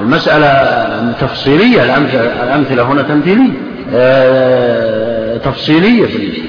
المسألة 0.00 1.12
تفصيلية 1.20 1.82
الأمثلة, 2.42 2.82
هنا 2.82 3.02
تمثيلية. 3.02 3.52
آه 3.94 5.36
تفصيلية 5.36 6.06
في, 6.06 6.42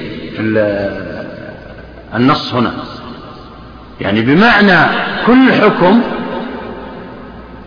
النص 2.14 2.54
هنا. 2.54 2.72
يعني 4.00 4.20
بمعنى 4.20 4.78
كل 5.26 5.52
حكم 5.52 6.00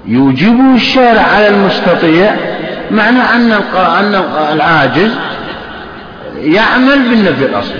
يوجبه 0.05 0.75
الشارع 0.75 1.21
على 1.21 1.47
المستطيع 1.47 2.35
معنى 2.91 3.19
أن 3.19 3.51
أن 3.75 4.23
العاجز 4.53 5.11
يعمل 6.37 7.09
بالنفي 7.09 7.45
الأصلي 7.45 7.79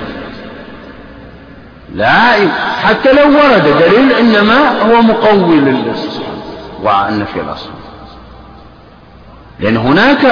لا 1.96 2.32
حتى 2.84 3.14
لو 3.14 3.28
ورد 3.28 3.64
دليل 3.80 4.12
إنما 4.12 4.82
هو 4.82 5.02
مقوي 5.02 5.56
للاستصحاب 5.56 6.36
والنفي 6.84 7.42
الأصلي 7.42 7.75
لأن 9.60 9.78
هناك 9.78 10.26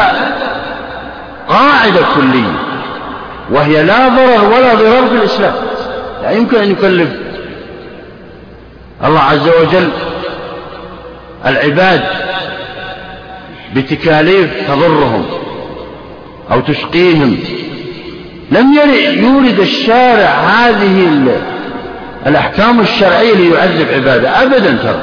قاعدة 1.49 2.01
كلية 2.15 2.59
وهي 3.51 3.83
لا 3.83 4.07
ضرر 4.07 4.45
ولا 4.45 4.73
ضرار 4.73 5.07
في 5.07 5.15
الإسلام. 5.15 5.53
لا 6.23 6.31
يمكن 6.31 6.57
أن 6.57 6.71
يكلف 6.71 7.09
الله 9.05 9.19
عز 9.19 9.47
وجل 9.47 9.89
العباد 11.45 12.01
بتكاليف 13.75 14.67
تضرهم 14.67 15.25
أو 16.51 16.59
تشقيهم. 16.59 17.39
لم 18.51 18.73
يورد 19.23 19.59
الشارع 19.59 20.29
هذه 20.29 21.07
الأحكام 22.27 22.79
الشرعية 22.79 23.33
ليعذب 23.33 23.87
عباده. 23.93 24.43
أبدا 24.43 24.77
ترى. 24.83 25.01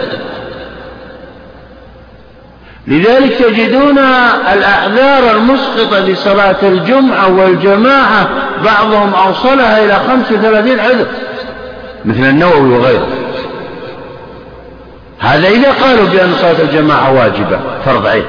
لذلك 2.87 3.33
تجدون 3.33 3.99
الأعذار 4.53 5.37
المسقطة 5.37 5.99
لصلاة 5.99 6.57
الجمعة 6.63 7.29
والجماعة 7.33 8.29
بعضهم 8.65 9.15
أوصلها 9.15 9.85
إلى 9.85 9.95
خمس 9.95 10.33
وثلاثين 10.33 10.81
عذر 10.81 11.07
مثل 12.05 12.25
النووي 12.25 12.79
وغيره. 12.79 13.07
هذا 15.19 15.49
إذا 15.49 15.73
قالوا 15.73 16.09
بأن 16.09 16.33
صلاة 16.35 16.61
الجماعة 16.63 17.13
واجبة 17.13 17.61
فرض 17.85 18.07
عين. 18.07 18.25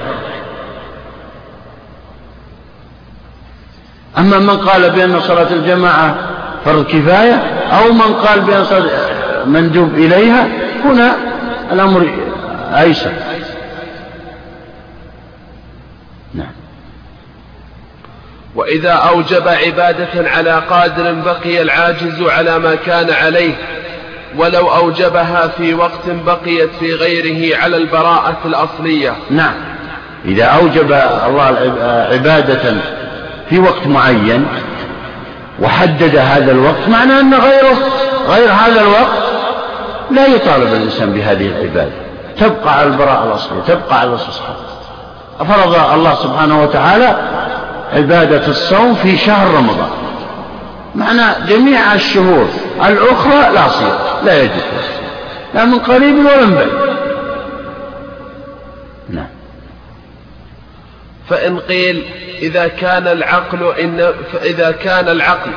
أما 4.17 4.39
من 4.39 4.57
قال 4.57 4.89
بأن 4.89 5.19
صلاة 5.19 5.53
الجماعة 5.53 6.15
فرض 6.65 6.85
كفاية 6.85 7.33
أو 7.71 7.93
من 7.93 8.13
قال 8.13 8.41
بأن 8.41 8.65
صلاة 8.65 8.89
مندوب 9.45 9.93
إليها 9.93 10.47
هنا 10.85 11.15
الأمر 11.71 12.09
أيسر 12.73 13.11
نعم 16.33 16.51
وإذا 18.55 18.91
أوجب 18.91 19.47
عبادة 19.47 20.29
على 20.29 20.61
قادر 20.69 21.11
بقي 21.11 21.61
العاجز 21.61 22.21
على 22.21 22.59
ما 22.59 22.75
كان 22.75 23.11
عليه 23.11 23.53
ولو 24.37 24.67
أوجبها 24.75 25.47
في 25.57 25.73
وقت 25.73 26.09
بقيت 26.25 26.69
في 26.79 26.93
غيره 26.93 27.57
على 27.57 27.77
البراءة 27.77 28.37
الأصلية. 28.45 29.13
نعم. 29.29 29.53
إذا 30.25 30.43
أوجب 30.43 30.91
الله 31.27 31.43
عبادة 32.11 32.75
في 33.49 33.59
وقت 33.59 33.87
معين 33.87 34.47
وحدد 35.59 36.15
هذا 36.15 36.51
الوقت 36.51 36.87
معناه 36.87 37.19
أن 37.19 37.33
غيره 37.33 37.77
غير 38.29 38.51
هذا 38.51 38.81
الوقت 38.81 39.31
لا 40.11 40.27
يطالب 40.27 40.73
الإنسان 40.73 41.13
بهذه 41.13 41.47
العبادة. 41.47 41.91
تبقى 42.39 42.77
على 42.79 42.87
البراءة 42.87 43.23
الأصلية 43.23 43.61
تبقى 43.67 43.99
على 43.99 44.09
الاستصحاب 44.09 44.55
فرض 45.39 45.93
الله 45.93 46.15
سبحانه 46.15 46.63
وتعالى 46.63 47.15
عبادة 47.93 48.47
الصوم 48.47 48.95
في 48.95 49.17
شهر 49.17 49.55
رمضان. 49.55 49.89
معنى 50.95 51.45
جميع 51.47 51.93
الشهور 51.93 52.49
الأخرى 52.85 53.53
لا 53.53 53.67
صيام 53.67 53.97
لا 54.25 54.43
يجوز. 54.43 54.91
لا 55.53 55.65
من 55.65 55.79
قريب 55.79 56.17
ولا 56.19 56.45
من 56.45 56.55
بعيد. 56.55 56.91
نعم. 59.09 59.27
فإن 61.29 61.59
قيل 61.59 62.05
إذا 62.41 62.67
كان 62.67 63.07
العقل 63.07 63.73
إن 63.79 64.13
فإذا 64.33 64.71
كان 64.71 65.09
العقل 65.09 65.51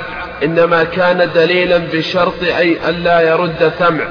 إنما 0.44 0.84
كان 0.84 1.30
دليلا 1.34 1.78
بشرط 1.78 2.42
أي 2.42 2.88
ألا 2.88 3.20
يرد 3.20 3.72
سمع 3.78 4.04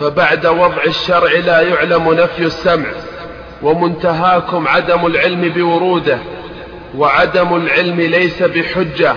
فبعد 0.00 0.46
وضع 0.46 0.84
الشرع 0.86 1.32
لا 1.32 1.60
يعلم 1.60 2.12
نفي 2.12 2.42
السمع 2.42 2.86
ومنتهاكم 3.62 4.68
عدم 4.68 5.06
العلم 5.06 5.48
بوروده 5.48 6.18
وعدم 6.96 7.56
العلم 7.56 8.00
ليس 8.00 8.42
بحجة. 8.42 9.14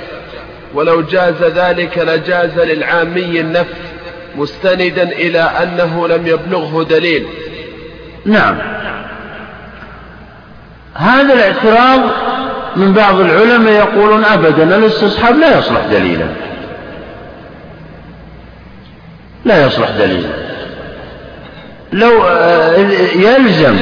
ولو 0.73 1.01
جاز 1.01 1.43
ذلك 1.43 1.97
لجاز 1.97 2.59
للعامي 2.59 3.39
النفي 3.39 3.73
مستندا 4.35 5.03
إلى 5.03 5.39
أنه 5.39 6.07
لم 6.07 6.27
يبلغه 6.27 6.83
دليل. 6.83 7.27
نعم. 8.25 8.57
هذا 10.93 11.33
الاعتراض 11.33 11.99
من 12.75 12.93
بعض 12.93 13.19
العلماء 13.19 13.73
يقولون 13.73 14.25
أبدا 14.25 14.77
الاستصحاب 14.77 15.39
لا 15.39 15.59
يصلح 15.59 15.85
دليلا. 15.91 16.27
لا 19.45 19.65
يصلح 19.65 19.89
دليلا. 19.89 20.29
لو 21.93 22.23
آه، 22.23 22.75
يلزم 23.15 23.77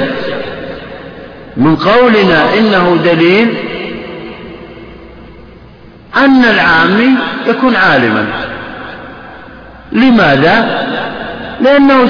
من 1.57 1.75
قولنا 1.75 2.53
إنه 2.57 2.97
دليل 3.05 3.57
أن 6.17 6.45
العامي 6.45 7.09
يكون 7.47 7.75
عالما. 7.75 8.25
لماذا؟ 9.91 10.85
لأنه 11.61 12.07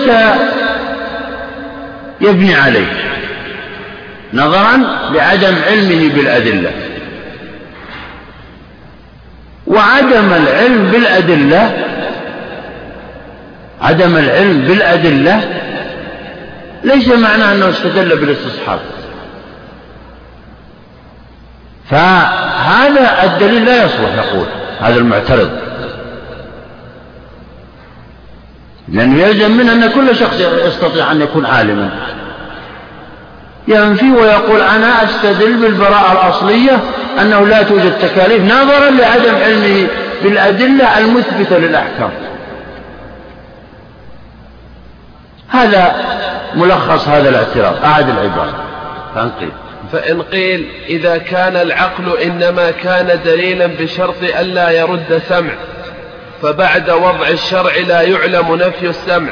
سيبني 2.19 2.56
عليه 2.56 2.88
نظرا 4.34 4.77
لعدم 5.11 5.56
علمه 5.68 6.14
بالأدلة. 6.14 6.72
وعدم 9.68 10.34
العلم 10.34 10.91
بالأدلة 10.91 11.72
عدم 13.82 14.18
العلم 14.18 14.61
بالأدلة 14.61 15.41
ليس 16.84 17.07
معناه 17.07 17.53
أنه 17.53 17.69
استدل 17.69 18.15
بالاستصحاب. 18.15 18.80
فهذا 22.66 23.24
الدليل 23.24 23.66
لا 23.66 23.86
يصلح 23.86 24.16
نقول. 24.16 24.46
هذا 24.82 24.96
المعترض. 24.96 25.50
لأنه 28.88 29.22
يلزم 29.24 29.58
منه 29.58 29.74
أن 29.74 29.92
كل 29.92 30.16
شخص 30.16 30.40
يستطيع 30.40 31.12
أن 31.12 31.22
يكون 31.22 31.46
عالما. 31.46 31.90
ينفي 33.68 34.12
ويقول 34.12 34.62
أنا 34.62 35.04
أستدل 35.04 35.54
بالبراءة 35.54 36.12
الأصلية 36.12 36.80
أنه 37.22 37.48
لا 37.48 37.64
توجد 37.64 37.94
تكاليف 38.02 38.44
نظرا 38.44 38.90
لعدم 38.90 39.36
علمه 39.36 39.88
بالأدلة 40.24 40.98
المثبتة 40.98 41.58
للأحكام. 41.58 42.10
هذا 45.50 45.96
ملخص 46.56 47.08
هذا 47.08 47.30
الاعتراض. 47.30 47.86
أعد 47.86 48.10
العبارة. 48.10 48.54
فأنقل. 49.16 49.50
فإن 49.91 50.22
قيل 50.22 50.68
إذا 50.90 51.18
كان 51.18 51.56
العقل 51.56 52.18
إنما 52.18 52.72
كان 52.72 53.20
دليلا 53.26 53.66
بشرط 53.66 54.24
ألا 54.24 54.72
يرد 54.72 55.22
سمع 55.30 55.53
فبعد 56.41 56.90
وضع 56.90 57.28
الشرع 57.28 57.78
لا 57.88 58.02
يعلم 58.02 58.56
نفي 58.56 58.88
السمع 58.88 59.32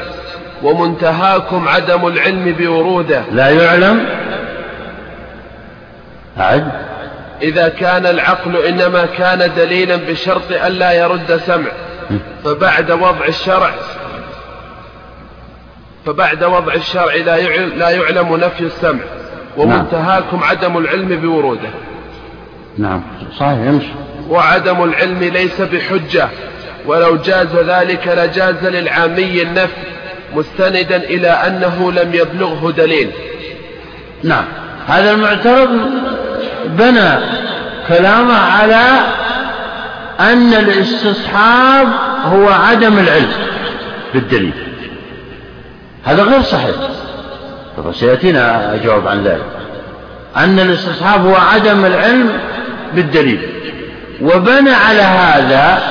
ومنتهاكم 0.62 1.68
عدم 1.68 2.06
العلم 2.06 2.52
بوروده. 2.52 3.22
لا 3.32 3.50
يعلم؟ 3.50 4.06
أعد. 6.40 6.72
إذا 7.42 7.68
كان 7.68 8.06
العقل 8.06 8.56
إنما 8.56 9.06
كان 9.06 9.50
دليلا 9.56 9.96
بشرط 9.96 10.52
ألا 10.52 10.92
يرد 10.92 11.36
سمع 11.36 11.70
فبعد 12.44 12.90
وضع 12.90 13.26
الشرع 13.28 13.70
فبعد 16.06 16.44
وضع 16.44 16.74
الشرع 16.74 17.14
لا 17.76 17.90
يعلم 17.90 18.36
نفي 18.36 18.60
السمع. 18.60 19.00
ومنتهاكم 19.56 20.36
نعم. 20.36 20.44
عدم 20.44 20.78
العلم 20.78 21.20
بوروده. 21.20 21.68
نعم. 22.78 23.02
صحيح 23.38 23.58
يمشي. 23.58 23.86
وعدم 24.28 24.84
العلم 24.84 25.18
ليس 25.24 25.60
بحجة. 25.60 26.28
ولو 26.86 27.16
جاز 27.16 27.56
ذلك 27.56 28.08
لجاز 28.08 28.64
للعامي 28.64 29.42
النفي 29.42 29.72
مستندا 30.34 30.96
إلى 30.96 31.28
أنه 31.28 31.92
لم 31.92 32.14
يبلغه 32.14 32.70
دليل. 32.70 33.10
نعم. 34.24 34.44
هذا 34.88 35.10
المعترض 35.10 35.80
بنى 36.66 37.10
كلامه 37.88 38.36
على 38.36 38.84
أن 40.20 40.54
الاستصحاب 40.54 41.88
هو 42.24 42.48
عدم 42.48 42.98
العلم 42.98 43.32
بالدليل. 44.14 44.52
هذا 46.04 46.22
غير 46.22 46.42
صحيح. 46.42 46.74
سيأتينا 47.92 48.78
جواب 48.84 49.08
عن 49.08 49.24
ذلك. 49.24 49.46
أن 50.36 50.60
الاستصحاب 50.60 51.26
هو 51.26 51.34
عدم 51.34 51.84
العلم 51.84 52.32
بالدليل. 52.94 53.48
وبنى 54.22 54.70
على 54.70 55.02
هذا 55.02 55.82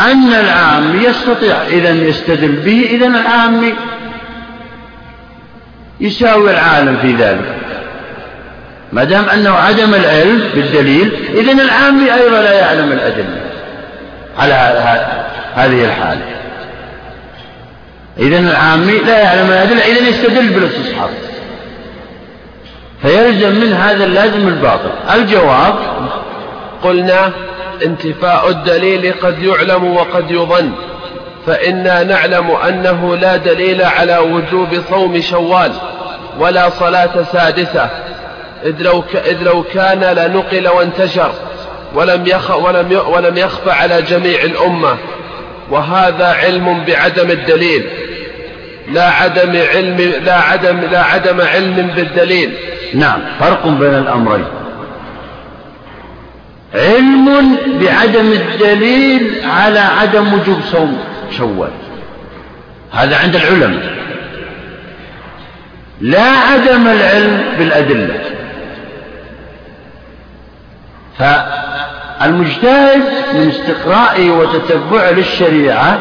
أن 0.00 0.32
العام 0.32 0.96
يستطيع 1.00 1.56
إذا 1.68 1.90
يستدل 1.90 2.52
به 2.52 2.88
إذا 2.90 3.06
العام 3.06 3.72
يساوي 6.00 6.50
العالم 6.50 6.96
في 7.02 7.12
ذلك. 7.12 7.56
ما 8.92 9.04
دام 9.04 9.28
أنه 9.28 9.50
عدم 9.50 9.94
العلم 9.94 10.42
بالدليل 10.54 11.12
إذا 11.34 11.52
العامي 11.52 12.14
أيضا 12.14 12.40
لا 12.40 12.52
يعلم 12.52 12.92
الأدلة 12.92 13.40
على 14.38 14.54
هذه 15.54 15.84
الحالة. 15.84 16.41
إذا 18.18 18.38
العامي 18.38 18.98
لا 18.98 19.18
يعلم 19.18 19.50
الأدلة 19.50 19.84
إذا 19.84 20.08
يستدل 20.08 20.48
بالاستصحاب. 20.48 21.10
فيلزم 23.02 23.60
من 23.60 23.72
هذا 23.72 24.04
اللازم 24.04 24.48
الباطل. 24.48 24.90
الجواب 25.14 25.74
قلنا 26.82 27.32
انتفاء 27.84 28.50
الدليل 28.50 29.14
قد 29.22 29.42
يعلم 29.42 29.96
وقد 29.96 30.30
يظن 30.30 30.72
فإنا 31.46 32.02
نعلم 32.02 32.50
أنه 32.50 33.16
لا 33.16 33.36
دليل 33.36 33.82
على 33.82 34.18
وجوب 34.18 34.68
صوم 34.90 35.20
شوال 35.20 35.72
ولا 36.38 36.68
صلاة 36.70 37.22
سادسة 37.32 37.90
إذ 38.64 38.82
لو, 38.82 39.04
إذ 39.14 39.42
لو 39.42 39.62
كان 39.62 40.00
لنقل 40.00 40.68
وانتشر 40.68 41.32
ولم, 41.94 42.26
يخ 42.26 42.50
ولم, 42.50 43.02
ولم 43.08 43.36
يخف 43.36 43.68
على 43.68 44.02
جميع 44.02 44.42
الأمة. 44.42 44.96
وهذا 45.70 46.26
علم 46.26 46.84
بعدم 46.84 47.30
الدليل. 47.30 47.84
لا 48.92 49.08
عدم 49.08 49.56
علم 49.74 49.96
لا 50.24 50.34
عدم 50.34 50.80
لا 50.80 51.02
عدم 51.02 51.40
علم 51.40 51.92
بالدليل. 51.96 52.52
نعم 52.94 53.20
فرق 53.40 53.66
بين 53.66 53.94
الأمرين. 53.94 54.44
علم 56.74 57.56
بعدم 57.80 58.32
الدليل 58.32 59.40
على 59.44 59.78
عدم 59.78 60.34
وجوب 60.34 60.60
صوم 60.72 60.98
شوال. 61.36 61.70
هذا 62.92 63.16
عند 63.16 63.36
العلماء. 63.36 63.92
لا 66.00 66.30
عدم 66.30 66.86
العلم 66.86 67.42
بالأدلة. 67.58 68.20
فالمجتهد 72.22 73.02
من 73.34 73.48
استقرائه 73.48 74.30
وتتبعه 74.30 75.10
للشريعة 75.10 76.00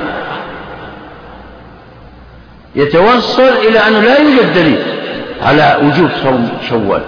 يتوصل 2.75 3.41
إلى 3.41 3.79
أنه 3.79 3.99
لا 3.99 4.19
يوجد 4.19 4.53
دليل 4.53 4.79
على 5.41 5.79
وجوب 5.83 6.09
صوم 6.23 6.51
شوال. 6.69 7.01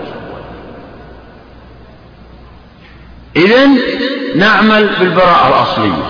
إذا 3.36 3.68
نعمل 4.36 4.90
بالبراءة 5.00 5.48
الأصلية 5.48 6.04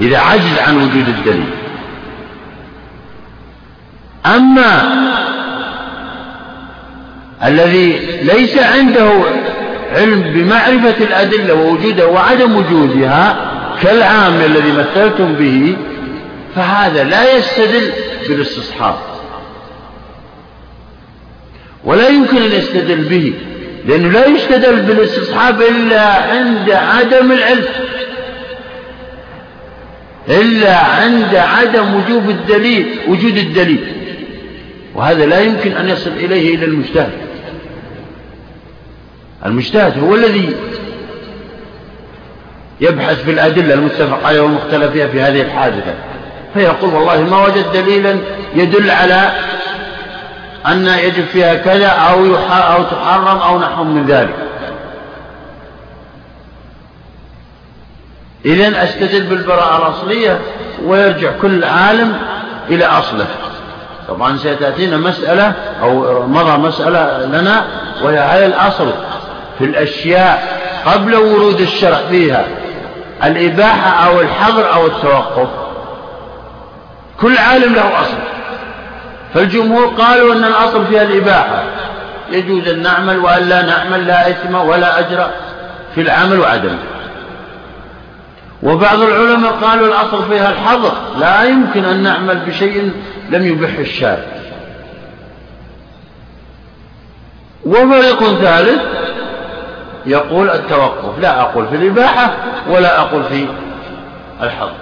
إذا 0.00 0.18
عجز 0.18 0.58
عن 0.58 0.76
وجود 0.76 1.08
الدليل. 1.08 1.50
أما 4.26 5.04
الذي 7.44 7.98
ليس 8.22 8.58
عنده 8.58 9.20
علم 9.94 10.20
بمعرفة 10.20 11.04
الأدلة 11.04 11.54
ووجودها 11.54 12.04
وعدم 12.04 12.56
وجودها 12.56 13.50
كالعام 13.82 14.40
الذي 14.40 14.72
مثلتم 14.72 15.34
به 15.34 15.76
فهذا 16.56 17.04
لا 17.04 17.36
يستدل 17.36 17.92
بالاستصحاب. 18.28 18.94
ولا 21.84 22.08
يمكن 22.08 22.36
أن 22.36 22.52
يستدل 22.52 23.04
به 23.04 23.32
لأنه 23.86 24.08
لا 24.08 24.26
يستدل 24.26 24.80
بالاستصحاب 24.80 25.62
إلا 25.62 26.22
عند 26.22 26.70
عدم 26.70 27.32
العلم. 27.32 27.64
إلا 30.28 30.78
عند 30.78 31.34
عدم 31.34 31.94
وجوب 31.94 32.30
الدليل 32.30 32.86
وجود 33.08 33.36
الدليل. 33.36 33.84
وهذا 34.94 35.26
لا 35.26 35.40
يمكن 35.40 35.72
أن 35.72 35.88
يصل 35.88 36.10
إليه 36.10 36.54
إلا 36.54 36.64
المجتهد. 36.64 37.12
المجتهد 39.46 39.98
هو 39.98 40.14
الذي 40.14 40.56
يبحث 42.80 43.22
في 43.22 43.30
الأدلة 43.30 43.74
المتفق 43.74 44.26
عليها 44.26 44.42
والمختلف 44.42 44.92
فيها 44.92 45.06
في 45.06 45.20
هذه 45.20 45.42
الحادثة. 45.42 45.94
فيقول 46.54 46.94
والله 46.94 47.20
ما 47.20 47.44
وجد 47.44 47.72
دليلا 47.72 48.18
يدل 48.54 48.90
على 48.90 49.30
أن 50.66 50.86
يجب 50.86 51.24
فيها 51.24 51.54
كذا 51.54 51.86
أو, 51.86 52.36
أو 52.50 52.82
تحرم 52.82 53.38
أو 53.38 53.58
نحو 53.58 53.84
من 53.84 54.06
ذلك. 54.06 54.34
إذا 58.44 58.84
أستدل 58.84 59.22
بالبراءة 59.22 59.76
الأصلية 59.76 60.38
ويرجع 60.84 61.30
كل 61.42 61.64
عالم 61.64 62.16
إلى 62.70 62.84
أصله. 62.84 63.26
طبعا 64.08 64.36
ستأتينا 64.36 64.96
مسألة 64.96 65.52
أو 65.82 66.22
مضى 66.26 66.58
مسألة 66.58 67.26
لنا 67.26 67.64
وهي 68.02 68.18
هذا 68.18 68.46
الأصل. 68.46 68.92
في 69.58 69.64
الأشياء 69.64 70.60
قبل 70.86 71.14
ورود 71.14 71.60
الشرع 71.60 71.96
فيها 72.10 72.44
الإباحة 73.24 74.06
أو 74.06 74.20
الحظر 74.20 74.74
أو 74.74 74.86
التوقف. 74.86 75.48
كل 77.20 77.38
عالم 77.38 77.74
له 77.74 78.00
أصل. 78.00 78.16
فالجمهور 79.34 79.86
قالوا 79.86 80.34
أن 80.34 80.44
الأصل 80.44 80.86
فيها 80.86 81.02
الإباحة. 81.02 81.64
يجوز 82.30 82.68
أن 82.68 82.82
نعمل 82.82 83.18
وأن 83.18 83.48
لا 83.48 83.62
نعمل 83.62 84.06
لا 84.06 84.30
إثم 84.30 84.54
ولا 84.54 84.98
أجر 84.98 85.30
في 85.94 86.00
العمل 86.00 86.40
وعدمه. 86.40 86.78
وبعض 88.62 89.00
العلماء 89.00 89.52
قالوا 89.52 89.86
الأصل 89.86 90.28
فيها 90.28 90.50
الحظر. 90.50 90.92
لا 91.18 91.44
يمكن 91.44 91.84
أن 91.84 92.02
نعمل 92.02 92.38
بشيء 92.38 92.92
لم 93.30 93.46
يبح 93.46 93.78
الشارع. 93.78 94.24
وفريق 97.66 98.40
ثالث؟ 98.40 98.82
يقول 100.06 100.50
التوقف 100.50 101.18
لا 101.18 101.40
أقول 101.40 101.68
في 101.68 101.76
الإباحة 101.76 102.36
ولا 102.68 103.00
أقول 103.00 103.24
في 103.24 103.46
الحظر 104.42 104.76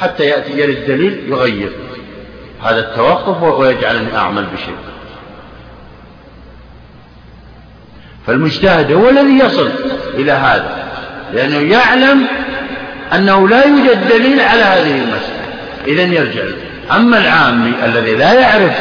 حتى 0.00 0.24
يأتي 0.24 0.58
يرد 0.58 0.76
الدليل 0.76 1.24
يغير 1.28 1.72
هذا 2.62 2.78
التوقف 2.78 3.42
ويجعلني 3.42 4.16
أعمل 4.16 4.46
بشيء. 4.46 4.74
فالمجتهد 8.26 8.92
هو 8.92 9.08
الذي 9.08 9.38
يصل 9.38 9.70
إلى 10.14 10.32
هذا 10.32 10.84
لأنه 11.32 11.72
يعلم 11.72 12.26
أنه 13.14 13.48
لا 13.48 13.66
يوجد 13.66 14.08
دليل 14.08 14.40
على 14.40 14.62
هذه 14.62 15.02
المسألة. 15.02 15.42
إذا 15.86 16.02
يرجع 16.02 16.42
أما 16.96 17.18
العامي 17.18 17.72
الذي 17.84 18.14
لا 18.14 18.32
يعرف 18.32 18.72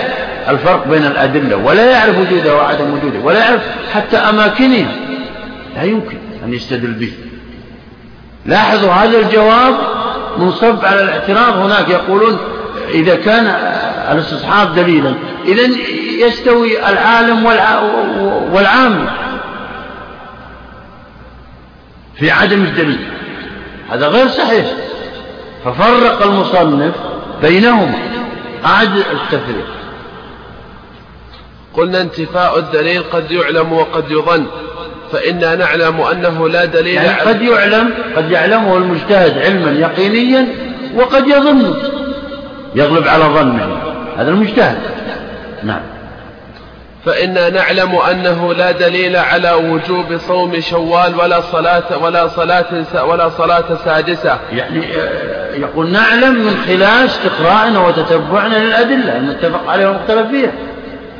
الفرق 0.49 0.87
بين 0.87 1.05
الأدلة 1.05 1.55
ولا 1.55 1.91
يعرف 1.91 2.17
وجودها 2.17 2.53
وعدم 2.53 2.93
وجودها 2.93 3.21
ولا 3.21 3.39
يعرف 3.39 3.61
حتى 3.93 4.17
أماكنها 4.17 5.10
لا 5.75 5.83
يمكن 5.83 6.17
أن 6.43 6.53
يستدل 6.53 6.91
به. 6.91 7.13
لاحظوا 8.45 8.91
هذا 8.91 9.19
الجواب 9.19 9.75
منصب 10.37 10.85
على 10.85 11.03
الاعتراض. 11.03 11.57
هناك 11.57 11.89
يقولون 11.89 12.37
إذا 12.89 13.15
كان 13.15 13.45
الاستصحاب 14.11 14.75
دليلا 14.75 15.13
إذا 15.45 15.63
يستوي 16.27 16.89
العالم 16.89 17.45
والعام 18.53 19.05
في 22.15 22.31
عدم 22.31 22.63
الدليل. 22.63 23.07
هذا 23.89 24.07
غير 24.07 24.27
صحيح. 24.27 24.65
ففرق 25.65 26.23
المصنف 26.23 26.95
بينهما. 27.41 27.97
أعد 28.65 28.95
التفريق. 28.97 29.65
قلنا 31.73 32.01
انتفاء 32.01 32.59
الدليل 32.59 33.03
قد 33.03 33.31
يعلم 33.31 33.73
وقد 33.73 34.11
يظن. 34.11 34.47
فإنا 35.11 35.55
نعلم 35.55 36.01
أنه 36.01 36.49
لا 36.49 36.65
دليل 36.65 36.95
يعني 36.95 37.21
قد 37.21 37.41
يعلم 37.41 37.89
قد 38.15 38.31
يعلمه 38.31 38.77
المجتهد 38.77 39.37
علما 39.37 39.71
يقينيا 39.71 40.47
وقد 40.95 41.27
يظن 41.27 41.73
يغلب 42.75 43.07
على 43.07 43.23
ظنه. 43.23 43.77
هذا 44.17 44.29
المجتهد. 44.29 44.77
نعم. 45.63 45.81
فإنا 47.05 47.49
نعلم 47.49 47.95
أنه 47.95 48.53
لا 48.53 48.71
دليل 48.71 49.15
على 49.15 49.51
وجوب 49.51 50.17
صوم 50.17 50.59
شوال 50.59 51.15
ولا 51.15 51.41
صلاة 51.41 51.97
ولا 52.01 52.27
صلاة 52.27 53.03
ولا 53.05 53.29
صلاة 53.29 53.77
سادسة. 53.85 54.37
يعني 54.53 54.85
آه، 54.85 55.55
يقول 55.55 55.91
نعلم 55.91 56.35
من 56.35 56.57
خلال 56.67 57.05
استقراءنا 57.05 57.79
وتتبعنا 57.79 58.55
للأدلة 58.55 59.17
المتفق 59.17 59.69
عليها 59.69 59.87
والمختلف 59.87 60.27
فيها. 60.27 60.51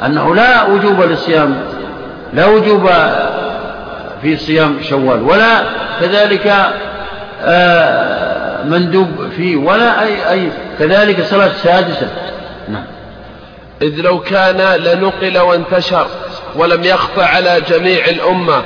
أنه 0.05 0.35
لا 0.35 0.63
وجوب 0.63 1.01
للصيام 1.01 1.55
لا 2.33 2.45
وجوب 2.45 2.89
في 4.21 4.37
صيام 4.37 4.77
شوال 4.89 5.21
ولا 5.21 5.63
كذلك 6.01 6.55
آه، 7.43 8.63
مندوب 8.63 9.29
فيه 9.37 9.55
ولا 9.55 10.03
أي, 10.03 10.31
أي 10.31 10.51
كذلك 10.79 11.21
صلاة 11.21 11.51
سادسة. 11.63 12.07
نعم. 12.69 12.85
إذ 13.81 14.01
لو 14.01 14.19
كان 14.19 14.81
لنقل 14.81 15.37
وانتشر 15.37 16.07
ولم 16.55 16.83
يخفى 16.83 17.21
على 17.21 17.61
جميع 17.69 18.05
الأمة 18.05 18.63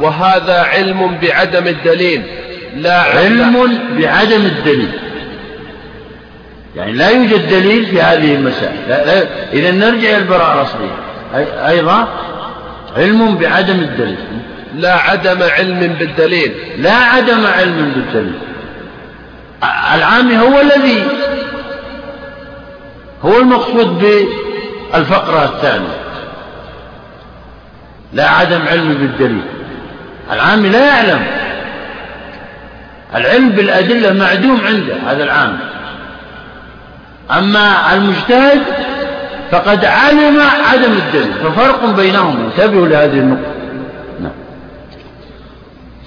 وهذا 0.00 0.62
علم 0.62 1.18
بعدم 1.22 1.66
الدليل. 1.66 2.22
لا 2.76 3.00
علم 3.00 3.78
بعدم 3.98 4.46
الدليل. 4.46 4.90
يعني 6.76 6.92
لا 6.92 7.10
يوجد 7.10 7.48
دليل 7.48 7.86
في 7.86 8.02
هذه 8.02 8.34
المسائل. 8.34 8.90
إذا 9.52 9.70
نرجع 9.70 10.08
إلى 10.08 10.16
البراءة 10.16 10.54
الأصلية. 10.54 10.96
أيضا 11.68 12.08
علم 12.96 13.34
بعدم 13.34 13.80
الدليل. 13.80 14.16
لا 14.74 14.92
عدم 14.92 15.42
علم 15.42 15.96
بالدليل. 15.98 16.52
لا 16.78 16.94
عدم 16.94 17.46
علم 17.46 17.92
بالدليل. 17.94 18.38
العامي 19.94 20.38
هو 20.38 20.60
الذي 20.60 21.04
هو 23.24 23.38
المقصود 23.38 23.98
بالفقرة 23.98 25.44
الثانية. 25.44 25.96
لا 28.12 28.28
عدم 28.28 28.62
علم 28.68 28.94
بالدليل. 28.94 29.44
العامي 30.32 30.68
لا 30.68 30.86
يعلم. 30.86 31.26
العلم 33.14 33.48
بالأدلة 33.48 34.12
معدوم 34.12 34.60
عنده 34.66 34.94
هذا 35.06 35.24
العامي 35.24 35.58
أما 37.30 37.94
المجتهد 37.94 38.62
فقد 39.50 39.84
علم 39.84 40.40
عدم 40.72 40.92
الدليل 40.92 41.32
ففرق 41.44 41.84
بينهما 41.84 42.46
انتبهوا 42.46 42.88
لهذه 42.88 43.18
النقطة. 43.18 43.61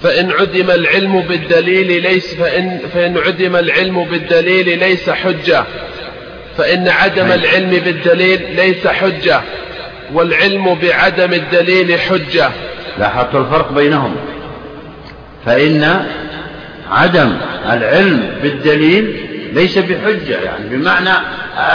فإن 0.06 0.32
عدم 0.32 0.72
العلم 0.72 1.22
بالدليل 1.22 2.04
ليس 2.04 2.34
فإن, 2.36 2.80
فإن 2.94 3.18
عدم 3.18 3.56
العلم 3.56 4.04
بالدليل 4.04 4.80
ليس 4.80 5.10
حجة. 5.10 5.64
فإن 6.58 6.88
عدم. 6.88 7.32
العلم 7.32 7.70
بالدليل 7.70 8.56
ليس 8.56 8.88
حجة. 8.88 9.42
والعلم 10.14 10.76
بعدم 10.76 11.34
الدليل 11.34 12.00
حجة. 12.00 12.50
لاحظت 13.00 13.36
الفرق 13.36 13.72
بينهم. 13.72 14.16
فإن 15.46 16.06
عدم 16.92 17.38
العلم 17.72 18.30
بالدليل 18.44 19.26
ليس 19.54 19.78
بحجة 19.78 20.38
يعني 20.44 20.70
بمعنى 20.70 21.14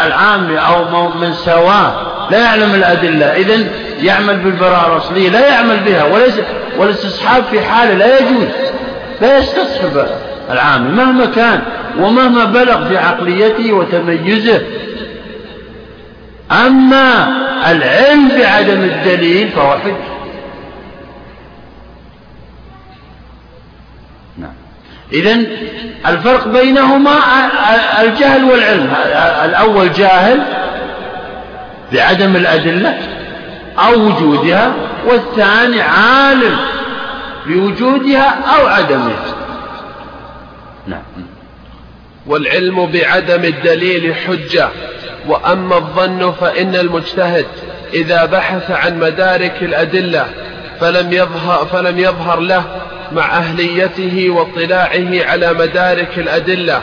العام 0.07 0.57
أو 0.57 1.09
من 1.09 1.33
سواه. 1.33 2.10
لا 2.31 2.39
يعلم 2.39 2.75
الأدلة. 2.75 3.27
إذا 3.27 3.69
يعمل 4.03 4.37
بالبراءة 4.37 4.93
الأصلية 4.93 5.29
لا 5.29 5.49
يعمل 5.49 5.81
بها. 5.81 6.05
وليس 6.05 6.35
والاستصحاب 6.77 7.45
في 7.45 7.61
حاله 7.61 7.95
لا 7.95 8.19
يجوز. 8.19 8.49
لا 9.21 9.39
يستصحب 9.39 10.07
العامل 10.51 10.95
مهما 10.95 11.27
كان 11.27 11.63
ومهما 11.99 12.45
بلغ 12.45 12.89
في 12.89 12.99
عقليته 12.99 13.73
وتميزه. 13.73 14.61
أما 16.67 17.29
العلم 17.71 18.29
بعدم 18.29 18.83
الدليل 18.83 19.49
فهو 19.49 19.79
حجة. 19.79 19.97
نعم. 24.39 24.53
إذا 25.13 25.41
الفرق 26.07 26.49
بينهما 26.49 27.19
الجهل 28.03 28.45
والعلم. 28.45 28.93
الأول 29.45 29.93
جاهل 29.93 30.43
بعدم 31.93 32.37
الأدلة 32.37 32.99
أو 33.79 34.01
وجودها 34.01 34.73
والثاني 35.07 35.81
عالم 35.81 36.57
بوجودها 37.47 38.29
أو 38.57 38.67
عدمها. 38.67 39.25
نعم. 40.87 41.03
والعلم 42.27 42.87
بعدم 42.87 43.45
الدليل 43.45 44.15
حجة. 44.15 44.69
وأما 45.29 45.77
الظن 45.77 46.33
فإن 46.33 46.75
المجتهد 46.75 47.47
إذا 47.95 48.25
بحث 48.25 48.71
عن 48.71 48.99
مدارك 48.99 49.63
الأدلة 49.63 50.27
فلم 50.81 51.13
يظهر, 51.13 51.67
فلم 51.67 51.99
يظهر 51.99 52.41
له 52.41 52.65
مع 53.13 53.37
أهليته 53.37 54.31
واطلاعه 54.31 55.25
على 55.31 55.53
مدارك 55.53 56.19
الأدلة 56.19 56.83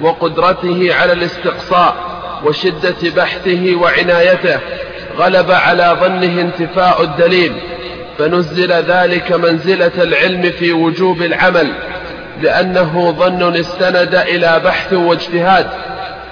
وقدرته 0.00 0.94
على 0.94 1.12
الاستقصاء. 1.12 2.17
وشدة 2.44 3.10
بحثه 3.16 3.76
وعنايته 3.76 4.58
غلب 5.18 5.50
على 5.50 5.96
ظنه 6.00 6.40
انتفاء 6.40 7.02
الدليل 7.02 7.52
فنزل 8.18 8.72
ذلك 8.72 9.32
منزلة 9.32 9.92
العلم 10.02 10.42
في 10.42 10.72
وجوب 10.72 11.22
العمل 11.22 11.72
لأنه 12.42 13.14
ظن 13.18 13.56
استند 13.56 14.14
إلى 14.14 14.60
بحث 14.64 14.92
واجتهاد 14.92 15.66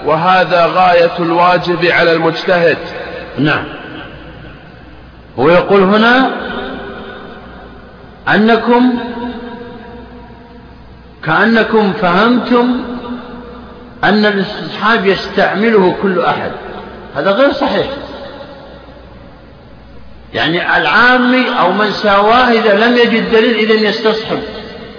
وهذا 0.05 0.65
غاية 0.65 1.11
الواجب 1.19 1.85
على 1.85 2.11
المجتهد. 2.11 2.77
نعم. 3.39 3.63
هو 5.39 5.49
يقول 5.49 5.81
هنا 5.81 6.31
أنكم 8.35 8.93
كأنكم 11.23 11.93
فهمتم 11.93 12.96
أن 14.03 14.25
الاستصحاب 14.25 15.05
يستعمله 15.05 15.95
كل 16.01 16.21
أحد. 16.21 16.51
هذا 17.15 17.31
غير 17.31 17.51
صحيح. 17.51 17.87
يعني 20.33 20.77
العامي 20.77 21.45
أو 21.59 21.71
من 21.71 21.91
ساواه 21.91 22.51
إذا 22.51 22.85
لم 22.85 22.97
يجد 22.97 23.31
دليل 23.31 23.55
إذا 23.55 23.89
يستصحب 23.89 24.39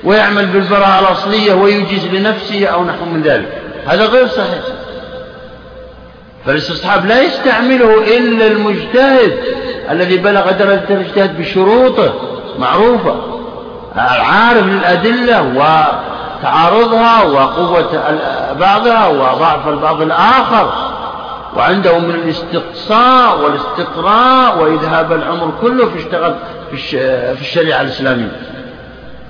ويعمل 0.04 0.46
بالبراءة 0.46 1.00
الأصلية 1.00 1.54
ويجيز 1.54 2.06
لنفسه 2.06 2.66
أو 2.66 2.84
نحو 2.84 3.04
من 3.04 3.22
ذلك. 3.22 3.62
هذا 3.86 4.06
غير 4.06 4.26
صحيح. 4.26 4.62
فالاستصحاب 6.46 7.06
لا 7.06 7.22
يستعمله 7.22 8.16
إلا 8.16 8.46
المجتهد 8.46 9.38
الذي 9.90 10.16
بلغ 10.16 10.50
درجة 10.50 10.84
الاجتهاد 10.90 11.38
بشروطه 11.38 12.14
معروفة. 12.58 13.38
العارف 13.94 14.66
للأدلة 14.66 15.42
وتعارضها 16.38 17.22
وقوة 17.22 18.18
بعضها 18.60 19.06
وضعف 19.06 19.68
البعض 19.68 20.02
الآخر. 20.02 20.72
وعنده 21.56 21.98
من 21.98 22.14
الاستقصاء 22.14 23.40
والاستقراء 23.40 24.58
وإذهاب 24.58 25.12
العمر 25.12 25.52
كله 25.60 25.88
في 25.88 25.98
اشتغل 25.98 26.34
في 26.70 27.40
الشريعة 27.40 27.80
الإسلامية. 27.80 28.32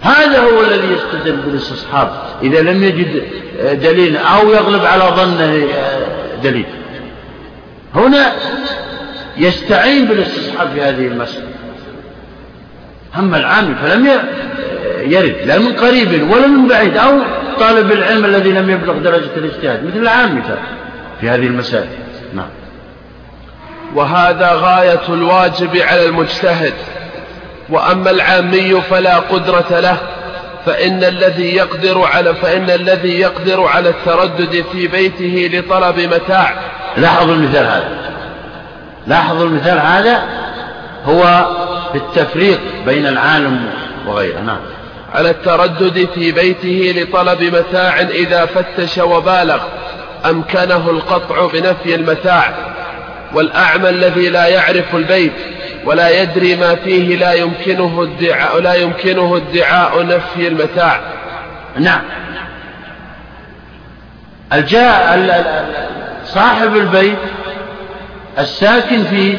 هذا 0.00 0.40
هو 0.40 0.60
الذي 0.60 0.92
يستدل 0.92 1.36
بالاستصحاب 1.36 2.10
إذا 2.42 2.60
لم 2.60 2.84
يجد 2.84 3.22
دليل 3.82 4.16
أو 4.16 4.48
يغلب 4.48 4.84
على 4.84 5.04
ظنه 5.04 5.66
دليل. 6.42 6.66
هنا 7.94 8.32
يستعين 9.36 10.04
بالاستصحاب 10.04 10.68
في 10.74 10.82
هذه 10.82 11.06
المسألة. 11.06 11.48
أما 13.18 13.36
العامل 13.36 13.74
فلم 13.74 14.08
يرد 15.00 15.36
لا 15.46 15.58
من 15.58 15.72
قريب 15.72 16.30
ولا 16.30 16.46
من 16.46 16.68
بعيد 16.68 16.96
أو 16.96 17.20
طالب 17.60 17.92
العلم 17.92 18.24
الذي 18.24 18.50
لم 18.50 18.70
يبلغ 18.70 18.98
درجة 18.98 19.36
الاجتهاد 19.36 19.84
مثل 19.84 19.98
العام 19.98 20.42
في 21.20 21.28
هذه 21.30 21.46
المسائل. 21.46 21.88
نعم. 22.34 22.48
وهذا 23.94 24.52
غاية 24.52 25.08
الواجب 25.08 25.76
على 25.76 26.06
المجتهد. 26.06 26.74
وأما 27.68 28.10
العامي 28.10 28.80
فلا 28.80 29.18
قدرة 29.18 29.80
له 29.80 29.96
فإن 30.66 31.04
الذي 31.04 31.56
يقدر 31.56 32.02
على 32.02 32.34
فإن 32.34 32.70
الذي 32.70 33.20
يقدر 33.20 33.64
على 33.64 33.88
التردد 33.88 34.64
في 34.72 34.88
بيته 34.88 35.50
لطلب 35.52 36.00
متاع. 36.00 36.54
لاحظوا 36.96 37.34
المثال 37.34 37.66
هذا. 37.66 38.10
لاحظوا 39.06 39.46
المثال 39.46 39.78
هذا 39.78 40.22
هو 41.04 41.46
في 41.92 41.98
التفريق 41.98 42.60
بين 42.86 43.06
العالم 43.06 43.70
وغيره. 44.06 44.40
نعم. 44.40 44.58
على 45.14 45.30
التردد 45.30 46.08
في 46.14 46.32
بيته 46.32 46.94
لطلب 46.96 47.42
متاع 47.42 48.00
إذا 48.00 48.46
فتش 48.46 48.98
وبالغ 48.98 49.62
أمكنه 50.26 50.90
القطع 50.90 51.46
بنفي 51.46 51.94
المتاع 51.94 52.54
والأعمى 53.34 53.88
الذي 53.88 54.28
لا 54.28 54.46
يعرف 54.46 54.94
البيت 54.94 55.32
ولا 55.84 56.22
يدري 56.22 56.56
ما 56.56 56.74
فيه 56.74 57.16
لا 57.16 57.32
يمكنه 57.32 58.02
ادعاء 58.02 58.60
لا 58.60 58.74
يمكنه 58.74 59.36
ادعاء 59.36 60.06
نفي 60.06 60.48
المتاع 60.48 61.00
نعم. 61.78 62.02
الجاء 64.52 65.64
صاحب 66.24 66.76
البيت 66.76 67.18
الساكن 68.38 69.04
فيه 69.04 69.38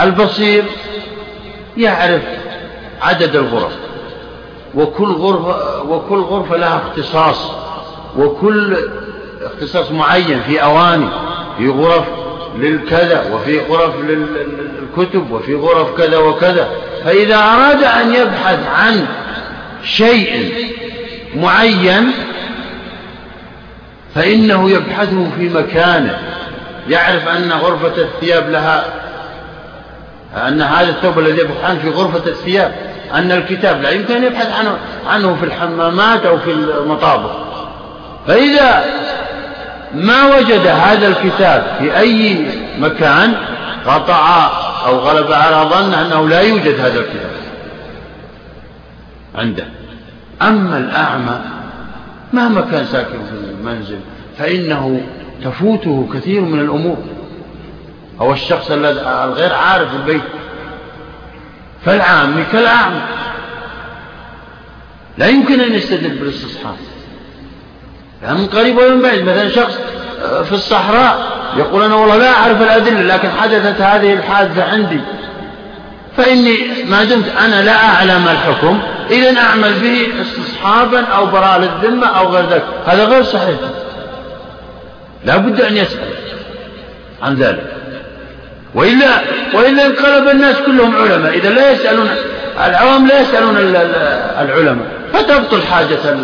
البصير 0.00 0.64
يعرف 1.76 2.22
عدد 3.02 3.36
الغرف. 3.36 3.87
وكل 4.74 5.12
غرفة 5.12 5.82
وكل 5.82 6.18
غرفة 6.18 6.56
لها 6.56 6.82
اختصاص 6.86 7.52
وكل 8.18 8.76
اختصاص 9.42 9.90
معين 9.90 10.40
في 10.40 10.62
أواني 10.62 11.08
في 11.58 11.68
غرف 11.68 12.04
للكذا 12.58 13.34
وفي 13.34 13.60
غرف 13.60 13.94
للكتب 14.00 15.30
وفي 15.30 15.54
غرف 15.54 15.96
كذا 15.96 16.18
وكذا. 16.18 16.68
فإذا 17.04 17.36
أراد 17.36 17.82
أن 17.82 18.14
يبحث 18.14 18.66
عن 18.66 19.06
شيء 19.82 20.54
معين 21.36 22.12
فإنه 24.14 24.70
يبحثه 24.70 25.30
في 25.38 25.48
مكانه. 25.48 26.18
يعرف 26.88 27.28
أن 27.28 27.52
غرفة 27.52 28.02
الثياب 28.02 28.50
لها 28.50 28.84
أن 30.48 30.62
هذا 30.62 30.88
الثوب 30.88 31.18
الذي 31.18 31.40
يبحث 31.40 31.64
عنه 31.64 31.78
في 31.78 31.88
غرفة 31.88 32.30
الثياب. 32.30 32.87
أن 33.14 33.32
الكتاب 33.32 33.82
لا 33.82 33.90
يمكن 33.90 34.16
أن 34.16 34.24
يبحث 34.24 34.58
عنه, 34.58 34.76
عنه 35.06 35.36
في 35.40 35.44
الحمامات 35.44 36.26
أو 36.26 36.38
في 36.38 36.52
المطابخ. 36.52 37.30
فإذا 38.26 38.84
ما 39.94 40.36
وجد 40.36 40.66
هذا 40.66 41.08
الكتاب 41.08 41.76
في 41.78 41.98
أي 41.98 42.46
مكان 42.78 43.34
قطع 43.86 44.50
أو 44.86 44.98
غلب 44.98 45.32
على 45.32 45.70
ظنه 45.70 46.06
أنه 46.06 46.28
لا 46.28 46.40
يوجد 46.40 46.80
هذا 46.80 47.00
الكتاب. 47.00 47.30
عنده. 49.34 49.64
أما 50.42 50.78
الأعمى 50.78 51.40
مهما 52.32 52.60
كان 52.60 52.84
ساكن 52.84 53.18
في 53.30 53.50
المنزل 53.50 53.98
فإنه 54.38 55.00
تفوته 55.44 56.08
كثير 56.14 56.40
من 56.40 56.60
الأمور. 56.60 56.96
أو 58.20 58.32
الشخص 58.32 58.70
الغير 58.70 59.54
عارف 59.54 59.94
البيت. 59.94 60.22
فالعامي 61.84 62.44
كالأعمى 62.52 63.00
لا 65.18 65.26
يمكن 65.26 65.60
أن 65.60 65.74
يستدل 65.74 66.08
بالاستصحاب. 66.08 66.76
لا 68.22 68.34
من 68.34 68.46
قريب 68.46 68.76
ولا 68.76 68.94
من 68.94 69.02
بعيد 69.02 69.22
مثلا 69.22 69.48
شخص 69.48 69.78
آه، 70.24 70.42
في 70.42 70.52
الصحراء 70.52 71.38
يقول 71.56 71.82
أنا 71.82 71.94
والله 71.94 72.16
لا 72.16 72.30
أعرف 72.30 72.62
الأدلة 72.62 73.00
لكن 73.00 73.30
حدثت 73.30 73.80
هذه 73.80 74.12
الحادثة 74.12 74.64
عندي. 74.64 75.00
فإني 76.16 76.84
ما 76.88 77.04
دمت 77.04 77.28
أنا 77.28 77.62
لا 77.62 77.84
أعلم 77.84 78.28
الحكم 78.28 78.80
إذا 79.10 79.40
أعمل 79.40 79.72
به 79.72 80.08
استصحابا 80.22 81.04
أو 81.04 81.26
براء 81.26 81.58
للذمة 81.58 82.06
أو 82.06 82.28
غير 82.28 82.46
ذلك. 82.50 82.64
هذا 82.86 83.04
غير 83.04 83.22
صحيح. 83.22 83.58
لا 85.24 85.36
بد 85.36 85.60
أن 85.60 85.76
يسأل 85.76 86.08
عن 87.22 87.34
ذلك. 87.34 87.77
وإلا 88.74 89.20
وإلا 89.54 89.86
انقلب 89.86 90.28
الناس 90.28 90.56
كلهم 90.56 90.96
علماء. 90.96 91.34
إذا 91.34 91.50
لا 91.50 91.70
يسألون 91.70 92.08
العوام 92.66 93.06
لا 93.06 93.20
يسألون 93.20 93.56
العلماء. 93.56 94.86
فتبطل 95.12 95.62
حاجة 95.62 96.16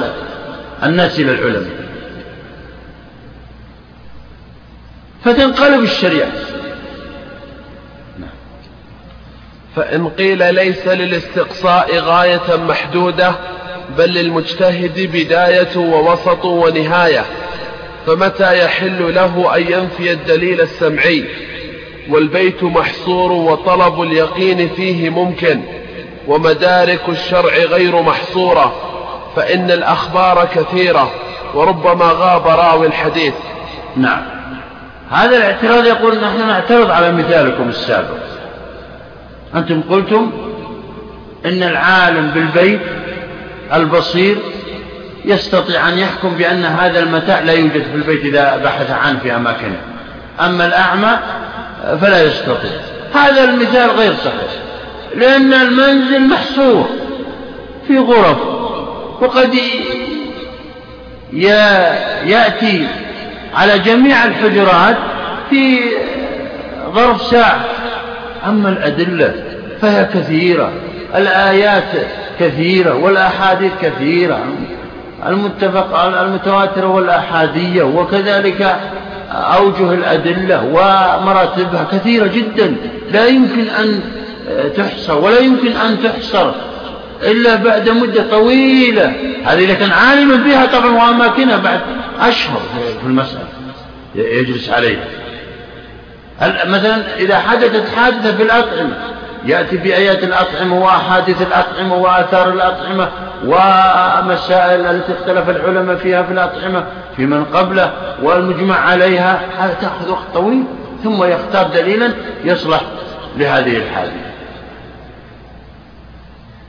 الناس 0.82 1.18
إلى 1.18 1.32
العلماء. 1.32 1.84
فتنقلب 5.24 5.82
الشريعة. 5.82 6.28
فإن 9.76 10.08
قيل 10.08 10.54
ليس 10.54 10.86
للاستقصاء 10.86 11.98
غاية 11.98 12.56
محدودة 12.56 13.34
بل 13.98 14.10
للمجتهد 14.10 15.10
بداية 15.12 15.76
ووسط 15.76 16.44
ونهاية 16.44 17.24
فمتى 18.06 18.64
يحل 18.64 19.14
له 19.14 19.56
أن 19.56 19.62
ينفي 19.62 20.12
الدليل 20.12 20.60
السمعي؟ 20.60 21.24
والبيت 22.08 22.62
محصور 22.62 23.32
وطلب 23.32 24.02
اليقين 24.02 24.68
فيه 24.68 25.10
ممكن 25.10 25.60
ومدارك 26.26 27.08
الشرع 27.08 27.56
غير 27.56 28.02
محصورة 28.02 28.72
فإن 29.36 29.70
الأخبار 29.70 30.48
كثيرة 30.54 31.10
وربما 31.54 32.04
غاب 32.04 32.46
راوي 32.46 32.86
الحديث. 32.86 33.34
نعم. 33.96 34.22
هذا 35.10 35.36
الاعتراض 35.36 35.86
يقول 35.86 36.20
نحن 36.20 36.48
نعترض 36.48 36.90
على 36.90 37.12
مثالكم 37.12 37.68
السابق. 37.68 38.16
أنتم 39.54 39.82
قلتم 39.90 40.30
إن 41.46 41.62
العالم 41.62 42.30
بالبيت 42.30 42.80
البصير 43.72 44.38
يستطيع 45.24 45.88
أن 45.88 45.98
يحكم 45.98 46.28
بأن 46.28 46.64
هذا 46.64 46.98
المتاع 46.98 47.40
لا 47.40 47.52
يوجد 47.52 47.82
في 47.82 47.94
البيت 47.94 48.24
إذا 48.24 48.56
بحث 48.56 48.90
عنه 48.90 49.18
في 49.18 49.36
أماكنه. 49.36 49.80
أما 50.40 50.66
الأعمى 50.66 51.18
فلا 52.00 52.22
يستطيع. 52.22 52.70
هذا 53.14 53.44
المثال 53.44 53.90
غير 53.90 54.14
صحيح 54.14 54.50
لأن 55.16 55.54
المنزل 55.54 56.28
محصور 56.28 56.88
في 57.86 57.98
غرف 57.98 58.38
وقد 59.20 59.54
يأتي 62.26 62.86
على 63.54 63.78
جميع 63.78 64.24
الحجرات 64.24 64.96
في 65.50 65.78
ظرف 66.94 67.22
ساعة. 67.22 67.64
أما 68.46 68.68
الأدلة 68.68 69.34
فهي 69.80 70.04
كثيرة 70.04 70.72
الآيات 71.14 71.92
كثيرة 72.40 72.94
والأحاديث 72.94 73.72
كثيرة 73.82 74.44
المتفق 75.26 75.98
المتواترة 75.98 76.86
والأحادية 76.86 77.82
وكذلك 77.82 78.76
أوجه 79.32 79.92
الأدلة 79.92 80.64
ومراتبها 80.64 81.86
كثيرة 81.92 82.26
جدا. 82.26 82.76
لا 83.12 83.26
يمكن 83.26 83.68
أن 83.68 84.00
تحصر 84.76 85.18
ولا 85.18 85.38
يمكن 85.38 85.72
أن 85.72 86.02
تحصر 86.02 86.50
إلا 87.22 87.56
بعد 87.56 87.88
مدة 87.88 88.30
طويلة. 88.30 89.12
هذه 89.44 89.64
إذا 89.64 89.74
كان 89.74 89.92
عالما 89.92 90.36
بها 90.36 90.66
طبعا 90.66 90.90
وأماكنها 90.90 91.56
بعد 91.56 91.80
أشهر 92.20 92.60
في 93.00 93.06
المسألة 93.06 93.48
يجلس 94.14 94.70
عليها. 94.70 95.04
مثلا 96.66 97.16
إذا 97.18 97.38
حدثت 97.38 97.96
حادثة 97.96 98.36
في 98.36 98.42
الأطعمة 98.42 98.96
يأتي 99.46 99.76
بآيات 99.76 100.24
الأطعمة 100.24 100.84
وأحاديث 100.84 101.42
الأطعمة 101.42 101.94
وآثار 101.94 102.48
الأطعمة 102.48 103.08
ومسائل 103.46 104.86
التي 104.86 105.12
اختلف 105.12 105.50
العلماء 105.50 105.96
فيها 105.96 106.22
في 106.22 106.32
الأطعمة 106.32 106.84
في 107.16 107.26
من 107.26 107.44
قبله 107.44 107.92
والمجمع 108.22 108.78
عليها 108.78 109.40
هذا 109.58 109.74
تأخذ 109.74 110.10
وقت 110.10 110.34
طويل؟ 110.34 110.64
ثم 111.04 111.24
يختار 111.24 111.66
دليلا 111.66 112.12
يصلح 112.44 112.80
لهذه 113.36 113.76
الحادثة 113.76 114.34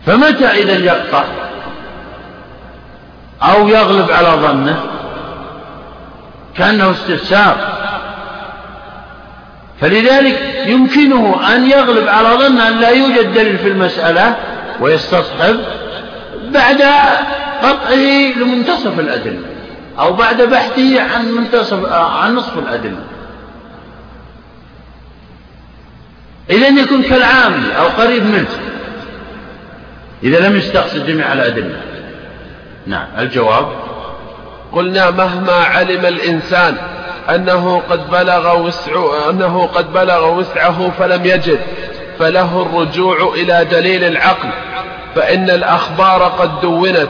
فمتى 0.05 0.45
إذا 0.45 0.73
يقطع 0.73 1.23
أو 3.41 3.67
يغلب 3.67 4.11
على 4.11 4.27
ظنه؟ 4.27 4.79
كأنه 6.57 6.91
استفسار. 6.91 7.55
فلذلك 9.81 10.63
يمكنه 10.65 11.55
أن 11.55 11.69
يغلب 11.69 12.07
على 12.07 12.29
ظن 12.29 12.59
أن 12.59 12.79
لا 12.79 12.89
يوجد 12.89 13.33
دليل 13.33 13.57
في 13.57 13.67
المسألة 13.67 14.35
ويستصحب 14.79 15.59
بعد 16.51 16.81
قطعه 17.63 18.33
لمنتصف 18.37 18.99
الأدلة 18.99 19.39
أو 19.99 20.13
بعد 20.13 20.41
بحثه 20.41 21.01
عن 21.01 21.31
منتصف 21.31 21.85
عن 21.93 22.35
نصف 22.35 22.57
الأدلة. 22.57 22.99
إذا 26.49 26.67
يكون 26.67 27.03
كالعامل 27.03 27.71
أو 27.71 27.87
قريب 27.87 28.23
منه. 28.23 28.47
إذا 30.23 30.49
لم 30.49 30.55
يستقصد 30.55 31.05
جميع 31.05 31.33
الأدلة. 31.33 31.81
نعم 32.87 33.07
الجواب؟ 33.19 33.67
قلنا 34.71 35.11
مهما 35.11 35.53
علم 35.53 36.05
الإنسان 36.05 36.77
أنه 37.29 37.81
قد 37.89 38.11
بلغ 38.11 38.61
وسع 38.61 38.91
أنه 39.29 39.65
قد 39.67 39.93
بلغ 39.93 40.39
وسعه 40.39 40.91
فلم 40.99 41.25
يجد 41.25 41.59
فله 42.19 42.61
الرجوع 42.61 43.33
إلى 43.33 43.65
دليل 43.71 44.03
العقل. 44.03 44.49
فإن 45.15 45.49
الأخبار 45.49 46.23
قد 46.23 46.61
دونت 46.61 47.09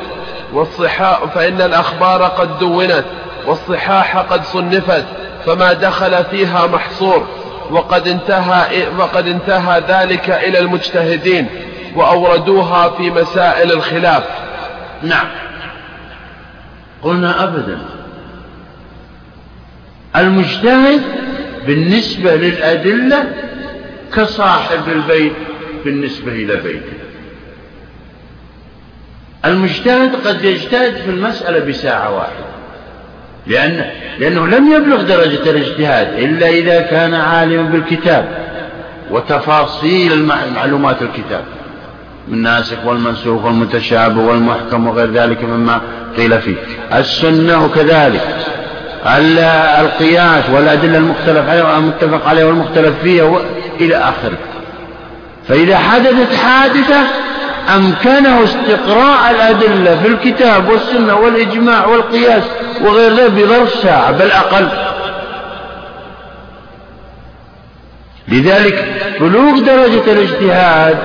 والصحاح 0.53 1.26
فإن 1.26 1.61
الأخبار 1.61 2.23
قد 2.23 2.60
دونت 2.60 3.06
والصحاح 3.45 4.18
قد 4.18 4.44
صنفت 4.44 5.06
فما 5.45 5.73
دخل 5.73 6.23
فيها 6.23 6.68
محصور 6.68 7.27
وقد 7.72 8.07
انتهى 8.07 8.88
وقد 8.98 9.27
انتهى 9.27 9.84
ذلك 9.88 10.30
إلى 10.30 10.60
المجتهدين 10.60 11.48
وأوردوها 11.95 12.90
في 12.90 13.10
مسائل 13.10 13.72
الخلاف. 13.72 14.23
نعم. 15.03 15.27
قلنا 17.02 17.44
أبدا. 17.44 17.80
المجتهد 20.15 21.02
بالنسبة 21.68 22.36
للأدلة 22.36 23.34
كصاحب 24.15 24.88
البيت 24.88 25.34
بالنسبة 25.86 26.32
إلى 26.32 26.56
بيته. 26.56 26.95
المجتهد 29.46 30.16
قد 30.28 30.46
يجتهد 30.46 30.96
في 30.96 31.10
المسألة 31.10 31.60
بساعة 31.60 32.16
واحدة. 32.16 32.46
لأن 33.48 33.86
لأنه 34.20 34.48
لم 34.48 34.72
يبلغ 34.72 35.02
درجة 35.02 35.50
الاجتهاد 35.50 36.08
إلا 36.14 36.50
إذا 36.50 36.82
كان 36.82 37.14
عالما 37.14 37.64
بالكتاب 37.64 38.26
وتفاصيل 39.12 40.26
معلومات 40.56 41.02
الكتاب 41.02 41.44
الناسخ 42.32 42.86
والمنسوخ 42.86 43.46
والمتشابه 43.46 44.22
والمحكم 44.22 44.88
وغير 44.88 45.12
ذلك 45.12 45.44
مما 45.44 45.82
قيل 46.18 46.42
فيه. 46.42 46.56
السنة 46.94 47.68
كذلك. 47.68 48.36
القياس 49.80 50.44
والأدلة 50.54 50.98
المختلف 50.98 51.50
عليها 51.50 51.76
والمتفق 51.76 52.28
عليها 52.28 52.46
والمختلف 52.46 52.94
فيها 53.04 53.42
إلى 53.80 53.96
آخره. 53.96 54.38
فإذا 55.48 55.78
حدثت 55.78 56.36
حادثة 56.36 57.00
أمكنه 57.76 58.44
استقراء 58.44 59.32
الأدلة 59.32 60.00
في 60.04 60.08
الكتاب 60.08 60.70
والسنة 60.70 61.16
والإجماع 61.16 61.86
والقياس 61.86 62.44
وغير 62.82 63.14
ذلك 63.14 63.32
بظرف 63.32 63.74
ساعة 63.74 64.12
بل 64.12 64.32
أقل. 64.32 64.68
لذلك 68.28 68.86
بلوغ 69.20 69.60
درجة 69.60 70.12
الاجتهاد 70.12 70.98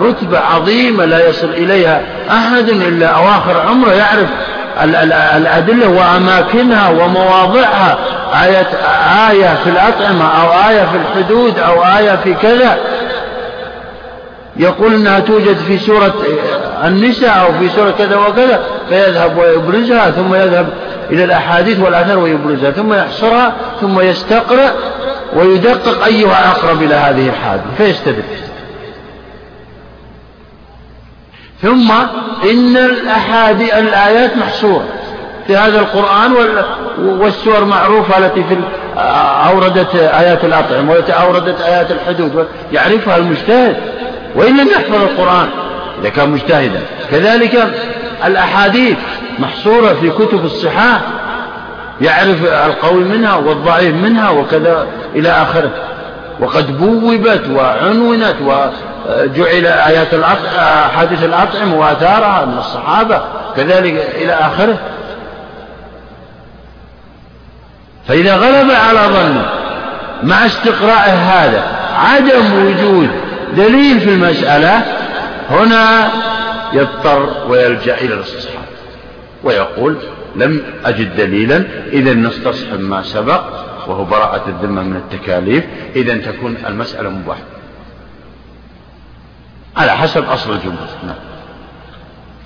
رتبة 0.00 0.38
عظيمة 0.38 1.04
لا 1.04 1.28
يصل 1.28 1.50
إليها 1.50 2.02
أحد 2.30 2.68
إلا 2.68 3.06
أواخر 3.06 3.60
عمره 3.68 3.92
يعرف 3.92 4.28
الأدلة 5.36 5.88
وأماكنها 5.88 6.88
ومواضعها 6.88 7.98
آية, 8.44 8.66
آية 9.30 9.54
في 9.64 9.70
الأطعمة 9.70 10.24
أو 10.24 10.68
آية 10.70 10.84
في 10.84 10.96
الحدود 10.96 11.58
أو 11.58 11.84
آية 11.84 12.16
في 12.24 12.34
كذا. 12.34 12.78
يقول 14.56 14.94
إنها 14.94 15.20
توجد 15.20 15.56
في 15.56 15.78
سورة 15.78 16.14
النساء 16.84 17.46
أو 17.46 17.52
في 17.58 17.68
سورة 17.68 17.90
كذا 17.90 18.16
وكذا 18.16 18.64
فيذهب 18.88 19.38
ويبرزها 19.38 20.10
ثم 20.10 20.34
يذهب 20.34 20.68
إلى 21.10 21.24
الأحاديث 21.24 21.80
والآثار 21.80 22.18
ويبرزها 22.18 22.70
ثم 22.70 22.92
يحصرها 22.92 23.54
ثم 23.80 24.00
يستقرأ 24.00 24.72
ويدقق 25.36 26.04
أيها 26.04 26.50
أقرب 26.50 26.82
إلى 26.82 26.94
هذه 26.94 27.28
الحادثة 27.28 27.64
فيستدل. 27.78 28.22
ثم 31.62 31.92
إن 32.50 32.76
الأحادي 32.76 33.78
الآيات 33.78 34.36
محصورة. 34.36 34.84
في 35.46 35.56
هذا 35.56 35.80
القرآن 35.80 36.32
والسور 36.98 37.64
معروفة 37.64 38.18
التي 38.18 38.44
في 38.44 38.56
أوردت 39.50 39.94
آيات 39.94 40.44
الأطعم 40.44 40.88
والتي 40.88 41.12
أوردت 41.12 41.60
آيات 41.60 41.90
الحدود 41.90 42.46
يعرفها 42.72 43.16
المجتهد. 43.16 43.76
وإن 44.34 44.56
لم 44.56 44.68
يحفظ 44.68 44.94
القرآن. 44.94 45.48
إذا 46.00 46.08
كان 46.08 46.30
مجتهدا. 46.30 46.82
كذلك 47.10 47.74
الأحاديث 48.24 48.96
محصورة 49.38 49.94
في 49.94 50.10
كتب 50.10 50.44
الصحاح 50.44 51.00
يعرف 52.00 52.44
القوي 52.44 53.04
منها 53.04 53.34
والضعيف 53.36 53.94
منها 53.94 54.30
وكذا 54.30 54.86
إلى 55.14 55.28
آخره. 55.28 55.70
وقد 56.40 56.78
بوبت 56.78 57.42
وعنونت 57.54 58.36
وجعل 58.44 59.66
آيات 59.66 60.08
حديث 60.96 61.24
الأطعم 61.24 61.72
وآثارها 61.72 62.44
من 62.44 62.58
الصحابة 62.58 63.20
كذلك 63.56 64.10
إلى 64.14 64.32
آخره. 64.32 64.78
فإذا 68.08 68.36
غلب 68.36 68.70
على 68.70 69.00
ظنه 69.00 69.46
مع 70.22 70.46
استقراء 70.46 71.10
هذا 71.10 71.64
عدم 71.94 72.66
وجود 72.66 73.10
دليل 73.56 74.00
في 74.00 74.10
المسألة 74.10 74.82
هنا 75.50 76.10
يضطر 76.72 77.46
ويلجأ 77.48 77.94
إلى 77.94 78.14
الاستصحاب 78.14 78.64
ويقول 79.44 79.96
لم 80.36 80.62
أجد 80.84 81.16
دليلا 81.16 81.64
إذا 81.92 82.14
نستصحب 82.14 82.80
ما 82.80 83.02
سبق 83.02 83.42
وهو 83.86 84.04
براءة 84.04 84.48
الذمة 84.48 84.82
من 84.82 84.96
التكاليف 84.96 85.64
إذا 85.96 86.16
تكون 86.16 86.56
المسألة 86.66 87.10
مباحة. 87.10 87.42
على 89.76 89.90
حسب 89.90 90.24
أصل 90.24 90.52
الجمهور 90.52 90.88
نعم. 91.06 91.16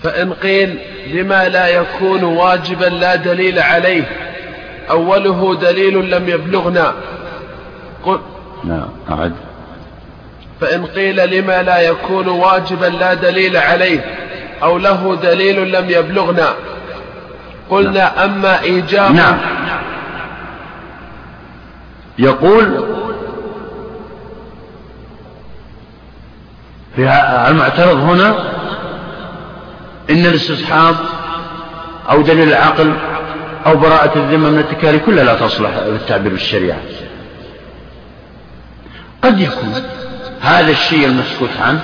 فإن 0.03 0.33
قيل 0.33 0.79
لما 1.13 1.49
لا 1.49 1.69
يكون 1.69 2.25
واجبا 2.25 2.85
لا 2.85 3.17
دليل 3.17 3.59
عليه 3.59 4.05
أوله 4.91 5.55
دليل 5.55 6.11
لم 6.11 6.29
يبلغنا. 6.29 6.95
قل 8.05 8.21
نعم 8.65 8.89
أعد. 9.11 9.33
فإن 10.61 10.87
قيل 10.87 11.31
لما 11.31 11.63
لا 11.63 11.81
يكون 11.81 12.29
واجبا 12.29 12.87
لا 12.87 13.15
دليل 13.15 13.57
عليه 13.57 14.05
أو 14.63 14.79
له 14.79 15.19
دليل 15.23 15.73
لم 15.73 15.91
يبلغنا 15.91 16.55
قلنا 17.71 18.15
نعم. 18.17 18.31
أما 18.31 18.63
إيجاب 18.63 19.15
نعم. 19.15 19.39
يقول 22.19 22.85
في 26.97 27.03
المعترض 27.49 27.97
هنا 27.97 28.29
إن 30.11 30.27
الاستصحاب 30.27 30.95
أو 32.11 32.23
دليل 32.23 32.49
العقل 32.49 32.93
أو 33.67 33.77
براءة 33.77 34.19
الذمة 34.19 34.51
من 34.51 34.59
التكاليف 34.59 35.07
كلها 35.07 35.25
لا 35.25 35.35
تصلح 35.35 35.71
للتعبير 35.77 36.33
بالشريعة. 36.33 36.79
قد 39.23 39.41
يكون. 39.41 39.83
هذا 40.47 40.71
الشيء 40.71 41.07
المسكوت 41.07 41.51
عنه 41.61 41.81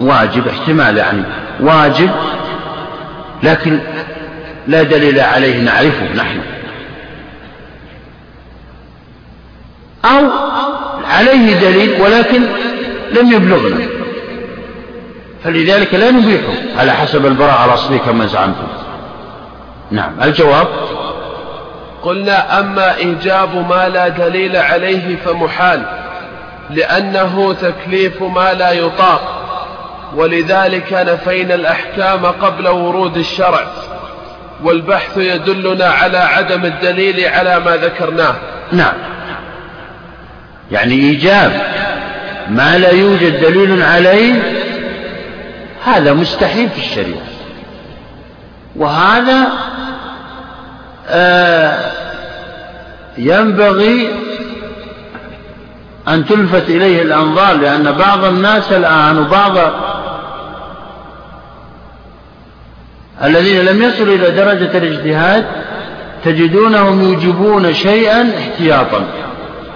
واجب 0.00 0.48
احتمال 0.48 0.96
يعني 0.96 1.22
واجب 1.60 2.10
لكن 3.42 3.78
لا 4.68 4.82
دليل 4.82 5.20
عليه 5.20 5.60
نعرفه 5.60 6.14
نحن. 6.14 6.40
أو 10.04 10.30
عليه 11.04 11.60
دليل 11.60 12.00
ولكن 12.00 12.42
لم 13.12 13.32
يبلغنا. 13.32 13.86
فلذلك 15.44 15.94
لا 15.94 16.10
نبيحه 16.10 16.52
على 16.78 16.92
حسب 16.92 17.26
البراءة 17.26 17.64
الأصلية 17.64 17.98
كما 17.98 18.26
زعمتم. 18.26 18.66
نعم 19.90 20.22
الجواب؟ 20.22 20.66
قلنا 22.02 22.60
أما 22.60 22.96
إيجاب 22.96 23.68
ما 23.68 23.88
لا 23.88 24.08
دليل 24.08 24.56
عليه 24.56 25.16
فمحال. 25.16 26.03
لأنه 26.70 27.52
تكليف 27.52 28.22
ما 28.22 28.52
لا 28.52 28.72
يطاق. 28.72 29.40
ولذلك 30.16 30.92
نفينا 30.92 31.54
الأحكام 31.54 32.26
قبل 32.26 32.68
ورود 32.68 33.16
الشرع. 33.16 33.66
والبحث 34.64 35.16
يدلنا 35.16 35.84
على 35.86 36.18
عدم 36.18 36.64
الدليل 36.64 37.28
على 37.28 37.60
ما 37.60 37.76
ذكرناه. 37.76 38.34
نعم. 38.72 38.94
يعني 40.70 40.94
إيجاب 40.94 41.52
ما 42.48 42.78
لا 42.78 42.90
يوجد 42.90 43.40
دليل 43.40 43.82
عليه 43.82 44.42
هذا 45.84 46.12
مستحيل 46.12 46.68
في 46.68 46.78
الشريعة. 46.78 47.26
وهذا 48.76 49.48
آه 51.08 51.92
ينبغي 53.18 54.08
أن 56.08 56.24
تلفت 56.26 56.70
إليه 56.70 57.02
الأنظار 57.02 57.56
لأن 57.56 57.92
بعض 57.92 58.24
الناس 58.24 58.72
الآن 58.72 59.18
وبعض 59.18 59.52
الذين 63.24 63.64
لم 63.64 63.82
يصلوا 63.82 64.14
إلى 64.14 64.30
درجة 64.30 64.78
الاجتهاد 64.78 65.46
تجدونهم 66.24 67.02
يوجبون 67.02 67.74
شيئا 67.74 68.30
احتياطا 68.38 69.04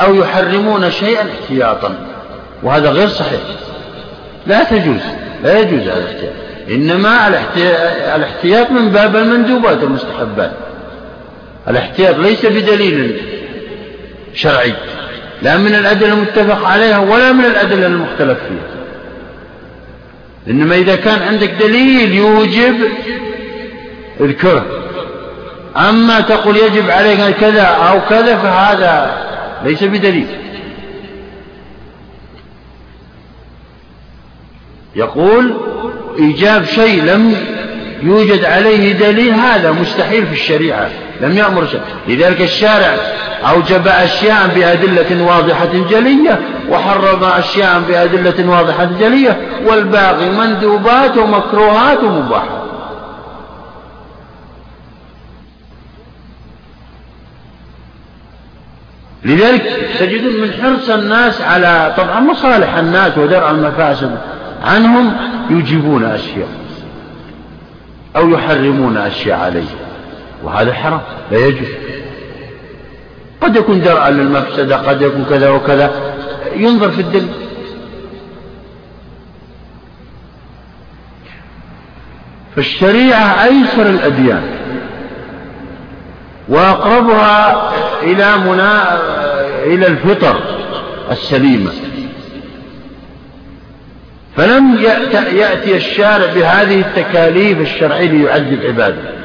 أو 0.00 0.14
يحرمون 0.14 0.90
شيئا 0.90 1.22
احتياطا 1.22 1.94
وهذا 2.62 2.90
غير 2.90 3.08
صحيح. 3.08 3.40
لا 4.46 4.64
تجوز 4.64 5.00
لا 5.42 5.58
يجوز 5.58 5.80
هذا 5.80 5.98
الاحتياط. 5.98 6.32
إنما 6.70 7.28
الاحتياط 8.16 8.70
من 8.70 8.88
باب 8.88 9.16
المندوبات 9.16 9.82
والمستحبات 9.82 10.52
الاحتياط 11.68 12.16
ليس 12.18 12.46
بدليل 12.46 13.20
شرعي. 14.34 14.74
لا 15.42 15.56
من 15.56 15.74
الأدلة 15.74 16.12
المتفق 16.12 16.66
عليها 16.66 16.98
ولا 16.98 17.32
من 17.32 17.44
الأدلة 17.44 17.86
المختلف 17.86 18.38
فيها. 18.38 18.78
إنما 20.48 20.74
إذا 20.74 20.96
كان 20.96 21.22
عندك 21.22 21.50
دليل 21.50 22.12
يوجب 22.12 22.74
اذكره. 24.20 24.66
أما 25.76 26.20
تقول 26.20 26.56
يجب 26.56 26.90
عليك 26.90 27.36
كذا 27.36 27.62
أو 27.62 28.00
كذا 28.00 28.36
فهذا 28.36 29.22
ليس 29.64 29.84
بدليل. 29.84 30.26
يقول 34.96 35.56
إيجاب 36.18 36.64
شيء 36.64 37.04
لم 37.04 37.36
يوجد 38.02 38.44
عليه 38.44 38.92
دليل 38.92 39.34
هذا 39.34 39.72
مستحيل 39.72 40.26
في 40.26 40.32
الشريعة. 40.32 40.90
لم 41.20 41.32
يأمر 41.32 41.66
شيء 41.66 41.80
لذلك 42.08 42.40
الشارع 42.40 42.96
أوجب 43.50 43.88
أشياء 43.88 44.48
بأدلة 44.54 45.24
واضحة 45.24 45.72
جلية 45.90 46.38
وحرم 46.70 47.24
أشياء 47.24 47.80
بأدلة 47.88 48.50
واضحة 48.50 48.88
جلية 49.00 49.36
والباقي 49.66 50.30
مندوبات 50.30 51.18
ومكروهات 51.18 52.04
ومباحات 52.04 52.58
لذلك 59.24 59.62
تجدون 59.98 60.40
من 60.40 60.52
حرص 60.52 60.90
الناس 60.90 61.40
على 61.42 61.94
طبعا 61.96 62.20
مصالح 62.20 62.74
الناس 62.74 63.18
ودرء 63.18 63.50
المفاسد 63.50 64.18
عنهم 64.64 65.16
يجيبون 65.50 66.04
أشياء 66.04 66.48
أو 68.16 68.30
يحرمون 68.30 68.96
أشياء 68.96 69.38
عليه 69.38 69.87
وهذا 70.42 70.72
حرام 70.72 71.00
لا 71.30 71.38
يجوز. 71.38 71.68
قد 73.40 73.56
يكون 73.56 73.80
درءا 73.80 74.10
للمفسدة 74.10 74.76
قد 74.76 75.02
يكون 75.02 75.24
كذا 75.30 75.50
وكذا. 75.50 76.14
ينظر 76.56 76.90
في 76.90 77.00
الدليل. 77.00 77.32
فالشريعة 82.56 83.44
أيسر 83.44 83.82
الأديان. 83.82 84.42
وأقربها 86.48 87.70
إلى 88.02 88.36
منا 88.36 88.98
إلى 89.64 89.86
الفطر 89.86 90.40
السليمة. 91.10 91.70
فلم 94.36 94.78
يأتي 95.32 95.76
الشارع 95.76 96.32
بهذه 96.34 96.80
التكاليف 96.80 97.60
الشرعية 97.60 98.10
ليعذب 98.10 98.60
عباده. 98.64 99.18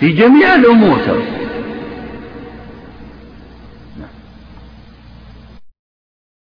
في 0.00 0.08
جميع 0.08 0.54
الأمور. 0.54 0.98
ترى 1.06 1.49